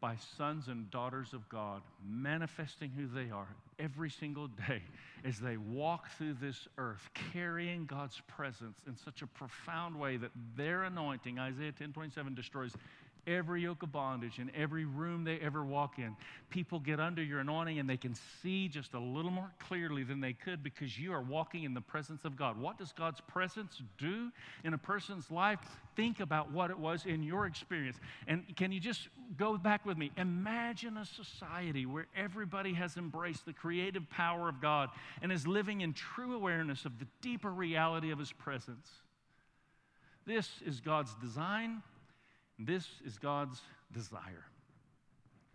by 0.00 0.16
sons 0.36 0.68
and 0.68 0.90
daughters 0.90 1.34
of 1.34 1.48
God 1.48 1.82
manifesting 2.02 2.90
who 2.90 3.06
they 3.06 3.30
are 3.30 3.48
every 3.78 4.10
single 4.10 4.48
day 4.48 4.82
as 5.24 5.38
they 5.38 5.56
walk 5.56 6.08
through 6.16 6.34
this 6.34 6.66
earth 6.78 7.10
carrying 7.32 7.84
God's 7.86 8.20
presence 8.26 8.78
in 8.86 8.96
such 8.96 9.20
a 9.22 9.26
profound 9.26 9.98
way 9.98 10.16
that 10.16 10.30
their 10.56 10.84
anointing 10.84 11.38
Isaiah 11.38 11.72
10:27 11.72 12.34
destroys 12.34 12.72
every 13.26 13.62
yoke 13.62 13.82
of 13.82 13.92
bondage 13.92 14.38
in 14.38 14.50
every 14.54 14.84
room 14.84 15.24
they 15.24 15.38
ever 15.38 15.64
walk 15.64 15.98
in. 15.98 16.16
People 16.50 16.78
get 16.78 17.00
under 17.00 17.22
your 17.22 17.40
anointing 17.40 17.78
and 17.78 17.88
they 17.88 17.96
can 17.96 18.14
see 18.42 18.68
just 18.68 18.94
a 18.94 18.98
little 18.98 19.30
more 19.30 19.50
clearly 19.58 20.02
than 20.02 20.20
they 20.20 20.32
could 20.32 20.62
because 20.62 20.98
you 20.98 21.12
are 21.12 21.22
walking 21.22 21.64
in 21.64 21.74
the 21.74 21.80
presence 21.80 22.24
of 22.24 22.36
God. 22.36 22.58
What 22.58 22.78
does 22.78 22.92
God's 22.92 23.20
presence 23.20 23.82
do 23.98 24.30
in 24.64 24.74
a 24.74 24.78
person's 24.78 25.30
life? 25.30 25.58
Think 25.96 26.20
about 26.20 26.50
what 26.50 26.70
it 26.70 26.78
was 26.78 27.06
in 27.06 27.22
your 27.22 27.46
experience. 27.46 27.98
And 28.26 28.44
can 28.56 28.72
you 28.72 28.80
just 28.80 29.08
go 29.36 29.56
back 29.58 29.84
with 29.84 29.98
me? 29.98 30.10
Imagine 30.16 30.96
a 30.96 31.04
society 31.04 31.86
where 31.86 32.06
everybody 32.16 32.72
has 32.74 32.96
embraced 32.96 33.46
the 33.46 33.52
creative 33.52 34.08
power 34.10 34.48
of 34.48 34.60
God 34.60 34.90
and 35.22 35.30
is 35.30 35.46
living 35.46 35.82
in 35.82 35.92
true 35.92 36.34
awareness 36.34 36.84
of 36.84 36.98
the 36.98 37.06
deeper 37.20 37.50
reality 37.50 38.10
of 38.10 38.18
His 38.18 38.32
presence. 38.32 38.88
This 40.26 40.48
is 40.64 40.80
God's 40.80 41.14
design 41.14 41.82
this 42.60 42.86
is 43.04 43.18
God's 43.18 43.60
desire. 43.92 44.44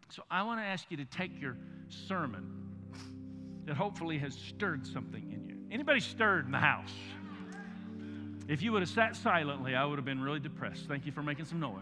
So 0.09 0.23
I 0.29 0.43
want 0.43 0.59
to 0.59 0.65
ask 0.65 0.89
you 0.89 0.97
to 0.97 1.05
take 1.05 1.39
your 1.39 1.57
sermon 1.89 2.51
that 3.65 3.75
hopefully 3.75 4.17
has 4.19 4.33
stirred 4.33 4.85
something 4.85 5.31
in 5.31 5.45
you. 5.45 5.55
Anybody 5.71 5.99
stirred 5.99 6.45
in 6.45 6.51
the 6.51 6.59
house? 6.59 6.93
If 8.47 8.61
you 8.61 8.71
would 8.71 8.81
have 8.81 8.89
sat 8.89 9.15
silently, 9.15 9.75
I 9.75 9.85
would 9.85 9.97
have 9.97 10.05
been 10.05 10.21
really 10.21 10.39
depressed. 10.39 10.85
Thank 10.87 11.05
you 11.05 11.11
for 11.11 11.23
making 11.23 11.45
some 11.45 11.59
noise. 11.59 11.81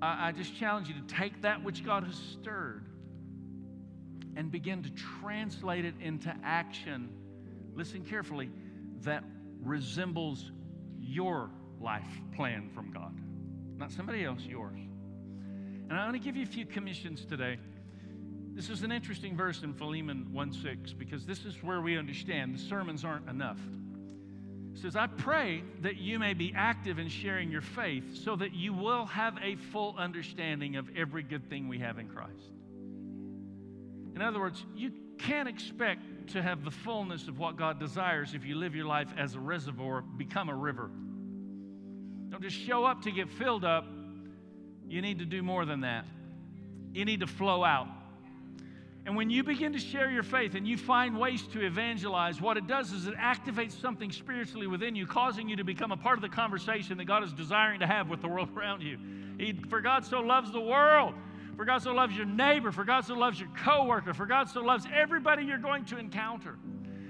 I, 0.00 0.28
I 0.28 0.32
just 0.32 0.56
challenge 0.56 0.88
you 0.88 0.94
to 0.94 1.14
take 1.14 1.42
that 1.42 1.62
which 1.62 1.84
God 1.84 2.04
has 2.04 2.14
stirred 2.14 2.86
and 4.36 4.50
begin 4.50 4.82
to 4.84 4.90
translate 4.90 5.84
it 5.84 5.94
into 6.00 6.32
action. 6.44 7.10
Listen 7.74 8.04
carefully, 8.04 8.50
that 9.02 9.24
resembles 9.62 10.52
your 11.10 11.50
life 11.80 12.06
plan 12.36 12.70
from 12.74 12.92
God, 12.92 13.18
not 13.76 13.90
somebody 13.90 14.24
else, 14.24 14.42
yours. 14.42 14.78
And 15.88 15.92
I 15.92 16.04
want 16.04 16.14
to 16.14 16.20
give 16.20 16.36
you 16.36 16.44
a 16.44 16.46
few 16.46 16.64
commissions 16.64 17.24
today. 17.24 17.58
This 18.54 18.70
is 18.70 18.82
an 18.82 18.92
interesting 18.92 19.36
verse 19.36 19.62
in 19.62 19.74
Philemon 19.74 20.28
1 20.32 20.52
6 20.52 20.92
because 20.92 21.26
this 21.26 21.44
is 21.44 21.56
where 21.62 21.80
we 21.80 21.98
understand 21.98 22.54
the 22.54 22.58
sermons 22.58 23.04
aren't 23.04 23.28
enough. 23.28 23.58
It 24.72 24.78
says, 24.78 24.94
I 24.94 25.08
pray 25.08 25.64
that 25.80 25.96
you 25.96 26.20
may 26.20 26.32
be 26.32 26.52
active 26.56 27.00
in 27.00 27.08
sharing 27.08 27.50
your 27.50 27.60
faith 27.60 28.22
so 28.22 28.36
that 28.36 28.54
you 28.54 28.72
will 28.72 29.06
have 29.06 29.36
a 29.42 29.56
full 29.56 29.96
understanding 29.98 30.76
of 30.76 30.88
every 30.96 31.24
good 31.24 31.48
thing 31.50 31.66
we 31.66 31.78
have 31.80 31.98
in 31.98 32.08
Christ. 32.08 32.52
In 34.14 34.22
other 34.22 34.38
words, 34.38 34.64
you 34.76 34.92
can't 35.18 35.48
expect 35.48 36.19
to 36.32 36.42
have 36.42 36.64
the 36.64 36.70
fullness 36.70 37.28
of 37.28 37.38
what 37.38 37.56
God 37.56 37.78
desires 37.78 38.34
if 38.34 38.44
you 38.44 38.54
live 38.54 38.74
your 38.74 38.86
life 38.86 39.08
as 39.16 39.34
a 39.34 39.40
reservoir, 39.40 40.02
become 40.02 40.48
a 40.48 40.54
river. 40.54 40.90
Don't 42.30 42.42
just 42.42 42.56
show 42.56 42.84
up 42.84 43.02
to 43.02 43.10
get 43.10 43.28
filled 43.28 43.64
up. 43.64 43.86
You 44.88 45.02
need 45.02 45.18
to 45.18 45.24
do 45.24 45.42
more 45.42 45.64
than 45.64 45.80
that. 45.80 46.04
You 46.92 47.04
need 47.04 47.20
to 47.20 47.26
flow 47.26 47.64
out. 47.64 47.88
And 49.06 49.16
when 49.16 49.30
you 49.30 49.42
begin 49.42 49.72
to 49.72 49.78
share 49.78 50.10
your 50.10 50.22
faith 50.22 50.54
and 50.54 50.68
you 50.68 50.76
find 50.76 51.18
ways 51.18 51.42
to 51.52 51.64
evangelize, 51.64 52.40
what 52.40 52.56
it 52.56 52.66
does 52.66 52.92
is 52.92 53.06
it 53.06 53.16
activates 53.16 53.80
something 53.80 54.12
spiritually 54.12 54.66
within 54.66 54.94
you, 54.94 55.06
causing 55.06 55.48
you 55.48 55.56
to 55.56 55.64
become 55.64 55.90
a 55.90 55.96
part 55.96 56.18
of 56.18 56.22
the 56.22 56.28
conversation 56.28 56.98
that 56.98 57.06
God 57.06 57.24
is 57.24 57.32
desiring 57.32 57.80
to 57.80 57.86
have 57.86 58.08
with 58.08 58.20
the 58.20 58.28
world 58.28 58.50
around 58.56 58.82
you. 58.82 58.98
He, 59.38 59.54
for 59.68 59.80
God 59.80 60.04
so 60.04 60.20
loves 60.20 60.52
the 60.52 60.60
world, 60.60 61.14
for 61.60 61.66
God 61.66 61.82
so 61.82 61.92
loves 61.92 62.16
your 62.16 62.24
neighbor, 62.24 62.72
for 62.72 62.84
God 62.84 63.04
so 63.04 63.12
loves 63.12 63.38
your 63.38 63.50
coworker, 63.50 64.14
for 64.14 64.24
God 64.24 64.48
so 64.48 64.62
loves 64.62 64.86
everybody 64.94 65.44
you're 65.44 65.58
going 65.58 65.84
to 65.84 65.98
encounter. 65.98 66.56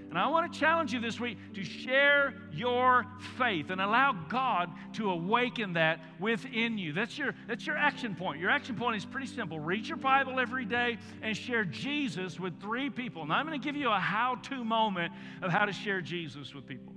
And 0.08 0.18
I 0.18 0.26
want 0.26 0.52
to 0.52 0.58
challenge 0.58 0.92
you 0.92 0.98
this 0.98 1.20
week 1.20 1.38
to 1.54 1.62
share 1.62 2.34
your 2.50 3.06
faith 3.38 3.70
and 3.70 3.80
allow 3.80 4.10
God 4.28 4.68
to 4.94 5.12
awaken 5.12 5.74
that 5.74 6.00
within 6.18 6.78
you. 6.78 6.92
That's 6.92 7.16
your, 7.16 7.32
that's 7.46 7.64
your 7.64 7.76
action 7.76 8.16
point. 8.16 8.40
Your 8.40 8.50
action 8.50 8.74
point 8.74 8.96
is 8.96 9.04
pretty 9.04 9.28
simple. 9.28 9.60
Read 9.60 9.86
your 9.86 9.98
Bible 9.98 10.40
every 10.40 10.64
day 10.64 10.98
and 11.22 11.36
share 11.36 11.64
Jesus 11.64 12.40
with 12.40 12.60
three 12.60 12.90
people. 12.90 13.22
And 13.22 13.32
I'm 13.32 13.46
going 13.46 13.56
to 13.56 13.64
give 13.64 13.76
you 13.76 13.88
a 13.88 14.00
how 14.00 14.34
to 14.34 14.64
moment 14.64 15.12
of 15.42 15.52
how 15.52 15.64
to 15.64 15.72
share 15.72 16.00
Jesus 16.00 16.52
with 16.56 16.66
people. 16.66 16.92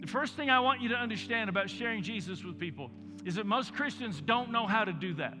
The 0.00 0.08
first 0.08 0.34
thing 0.34 0.50
I 0.50 0.58
want 0.58 0.80
you 0.80 0.88
to 0.88 0.96
understand 0.96 1.48
about 1.48 1.70
sharing 1.70 2.02
Jesus 2.02 2.42
with 2.42 2.58
people 2.58 2.90
is 3.24 3.36
that 3.36 3.46
most 3.46 3.72
Christians 3.72 4.20
don't 4.20 4.50
know 4.50 4.66
how 4.66 4.82
to 4.82 4.92
do 4.92 5.14
that. 5.14 5.34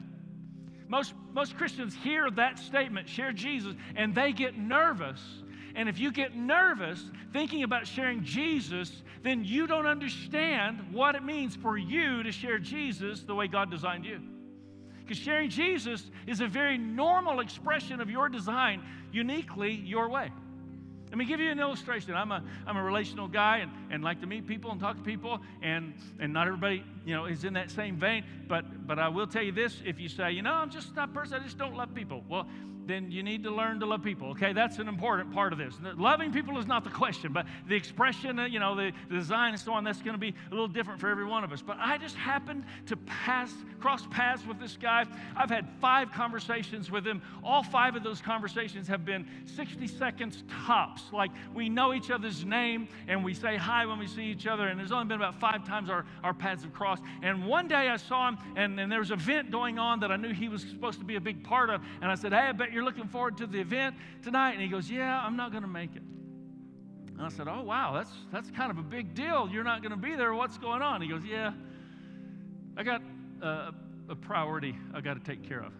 Most, 0.90 1.14
most 1.32 1.56
Christians 1.56 1.94
hear 1.94 2.30
that 2.32 2.58
statement, 2.58 3.08
share 3.08 3.32
Jesus, 3.32 3.74
and 3.96 4.14
they 4.14 4.32
get 4.32 4.58
nervous 4.58 5.22
and 5.74 5.88
if 5.88 5.98
you 5.98 6.12
get 6.12 6.34
nervous 6.34 7.02
thinking 7.32 7.62
about 7.62 7.86
sharing 7.86 8.24
Jesus, 8.24 9.02
then 9.22 9.44
you 9.44 9.66
don't 9.66 9.86
understand 9.86 10.92
what 10.92 11.14
it 11.14 11.24
means 11.24 11.56
for 11.56 11.78
you 11.78 12.22
to 12.22 12.32
share 12.32 12.58
Jesus 12.58 13.20
the 13.20 13.34
way 13.34 13.46
God 13.46 13.70
designed 13.70 14.04
you. 14.04 14.20
Because 15.00 15.18
sharing 15.18 15.50
Jesus 15.50 16.10
is 16.26 16.40
a 16.40 16.46
very 16.46 16.78
normal 16.78 17.40
expression 17.40 18.00
of 18.00 18.10
your 18.10 18.28
design, 18.28 18.82
uniquely 19.12 19.72
your 19.72 20.08
way. 20.08 20.30
Let 21.10 21.18
me 21.18 21.24
give 21.24 21.40
you 21.40 21.50
an 21.50 21.58
illustration. 21.58 22.14
I'm 22.14 22.30
a, 22.30 22.42
I'm 22.66 22.76
a 22.76 22.82
relational 22.82 23.26
guy 23.26 23.58
and, 23.58 23.72
and 23.90 24.04
like 24.04 24.20
to 24.20 24.28
meet 24.28 24.46
people 24.46 24.70
and 24.70 24.80
talk 24.80 24.96
to 24.96 25.02
people, 25.02 25.40
and, 25.60 25.92
and 26.20 26.32
not 26.32 26.46
everybody, 26.46 26.84
you 27.04 27.14
know, 27.14 27.24
is 27.24 27.42
in 27.42 27.54
that 27.54 27.72
same 27.72 27.96
vein. 27.96 28.24
But, 28.48 28.86
but 28.86 29.00
I 29.00 29.08
will 29.08 29.26
tell 29.26 29.42
you 29.42 29.50
this, 29.50 29.76
if 29.84 29.98
you 29.98 30.08
say, 30.08 30.30
you 30.30 30.42
know, 30.42 30.52
I'm 30.52 30.70
just 30.70 30.94
that 30.94 31.12
person, 31.12 31.40
I 31.40 31.44
just 31.44 31.58
don't 31.58 31.74
love 31.74 31.92
people. 31.94 32.22
Well, 32.28 32.46
then 32.90 33.10
you 33.10 33.22
need 33.22 33.44
to 33.44 33.50
learn 33.50 33.80
to 33.80 33.86
love 33.86 34.02
people. 34.02 34.30
Okay, 34.30 34.52
that's 34.52 34.78
an 34.78 34.88
important 34.88 35.32
part 35.32 35.52
of 35.52 35.58
this. 35.58 35.74
Loving 35.96 36.32
people 36.32 36.58
is 36.58 36.66
not 36.66 36.84
the 36.84 36.90
question, 36.90 37.32
but 37.32 37.46
the 37.68 37.74
expression, 37.74 38.38
uh, 38.38 38.44
you 38.46 38.58
know, 38.58 38.74
the, 38.74 38.92
the 39.08 39.16
design 39.16 39.52
and 39.52 39.60
so 39.60 39.72
on, 39.72 39.84
that's 39.84 40.02
going 40.02 40.14
to 40.14 40.18
be 40.18 40.34
a 40.50 40.50
little 40.50 40.68
different 40.68 41.00
for 41.00 41.08
every 41.08 41.24
one 41.24 41.44
of 41.44 41.52
us. 41.52 41.62
But 41.62 41.76
I 41.78 41.98
just 41.98 42.16
happened 42.16 42.64
to 42.86 42.96
pass, 42.96 43.52
cross 43.78 44.06
paths 44.10 44.46
with 44.46 44.58
this 44.58 44.76
guy. 44.76 45.06
I've 45.36 45.50
had 45.50 45.68
five 45.80 46.10
conversations 46.12 46.90
with 46.90 47.06
him. 47.06 47.22
All 47.44 47.62
five 47.62 47.96
of 47.96 48.02
those 48.02 48.20
conversations 48.20 48.88
have 48.88 49.04
been 49.04 49.26
60 49.46 49.86
seconds 49.86 50.44
tops. 50.66 51.02
Like 51.12 51.30
we 51.54 51.68
know 51.68 51.94
each 51.94 52.10
other's 52.10 52.44
name 52.44 52.88
and 53.08 53.24
we 53.24 53.34
say 53.34 53.56
hi 53.56 53.86
when 53.86 53.98
we 53.98 54.06
see 54.06 54.24
each 54.24 54.46
other. 54.46 54.68
And 54.68 54.78
there's 54.78 54.92
only 54.92 55.06
been 55.06 55.16
about 55.16 55.38
five 55.38 55.66
times 55.66 55.90
our, 55.90 56.04
our 56.24 56.34
paths 56.34 56.62
have 56.62 56.72
crossed. 56.72 57.02
And 57.22 57.46
one 57.46 57.68
day 57.68 57.88
I 57.88 57.96
saw 57.96 58.28
him 58.28 58.38
and, 58.56 58.78
and 58.80 58.90
there 58.90 59.00
was 59.00 59.10
an 59.10 59.20
event 59.20 59.50
going 59.50 59.78
on 59.78 60.00
that 60.00 60.10
I 60.10 60.16
knew 60.16 60.32
he 60.32 60.48
was 60.48 60.62
supposed 60.62 60.98
to 60.98 61.04
be 61.04 61.16
a 61.16 61.20
big 61.20 61.44
part 61.44 61.70
of. 61.70 61.82
And 62.00 62.10
I 62.10 62.14
said, 62.14 62.32
Hey, 62.32 62.38
I 62.38 62.52
bet 62.52 62.72
you're 62.72 62.79
looking 62.84 63.08
forward 63.08 63.38
to 63.38 63.46
the 63.46 63.60
event 63.60 63.94
tonight? 64.22 64.52
And 64.52 64.62
he 64.62 64.68
goes, 64.68 64.90
Yeah, 64.90 65.20
I'm 65.20 65.36
not 65.36 65.50
going 65.50 65.62
to 65.62 65.68
make 65.68 65.94
it. 65.96 66.02
And 67.16 67.22
I 67.22 67.28
said, 67.28 67.48
Oh, 67.48 67.62
wow, 67.62 67.92
that's, 67.94 68.12
that's 68.32 68.50
kind 68.50 68.70
of 68.70 68.78
a 68.78 68.82
big 68.82 69.14
deal. 69.14 69.48
You're 69.52 69.64
not 69.64 69.82
going 69.82 69.92
to 69.92 69.96
be 69.96 70.14
there. 70.16 70.34
What's 70.34 70.58
going 70.58 70.82
on? 70.82 71.02
He 71.02 71.08
goes, 71.08 71.24
Yeah, 71.24 71.52
I 72.76 72.82
got 72.82 73.02
a, 73.42 73.74
a 74.08 74.16
priority 74.16 74.76
I 74.94 75.00
got 75.00 75.14
to 75.14 75.20
take 75.20 75.46
care 75.48 75.62
of. 75.62 75.72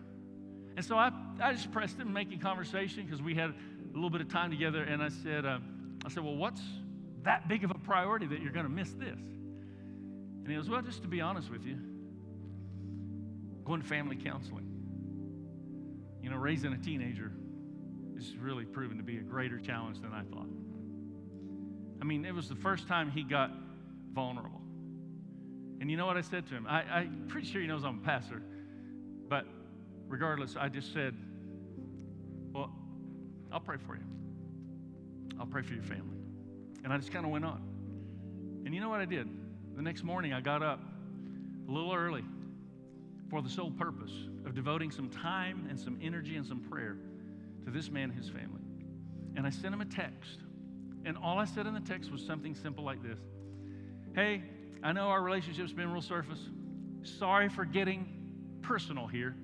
And 0.76 0.84
so 0.84 0.96
I, 0.96 1.10
I 1.40 1.52
just 1.52 1.72
pressed 1.72 1.98
him, 1.98 2.12
making 2.12 2.38
conversation 2.40 3.04
because 3.04 3.20
we 3.20 3.34
had 3.34 3.50
a 3.50 3.94
little 3.94 4.10
bit 4.10 4.20
of 4.20 4.28
time 4.28 4.50
together. 4.50 4.82
And 4.82 5.02
I 5.02 5.08
said, 5.08 5.44
uh, 5.44 5.58
I 6.04 6.08
said, 6.08 6.24
Well, 6.24 6.36
what's 6.36 6.62
that 7.22 7.48
big 7.48 7.64
of 7.64 7.70
a 7.70 7.74
priority 7.74 8.26
that 8.26 8.40
you're 8.40 8.52
going 8.52 8.66
to 8.66 8.72
miss 8.72 8.92
this? 8.92 9.18
And 9.18 10.48
he 10.48 10.54
goes, 10.54 10.68
Well, 10.68 10.82
just 10.82 11.02
to 11.02 11.08
be 11.08 11.20
honest 11.20 11.50
with 11.50 11.64
you, 11.64 11.76
going 13.64 13.82
to 13.82 13.86
family 13.86 14.16
counseling. 14.16 14.69
You 16.22 16.30
know, 16.30 16.36
raising 16.36 16.72
a 16.72 16.78
teenager 16.78 17.32
is 18.16 18.36
really 18.36 18.64
proven 18.64 18.98
to 18.98 19.02
be 19.02 19.16
a 19.16 19.22
greater 19.22 19.58
challenge 19.58 20.00
than 20.00 20.12
I 20.12 20.22
thought. 20.22 20.48
I 22.00 22.04
mean, 22.04 22.24
it 22.24 22.34
was 22.34 22.48
the 22.48 22.54
first 22.54 22.88
time 22.88 23.10
he 23.10 23.22
got 23.22 23.50
vulnerable. 24.12 24.60
And 25.80 25.90
you 25.90 25.96
know 25.96 26.06
what 26.06 26.16
I 26.16 26.20
said 26.20 26.46
to 26.48 26.54
him? 26.54 26.66
I, 26.68 26.82
I'm 26.82 27.24
pretty 27.28 27.46
sure 27.46 27.60
he 27.60 27.66
knows 27.66 27.84
I'm 27.84 27.98
a 27.98 28.06
pastor, 28.06 28.42
but 29.28 29.46
regardless, 30.08 30.56
I 30.56 30.68
just 30.68 30.92
said, 30.92 31.14
Well, 32.52 32.70
I'll 33.50 33.60
pray 33.60 33.78
for 33.86 33.96
you. 33.96 34.02
I'll 35.38 35.46
pray 35.46 35.62
for 35.62 35.72
your 35.72 35.82
family. 35.82 36.18
And 36.84 36.92
I 36.92 36.98
just 36.98 37.12
kind 37.12 37.24
of 37.24 37.30
went 37.30 37.44
on. 37.44 37.62
And 38.66 38.74
you 38.74 38.80
know 38.80 38.90
what 38.90 39.00
I 39.00 39.06
did? 39.06 39.28
The 39.74 39.82
next 39.82 40.02
morning, 40.02 40.34
I 40.34 40.40
got 40.42 40.62
up 40.62 40.80
a 41.66 41.72
little 41.72 41.94
early 41.94 42.24
for 43.30 43.40
the 43.40 43.48
sole 43.48 43.70
purpose 43.70 44.12
of 44.50 44.56
devoting 44.56 44.90
some 44.90 45.08
time 45.08 45.64
and 45.70 45.78
some 45.78 45.96
energy 46.02 46.34
and 46.34 46.44
some 46.44 46.58
prayer 46.58 46.96
to 47.64 47.70
this 47.70 47.88
man 47.88 48.10
and 48.10 48.18
his 48.18 48.28
family. 48.28 48.60
And 49.36 49.46
I 49.46 49.50
sent 49.50 49.72
him 49.72 49.80
a 49.80 49.84
text. 49.84 50.40
And 51.04 51.16
all 51.16 51.38
I 51.38 51.44
said 51.44 51.68
in 51.68 51.72
the 51.72 51.80
text 51.80 52.10
was 52.10 52.20
something 52.20 52.56
simple 52.56 52.82
like 52.82 53.00
this 53.00 53.20
Hey, 54.12 54.42
I 54.82 54.92
know 54.92 55.06
our 55.06 55.22
relationship's 55.22 55.72
been 55.72 55.92
real 55.92 56.02
surface. 56.02 56.40
Sorry 57.04 57.48
for 57.48 57.64
getting 57.64 58.58
personal 58.60 59.06
here, 59.06 59.36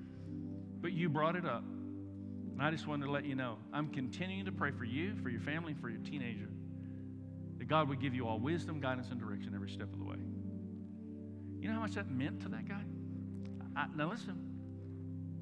but 0.81 0.91
you 0.91 1.07
brought 1.07 1.37
it 1.37 1.45
up. 1.45 1.63
And 1.63 2.61
I 2.61 2.69
just 2.69 2.85
wanted 2.85 3.05
to 3.05 3.11
let 3.11 3.23
you 3.23 3.35
know 3.35 3.59
I'm 3.71 3.87
continuing 3.87 4.43
to 4.45 4.51
pray 4.51 4.71
for 4.71 4.83
you, 4.83 5.15
for 5.23 5.29
your 5.29 5.41
family, 5.41 5.73
for 5.79 5.89
your 5.89 6.01
teenager, 6.01 6.49
that 7.59 7.69
God 7.69 7.87
would 7.87 8.01
give 8.01 8.13
you 8.13 8.27
all 8.27 8.39
wisdom, 8.39 8.81
guidance, 8.81 9.07
and 9.09 9.21
direction 9.21 9.53
every 9.55 9.69
step 9.69 9.93
of 9.93 9.99
the 9.99 10.05
way. 10.05 10.17
You 11.61 11.69
know 11.69 11.75
how 11.75 11.81
much 11.81 11.93
that 11.93 12.11
meant 12.11 12.41
to 12.41 12.49
that 12.49 12.67
guy? 12.67 12.83
I, 13.77 13.85
now, 13.95 14.09
listen, 14.09 14.56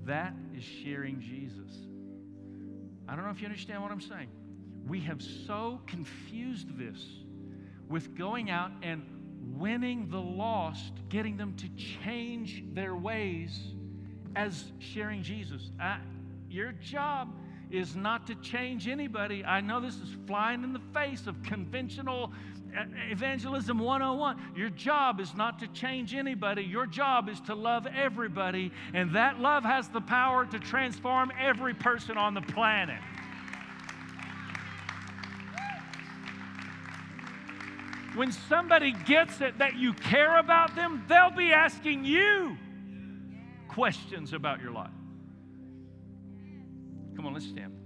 that 0.06 0.34
is 0.56 0.64
sharing 0.64 1.20
Jesus. 1.20 1.72
I 3.08 3.16
don't 3.16 3.26
know 3.26 3.32
if 3.32 3.42
you 3.42 3.48
understand 3.48 3.82
what 3.82 3.92
I'm 3.92 4.02
saying. 4.02 4.30
We 4.88 5.00
have 5.02 5.22
so 5.22 5.82
confused 5.88 6.78
this 6.78 7.04
with 7.90 8.16
going 8.16 8.50
out 8.50 8.72
and 8.82 9.04
winning 9.58 10.10
the 10.10 10.20
lost, 10.20 10.94
getting 11.10 11.38
them 11.38 11.56
to 11.58 11.70
change 12.04 12.64
their 12.74 12.96
ways 12.96 13.74
as 14.36 14.72
sharing 14.80 15.24
Jesus. 15.24 15.70
I, 15.80 16.00
your 16.50 16.72
job 16.74 17.34
is 17.72 17.96
not 17.96 18.28
to 18.28 18.36
change 18.36 18.88
anybody. 18.88 19.44
I 19.44 19.62
know 19.62 19.80
this 19.80 19.96
is 19.96 20.10
flying 20.28 20.64
in 20.64 20.74
the 20.74 20.82
face 20.94 21.28
of 21.28 21.42
conventional 21.44 22.32
Evangelism 23.10 23.80
101. 23.80 24.54
Your 24.56 24.70
job 24.70 25.20
is 25.20 25.34
not 25.34 25.60
to 25.60 25.68
change 25.68 26.14
anybody, 26.14 26.64
your 26.64 26.86
job 26.86 27.30
is 27.30 27.40
to 27.42 27.56
love 27.56 27.88
everybody, 27.88 28.72
and 28.94 29.16
that 29.16 29.40
love 29.40 29.64
has 29.64 29.88
the 29.90 30.02
power 30.02 30.46
to 30.46 30.60
transform 30.60 31.32
every 31.40 31.74
person 31.74 32.18
on 32.18 32.34
the 32.34 32.42
planet. 32.42 33.00
When 38.16 38.32
somebody 38.32 38.94
gets 39.06 39.42
it 39.42 39.58
that 39.58 39.76
you 39.76 39.94
care 39.94 40.38
about 40.38 40.76
them, 40.76 41.04
they'll 41.10 41.32
be 41.32 41.52
asking 41.52 42.06
you 42.06 42.58
questions 43.68 44.32
about 44.32 44.62
your 44.62 44.72
life. 44.72 44.90
Come 47.16 47.26
on, 47.26 47.34
let's 47.34 47.46
stand. 47.46 47.85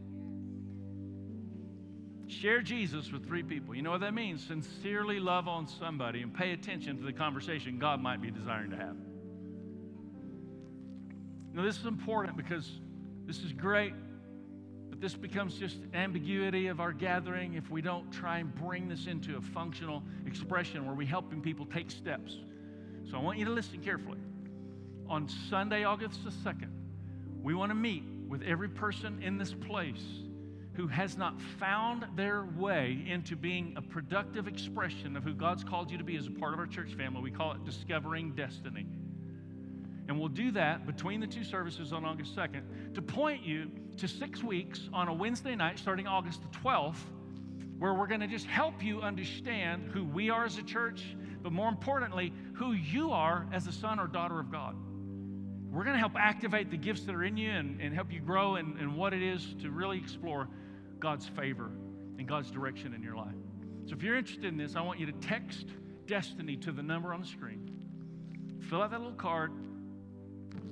Share 2.30 2.61
Jesus 2.61 3.11
with 3.11 3.27
three 3.27 3.41
people. 3.41 3.73
You 3.73 3.82
know 3.82 3.89
what 3.89 4.01
that 4.01 4.13
means? 4.13 4.45
Sincerely 4.45 5.19
love 5.19 5.47
on 5.47 5.67
somebody 5.67 6.21
and 6.21 6.32
pay 6.32 6.51
attention 6.51 6.95
to 6.97 7.03
the 7.03 7.11
conversation 7.11 7.80
God 7.80 7.99
might 8.01 8.21
be 8.21 8.30
desiring 8.30 8.69
to 8.69 8.77
have. 8.77 8.95
Now, 11.53 11.63
this 11.63 11.80
is 11.80 11.88
important 11.88 12.38
because 12.38 12.69
this 13.25 13.39
is 13.39 13.51
great, 13.51 13.93
but 14.91 15.01
this 15.01 15.15
becomes 15.15 15.55
just 15.55 15.80
ambiguity 15.95 16.67
of 16.67 16.80
our 16.80 16.93
gathering 16.93 17.55
if 17.55 17.71
we 17.71 17.82
don't 17.82 18.11
try 18.11 18.38
and 18.38 18.53
bring 18.53 18.88
this 18.88 19.07
into 19.07 19.38
a 19.38 19.41
functional 19.41 20.03
expression 20.27 20.86
where 20.86 20.93
we're 20.93 21.07
helping 21.07 21.41
people 21.41 21.65
take 21.65 21.89
steps. 21.89 22.38
So 23.09 23.17
I 23.17 23.21
want 23.21 23.39
you 23.39 23.45
to 23.45 23.51
listen 23.51 23.80
carefully. 23.80 24.19
On 25.07 25.27
Sunday, 25.49 25.84
August 25.84 26.23
the 26.23 26.30
2nd, 26.30 26.69
we 27.41 27.55
want 27.55 27.71
to 27.71 27.75
meet 27.75 28.03
with 28.27 28.43
every 28.43 28.69
person 28.69 29.19
in 29.23 29.39
this 29.39 29.51
place 29.51 30.03
who 30.80 30.88
has 30.88 31.17
not 31.17 31.41
found 31.59 32.05
their 32.15 32.45
way 32.55 33.03
into 33.05 33.36
being 33.36 33.73
a 33.75 33.82
productive 33.82 34.47
expression 34.47 35.17
of 35.17 35.25
who 35.25 35.34
God's 35.34 35.61
called 35.61 35.91
you 35.91 35.97
to 35.97 36.05
be 36.05 36.15
as 36.15 36.27
a 36.27 36.32
part 36.32 36.53
of 36.53 36.59
our 36.59 36.67
church 36.67 36.93
family. 36.93 37.19
We 37.21 37.32
call 37.32 37.51
it 37.51 37.65
discovering 37.65 38.32
destiny. 38.32 38.86
And 40.07 40.17
we'll 40.17 40.30
do 40.30 40.51
that 40.51 40.88
between 40.88 41.19
the 41.19 41.27
two 41.27 41.43
services 41.43 41.91
on 41.91 42.05
August 42.05 42.34
2nd 42.34 42.93
to 42.93 43.01
point 43.01 43.43
you 43.43 43.69
to 43.97 44.07
six 44.07 44.41
weeks 44.41 44.88
on 44.93 45.09
a 45.09 45.13
Wednesday 45.13 45.53
night 45.53 45.77
starting 45.77 46.07
August 46.07 46.43
the 46.43 46.57
12th, 46.59 46.95
where 47.77 47.93
we're 47.93 48.07
going 48.07 48.21
to 48.21 48.27
just 48.27 48.45
help 48.45 48.82
you 48.82 49.01
understand 49.01 49.89
who 49.91 50.05
we 50.05 50.30
are 50.30 50.45
as 50.45 50.57
a 50.59 50.63
church, 50.63 51.03
but 51.43 51.51
more 51.51 51.67
importantly, 51.67 52.32
who 52.53 52.71
you 52.71 53.11
are 53.11 53.45
as 53.51 53.67
a 53.67 53.73
son 53.73 53.99
or 53.99 54.07
daughter 54.07 54.39
of 54.39 54.49
God. 54.49 54.77
We're 55.69 55.84
going 55.84 55.95
to 55.95 55.99
help 55.99 56.15
activate 56.15 56.71
the 56.71 56.77
gifts 56.77 57.01
that 57.01 57.13
are 57.13 57.25
in 57.25 57.36
you 57.36 57.51
and, 57.51 57.82
and 57.82 57.93
help 57.93 58.13
you 58.13 58.21
grow 58.21 58.55
in, 58.55 58.77
in 58.80 58.95
what 58.95 59.13
it 59.13 59.21
is 59.21 59.45
to 59.61 59.71
really 59.71 59.97
explore 59.97 60.47
God's 61.00 61.28
favor 61.28 61.72
and 62.18 62.28
God's 62.28 62.52
direction 62.52 62.93
in 62.93 63.02
your 63.02 63.16
life. 63.16 63.36
So 63.86 63.95
if 63.95 64.04
you're 64.04 64.18
interested 64.18 64.45
in 64.45 64.58
this, 64.58 64.76
I 64.76 64.82
want 64.82 65.00
you 65.00 65.06
to 65.06 65.14
text 65.14 65.66
Destiny 66.06 66.58
to 66.58 66.72
the 66.72 66.84
number 66.84 67.14
on 67.14 67.22
the 67.22 67.28
screen. 67.28 67.70
Fill 68.70 68.82
out 68.82 68.91
that 68.91 69.00
little 69.00 69.14
card 69.14 69.52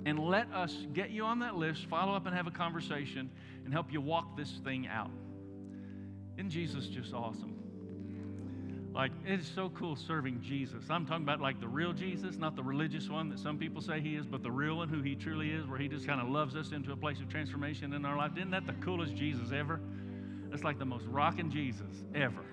and 0.05 0.19
let 0.19 0.51
us 0.53 0.85
get 0.93 1.09
you 1.11 1.23
on 1.25 1.39
that 1.39 1.55
list, 1.55 1.85
follow 1.85 2.15
up 2.15 2.25
and 2.25 2.35
have 2.35 2.47
a 2.47 2.51
conversation, 2.51 3.29
and 3.65 3.73
help 3.73 3.91
you 3.91 4.01
walk 4.01 4.37
this 4.37 4.59
thing 4.63 4.87
out. 4.87 5.11
Isn't 6.37 6.49
Jesus 6.49 6.87
just 6.87 7.13
awesome? 7.13 7.55
Like, 8.93 9.11
it 9.27 9.39
is 9.39 9.51
so 9.53 9.69
cool 9.69 9.95
serving 9.95 10.41
Jesus. 10.41 10.85
I'm 10.89 11.05
talking 11.05 11.23
about 11.23 11.39
like 11.39 11.59
the 11.59 11.67
real 11.67 11.93
Jesus, 11.93 12.37
not 12.37 12.55
the 12.55 12.63
religious 12.63 13.09
one 13.09 13.29
that 13.29 13.37
some 13.37 13.57
people 13.57 13.81
say 13.81 13.99
he 13.99 14.15
is, 14.15 14.25
but 14.25 14.41
the 14.41 14.51
real 14.51 14.77
one 14.77 14.89
who 14.89 15.01
he 15.01 15.15
truly 15.15 15.51
is, 15.51 15.67
where 15.67 15.77
he 15.77 15.87
just 15.87 16.07
kind 16.07 16.19
of 16.19 16.29
loves 16.29 16.55
us 16.55 16.71
into 16.71 16.91
a 16.91 16.95
place 16.95 17.19
of 17.19 17.29
transformation 17.29 17.93
in 17.93 18.05
our 18.05 18.17
life. 18.17 18.31
Isn't 18.37 18.51
that 18.51 18.65
the 18.65 18.73
coolest 18.73 19.15
Jesus 19.15 19.51
ever? 19.51 19.79
That's 20.57 20.65
like 20.65 20.79
the 20.79 20.85
most 20.85 21.05
rocking 21.05 21.51
Jesus 21.51 22.03
ever. 22.15 22.43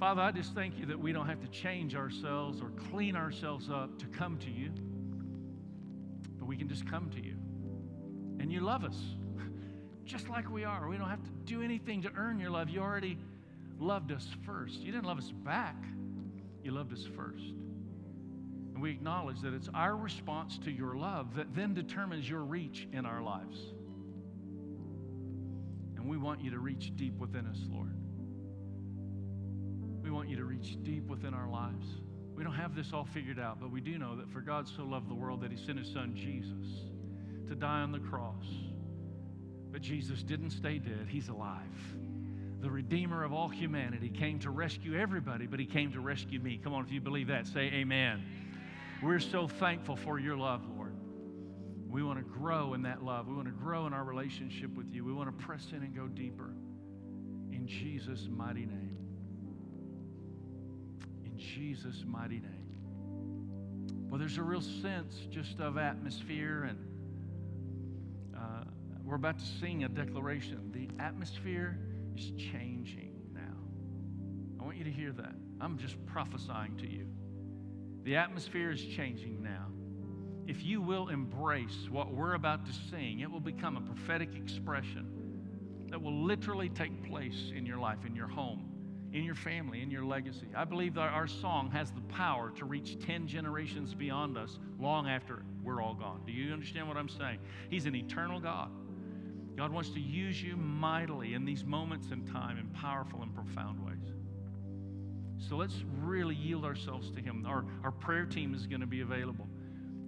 Father, 0.00 0.22
I 0.22 0.32
just 0.32 0.54
thank 0.54 0.78
you 0.78 0.86
that 0.86 0.98
we 0.98 1.12
don't 1.12 1.26
have 1.26 1.42
to 1.42 1.48
change 1.48 1.94
ourselves 1.94 2.62
or 2.62 2.70
clean 2.88 3.14
ourselves 3.14 3.68
up 3.68 3.98
to 3.98 4.06
come 4.06 4.38
to 4.38 4.50
you, 4.50 4.70
but 6.38 6.48
we 6.48 6.56
can 6.56 6.66
just 6.66 6.90
come 6.90 7.10
to 7.10 7.22
you. 7.22 7.34
And 8.40 8.50
you 8.50 8.60
love 8.60 8.84
us 8.84 8.96
just 10.06 10.30
like 10.30 10.50
we 10.50 10.64
are. 10.64 10.88
We 10.88 10.96
don't 10.96 11.10
have 11.10 11.22
to 11.24 11.30
do 11.44 11.60
anything 11.60 12.00
to 12.04 12.10
earn 12.16 12.40
your 12.40 12.48
love. 12.48 12.70
You 12.70 12.80
already 12.80 13.18
loved 13.78 14.12
us 14.12 14.26
first. 14.46 14.80
You 14.80 14.92
didn't 14.92 15.04
love 15.04 15.18
us 15.18 15.30
back, 15.30 15.76
you 16.62 16.70
loved 16.70 16.94
us 16.94 17.04
first. 17.14 17.52
And 18.72 18.80
we 18.80 18.92
acknowledge 18.92 19.42
that 19.42 19.52
it's 19.52 19.68
our 19.74 19.94
response 19.94 20.56
to 20.64 20.70
your 20.70 20.96
love 20.96 21.34
that 21.34 21.54
then 21.54 21.74
determines 21.74 22.26
your 22.30 22.44
reach 22.44 22.88
in 22.94 23.04
our 23.04 23.20
lives. 23.20 23.58
And 26.06 26.10
we 26.12 26.18
want 26.18 26.40
you 26.40 26.52
to 26.52 26.60
reach 26.60 26.92
deep 26.94 27.18
within 27.18 27.48
us, 27.48 27.58
Lord. 27.68 27.92
We 30.04 30.12
want 30.12 30.28
you 30.28 30.36
to 30.36 30.44
reach 30.44 30.76
deep 30.84 31.08
within 31.08 31.34
our 31.34 31.50
lives. 31.50 31.84
We 32.32 32.44
don't 32.44 32.54
have 32.54 32.76
this 32.76 32.92
all 32.92 33.08
figured 33.12 33.40
out, 33.40 33.58
but 33.60 33.72
we 33.72 33.80
do 33.80 33.98
know 33.98 34.14
that 34.14 34.30
for 34.30 34.40
God 34.40 34.68
so 34.68 34.84
loved 34.84 35.10
the 35.10 35.16
world 35.16 35.40
that 35.40 35.50
he 35.50 35.56
sent 35.56 35.80
his 35.80 35.92
son 35.92 36.14
Jesus 36.14 36.84
to 37.48 37.56
die 37.56 37.80
on 37.80 37.90
the 37.90 37.98
cross. 37.98 38.44
But 39.72 39.80
Jesus 39.80 40.22
didn't 40.22 40.50
stay 40.50 40.78
dead, 40.78 41.08
he's 41.08 41.28
alive. 41.28 41.58
The 42.60 42.70
Redeemer 42.70 43.24
of 43.24 43.32
all 43.32 43.48
humanity 43.48 44.08
came 44.08 44.38
to 44.38 44.50
rescue 44.50 44.96
everybody, 44.96 45.48
but 45.48 45.58
he 45.58 45.66
came 45.66 45.90
to 45.90 45.98
rescue 45.98 46.38
me. 46.38 46.60
Come 46.62 46.72
on, 46.72 46.84
if 46.84 46.92
you 46.92 47.00
believe 47.00 47.26
that, 47.26 47.48
say 47.48 47.62
amen. 47.62 48.22
We're 49.02 49.18
so 49.18 49.48
thankful 49.48 49.96
for 49.96 50.20
your 50.20 50.36
love, 50.36 50.62
Lord. 50.68 50.75
We 51.88 52.02
want 52.02 52.18
to 52.18 52.24
grow 52.24 52.74
in 52.74 52.82
that 52.82 53.02
love. 53.02 53.28
We 53.28 53.34
want 53.34 53.46
to 53.46 53.52
grow 53.52 53.86
in 53.86 53.92
our 53.92 54.04
relationship 54.04 54.74
with 54.74 54.92
you. 54.92 55.04
We 55.04 55.12
want 55.12 55.28
to 55.28 55.44
press 55.44 55.68
in 55.70 55.82
and 55.82 55.94
go 55.94 56.08
deeper. 56.08 56.50
In 57.52 57.66
Jesus' 57.66 58.28
mighty 58.30 58.66
name. 58.66 58.96
In 61.24 61.38
Jesus' 61.38 62.04
mighty 62.06 62.40
name. 62.40 62.56
Well, 64.08 64.18
there's 64.18 64.38
a 64.38 64.42
real 64.42 64.60
sense 64.60 65.14
just 65.30 65.60
of 65.60 65.78
atmosphere, 65.78 66.64
and 66.64 66.78
uh, 68.36 68.64
we're 69.04 69.16
about 69.16 69.38
to 69.38 69.44
sing 69.60 69.84
a 69.84 69.88
declaration. 69.88 70.70
The 70.72 70.88
atmosphere 71.02 71.78
is 72.16 72.30
changing 72.52 73.12
now. 73.32 74.60
I 74.60 74.64
want 74.64 74.76
you 74.76 74.84
to 74.84 74.92
hear 74.92 75.12
that. 75.12 75.34
I'm 75.60 75.78
just 75.78 76.04
prophesying 76.06 76.76
to 76.78 76.90
you. 76.90 77.06
The 78.04 78.16
atmosphere 78.16 78.70
is 78.70 78.84
changing 78.84 79.42
now. 79.42 79.66
If 80.46 80.64
you 80.64 80.80
will 80.80 81.08
embrace 81.08 81.88
what 81.90 82.12
we're 82.12 82.34
about 82.34 82.66
to 82.66 82.72
sing, 82.90 83.20
it 83.20 83.30
will 83.30 83.40
become 83.40 83.76
a 83.76 83.80
prophetic 83.80 84.34
expression 84.36 85.06
that 85.90 86.00
will 86.00 86.24
literally 86.24 86.68
take 86.68 87.04
place 87.04 87.52
in 87.54 87.66
your 87.66 87.78
life, 87.78 88.04
in 88.06 88.14
your 88.14 88.28
home 88.28 88.76
in 89.16 89.24
your 89.24 89.34
family, 89.34 89.82
in 89.82 89.90
your 89.90 90.04
legacy. 90.04 90.46
I 90.54 90.64
believe 90.64 90.94
that 90.94 91.12
our 91.12 91.26
song 91.26 91.70
has 91.70 91.90
the 91.90 92.02
power 92.02 92.50
to 92.50 92.64
reach 92.64 92.98
10 93.04 93.26
generations 93.26 93.94
beyond 93.94 94.36
us 94.36 94.58
long 94.78 95.08
after 95.08 95.42
we're 95.62 95.80
all 95.80 95.94
gone. 95.94 96.20
Do 96.26 96.32
you 96.32 96.52
understand 96.52 96.86
what 96.86 96.96
I'm 96.96 97.08
saying? 97.08 97.38
He's 97.70 97.86
an 97.86 97.94
eternal 97.94 98.40
God. 98.40 98.70
God 99.56 99.72
wants 99.72 99.90
to 99.90 100.00
use 100.00 100.42
you 100.42 100.56
mightily 100.56 101.32
in 101.32 101.46
these 101.46 101.64
moments 101.64 102.08
in 102.10 102.26
time 102.26 102.58
in 102.58 102.68
powerful 102.68 103.22
and 103.22 103.34
profound 103.34 103.84
ways. 103.84 104.12
So 105.48 105.56
let's 105.56 105.82
really 106.02 106.34
yield 106.34 106.64
ourselves 106.64 107.10
to 107.12 107.20
Him. 107.22 107.44
Our, 107.46 107.64
our 107.82 107.92
prayer 107.92 108.26
team 108.26 108.54
is 108.54 108.66
going 108.66 108.80
to 108.80 108.86
be 108.86 109.00
available. 109.00 109.48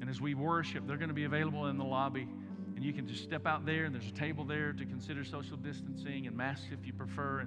And 0.09 0.17
as 0.17 0.23
we 0.23 0.33
worship, 0.33 0.87
they're 0.87 0.97
going 0.97 1.11
to 1.11 1.15
be 1.15 1.25
available 1.25 1.67
in 1.67 1.77
the 1.77 1.85
lobby. 1.85 2.27
And 2.75 2.83
you 2.83 2.95
can 2.95 3.07
just 3.07 3.23
step 3.23 3.47
out 3.47 3.67
there, 3.67 3.85
and 3.85 3.95
there's 3.95 4.09
a 4.09 4.15
table 4.15 4.43
there 4.43 4.73
to 4.73 4.87
consider 4.87 5.23
social 5.23 5.59
distancing 5.59 6.27
and 6.27 6.35
masks 6.35 6.65
if 6.73 6.87
you 6.87 6.95
prefer. 6.95 7.47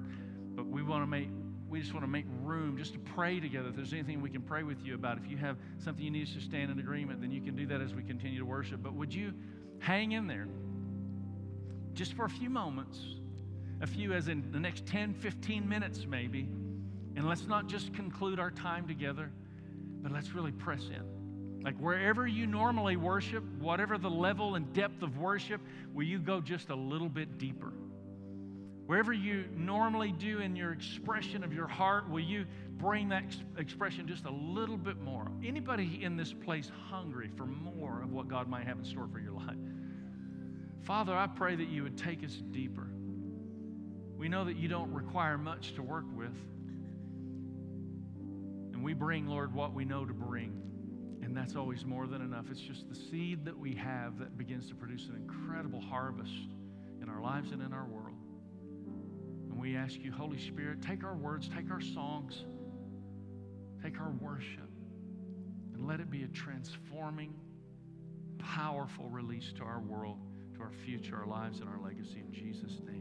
But 0.56 0.68
we 0.68 0.84
want 0.84 1.02
to 1.02 1.08
make 1.08 1.30
we 1.68 1.80
just 1.82 1.92
want 1.92 2.04
to 2.04 2.08
make 2.08 2.26
room 2.44 2.78
just 2.78 2.94
to 2.94 3.00
pray 3.00 3.40
together. 3.40 3.70
If 3.70 3.78
there's 3.78 3.94
anything 3.94 4.22
we 4.22 4.30
can 4.30 4.44
pray 4.44 4.62
with 4.62 4.80
you 4.84 4.94
about, 4.94 5.18
if 5.18 5.28
you 5.28 5.38
have 5.38 5.58
something 5.80 6.06
you 6.06 6.12
need 6.12 6.28
us 6.28 6.36
to 6.36 6.42
stand 6.42 6.70
in 6.70 6.78
agreement, 6.78 7.20
then 7.20 7.32
you 7.32 7.42
can 7.42 7.56
do 7.56 7.66
that 7.66 7.82
as 7.82 7.96
we 7.96 8.04
continue 8.04 8.38
to 8.38 8.46
worship. 8.46 8.84
But 8.84 8.94
would 8.94 9.12
you 9.12 9.34
hang 9.80 10.12
in 10.12 10.28
there 10.28 10.48
just 11.94 12.14
for 12.14 12.26
a 12.26 12.30
few 12.30 12.52
moments, 12.52 13.00
a 13.82 13.88
few 13.88 14.14
as 14.14 14.28
in 14.28 14.52
the 14.52 14.60
next 14.60 14.86
10, 14.86 15.16
15 15.16 15.68
minutes 15.68 16.06
maybe, 16.08 16.42
and 17.16 17.28
let's 17.28 17.48
not 17.48 17.66
just 17.66 17.92
conclude 17.96 18.40
our 18.40 18.52
time 18.52 18.88
together, 18.88 19.32
but 20.04 20.12
let's 20.12 20.36
really 20.36 20.52
press 20.52 20.84
in. 20.84 21.21
Like 21.64 21.78
wherever 21.78 22.28
you 22.28 22.48
normally 22.48 22.96
worship, 22.96 23.44
whatever 23.60 23.98
the 23.98 24.10
level 24.10 24.56
and 24.56 24.72
depth 24.74 25.04
of 25.04 25.18
worship, 25.18 25.62
will 25.94 26.06
you 26.06 26.20
go 26.20 26.42
just 26.42 26.70
a 26.70 26.76
little 26.76 27.10
bit 27.10 27.38
deeper? 27.38 27.72
Wherever 28.88 29.14
you 29.14 29.46
normally 29.56 30.12
do 30.12 30.40
in 30.40 30.56
your 30.56 30.74
expression 30.74 31.44
of 31.44 31.54
your 31.54 31.68
heart, 31.68 32.10
will 32.10 32.24
you 32.24 32.46
bring 32.78 33.10
that 33.10 33.24
ex- 33.24 33.38
expression 33.58 34.08
just 34.08 34.26
a 34.26 34.32
little 34.32 34.76
bit 34.76 35.00
more? 35.00 35.28
Anybody 35.46 36.04
in 36.04 36.18
this 36.18 36.34
place 36.34 36.70
hungry 36.90 37.30
for 37.38 37.46
more 37.46 38.02
of 38.02 38.12
what 38.12 38.28
God 38.28 38.50
might 38.50 38.66
have 38.66 38.80
in 38.80 38.84
store 38.84 39.08
for 39.12 39.20
your 39.20 39.34
life? 39.34 39.56
Father, 40.82 41.16
I 41.16 41.28
pray 41.28 41.56
that 41.56 41.70
you 41.70 41.84
would 41.84 41.98
take 41.98 42.24
us 42.24 42.34
deeper. 42.52 42.88
We 44.18 44.28
know 44.28 44.46
that 44.46 44.58
you 44.58 44.68
don't 44.68 44.92
require 44.92 45.38
much 45.38 45.74
to 45.76 45.84
work 45.84 46.06
with. 46.16 46.36
And 48.74 48.84
we 48.84 48.94
bring, 48.94 49.28
Lord, 49.28 49.54
what 49.54 49.74
we 49.74 49.86
know 49.86 50.06
to 50.06 50.14
bring. 50.14 50.71
And 51.32 51.38
that's 51.38 51.56
always 51.56 51.86
more 51.86 52.08
than 52.08 52.22
enough. 52.22 52.48
It's 52.52 52.60
just 52.60 52.90
the 52.90 52.96
seed 53.10 53.46
that 53.46 53.58
we 53.58 53.74
have 53.76 54.20
that 54.20 54.38
begins 54.38 54.68
to 54.68 54.76
produce 54.76 55.08
an 55.08 55.16
incredible 55.16 55.80
harvest 55.80 56.50
in 57.02 57.08
our 57.08 57.22
lives 57.22 57.54
and 57.54 57.62
in 57.62 57.72
our 57.72 57.86
world 57.86 58.18
And 59.50 59.58
we 59.58 59.78
ask 59.78 59.98
you, 60.02 60.12
Holy 60.12 60.38
Spirit, 60.38 60.82
take 60.82 61.06
our 61.06 61.16
words, 61.16 61.48
take 61.48 61.72
our 61.72 61.80
songs, 61.80 62.44
take 63.82 63.98
our 64.02 64.12
worship, 64.20 64.70
and 65.74 65.88
let 65.88 66.02
it 66.02 66.12
be 66.12 66.24
a 66.24 66.28
transforming, 66.28 67.34
powerful 68.38 69.08
release 69.08 69.54
to 69.54 69.64
our 69.64 69.80
world, 69.80 70.18
to 70.56 70.60
our 70.60 70.74
future, 70.84 71.16
our 71.16 71.28
lives, 71.28 71.62
and 71.62 71.70
our 71.70 71.80
legacy. 71.80 72.22
In 72.28 72.34
Jesus' 72.34 72.78
name. 72.86 73.01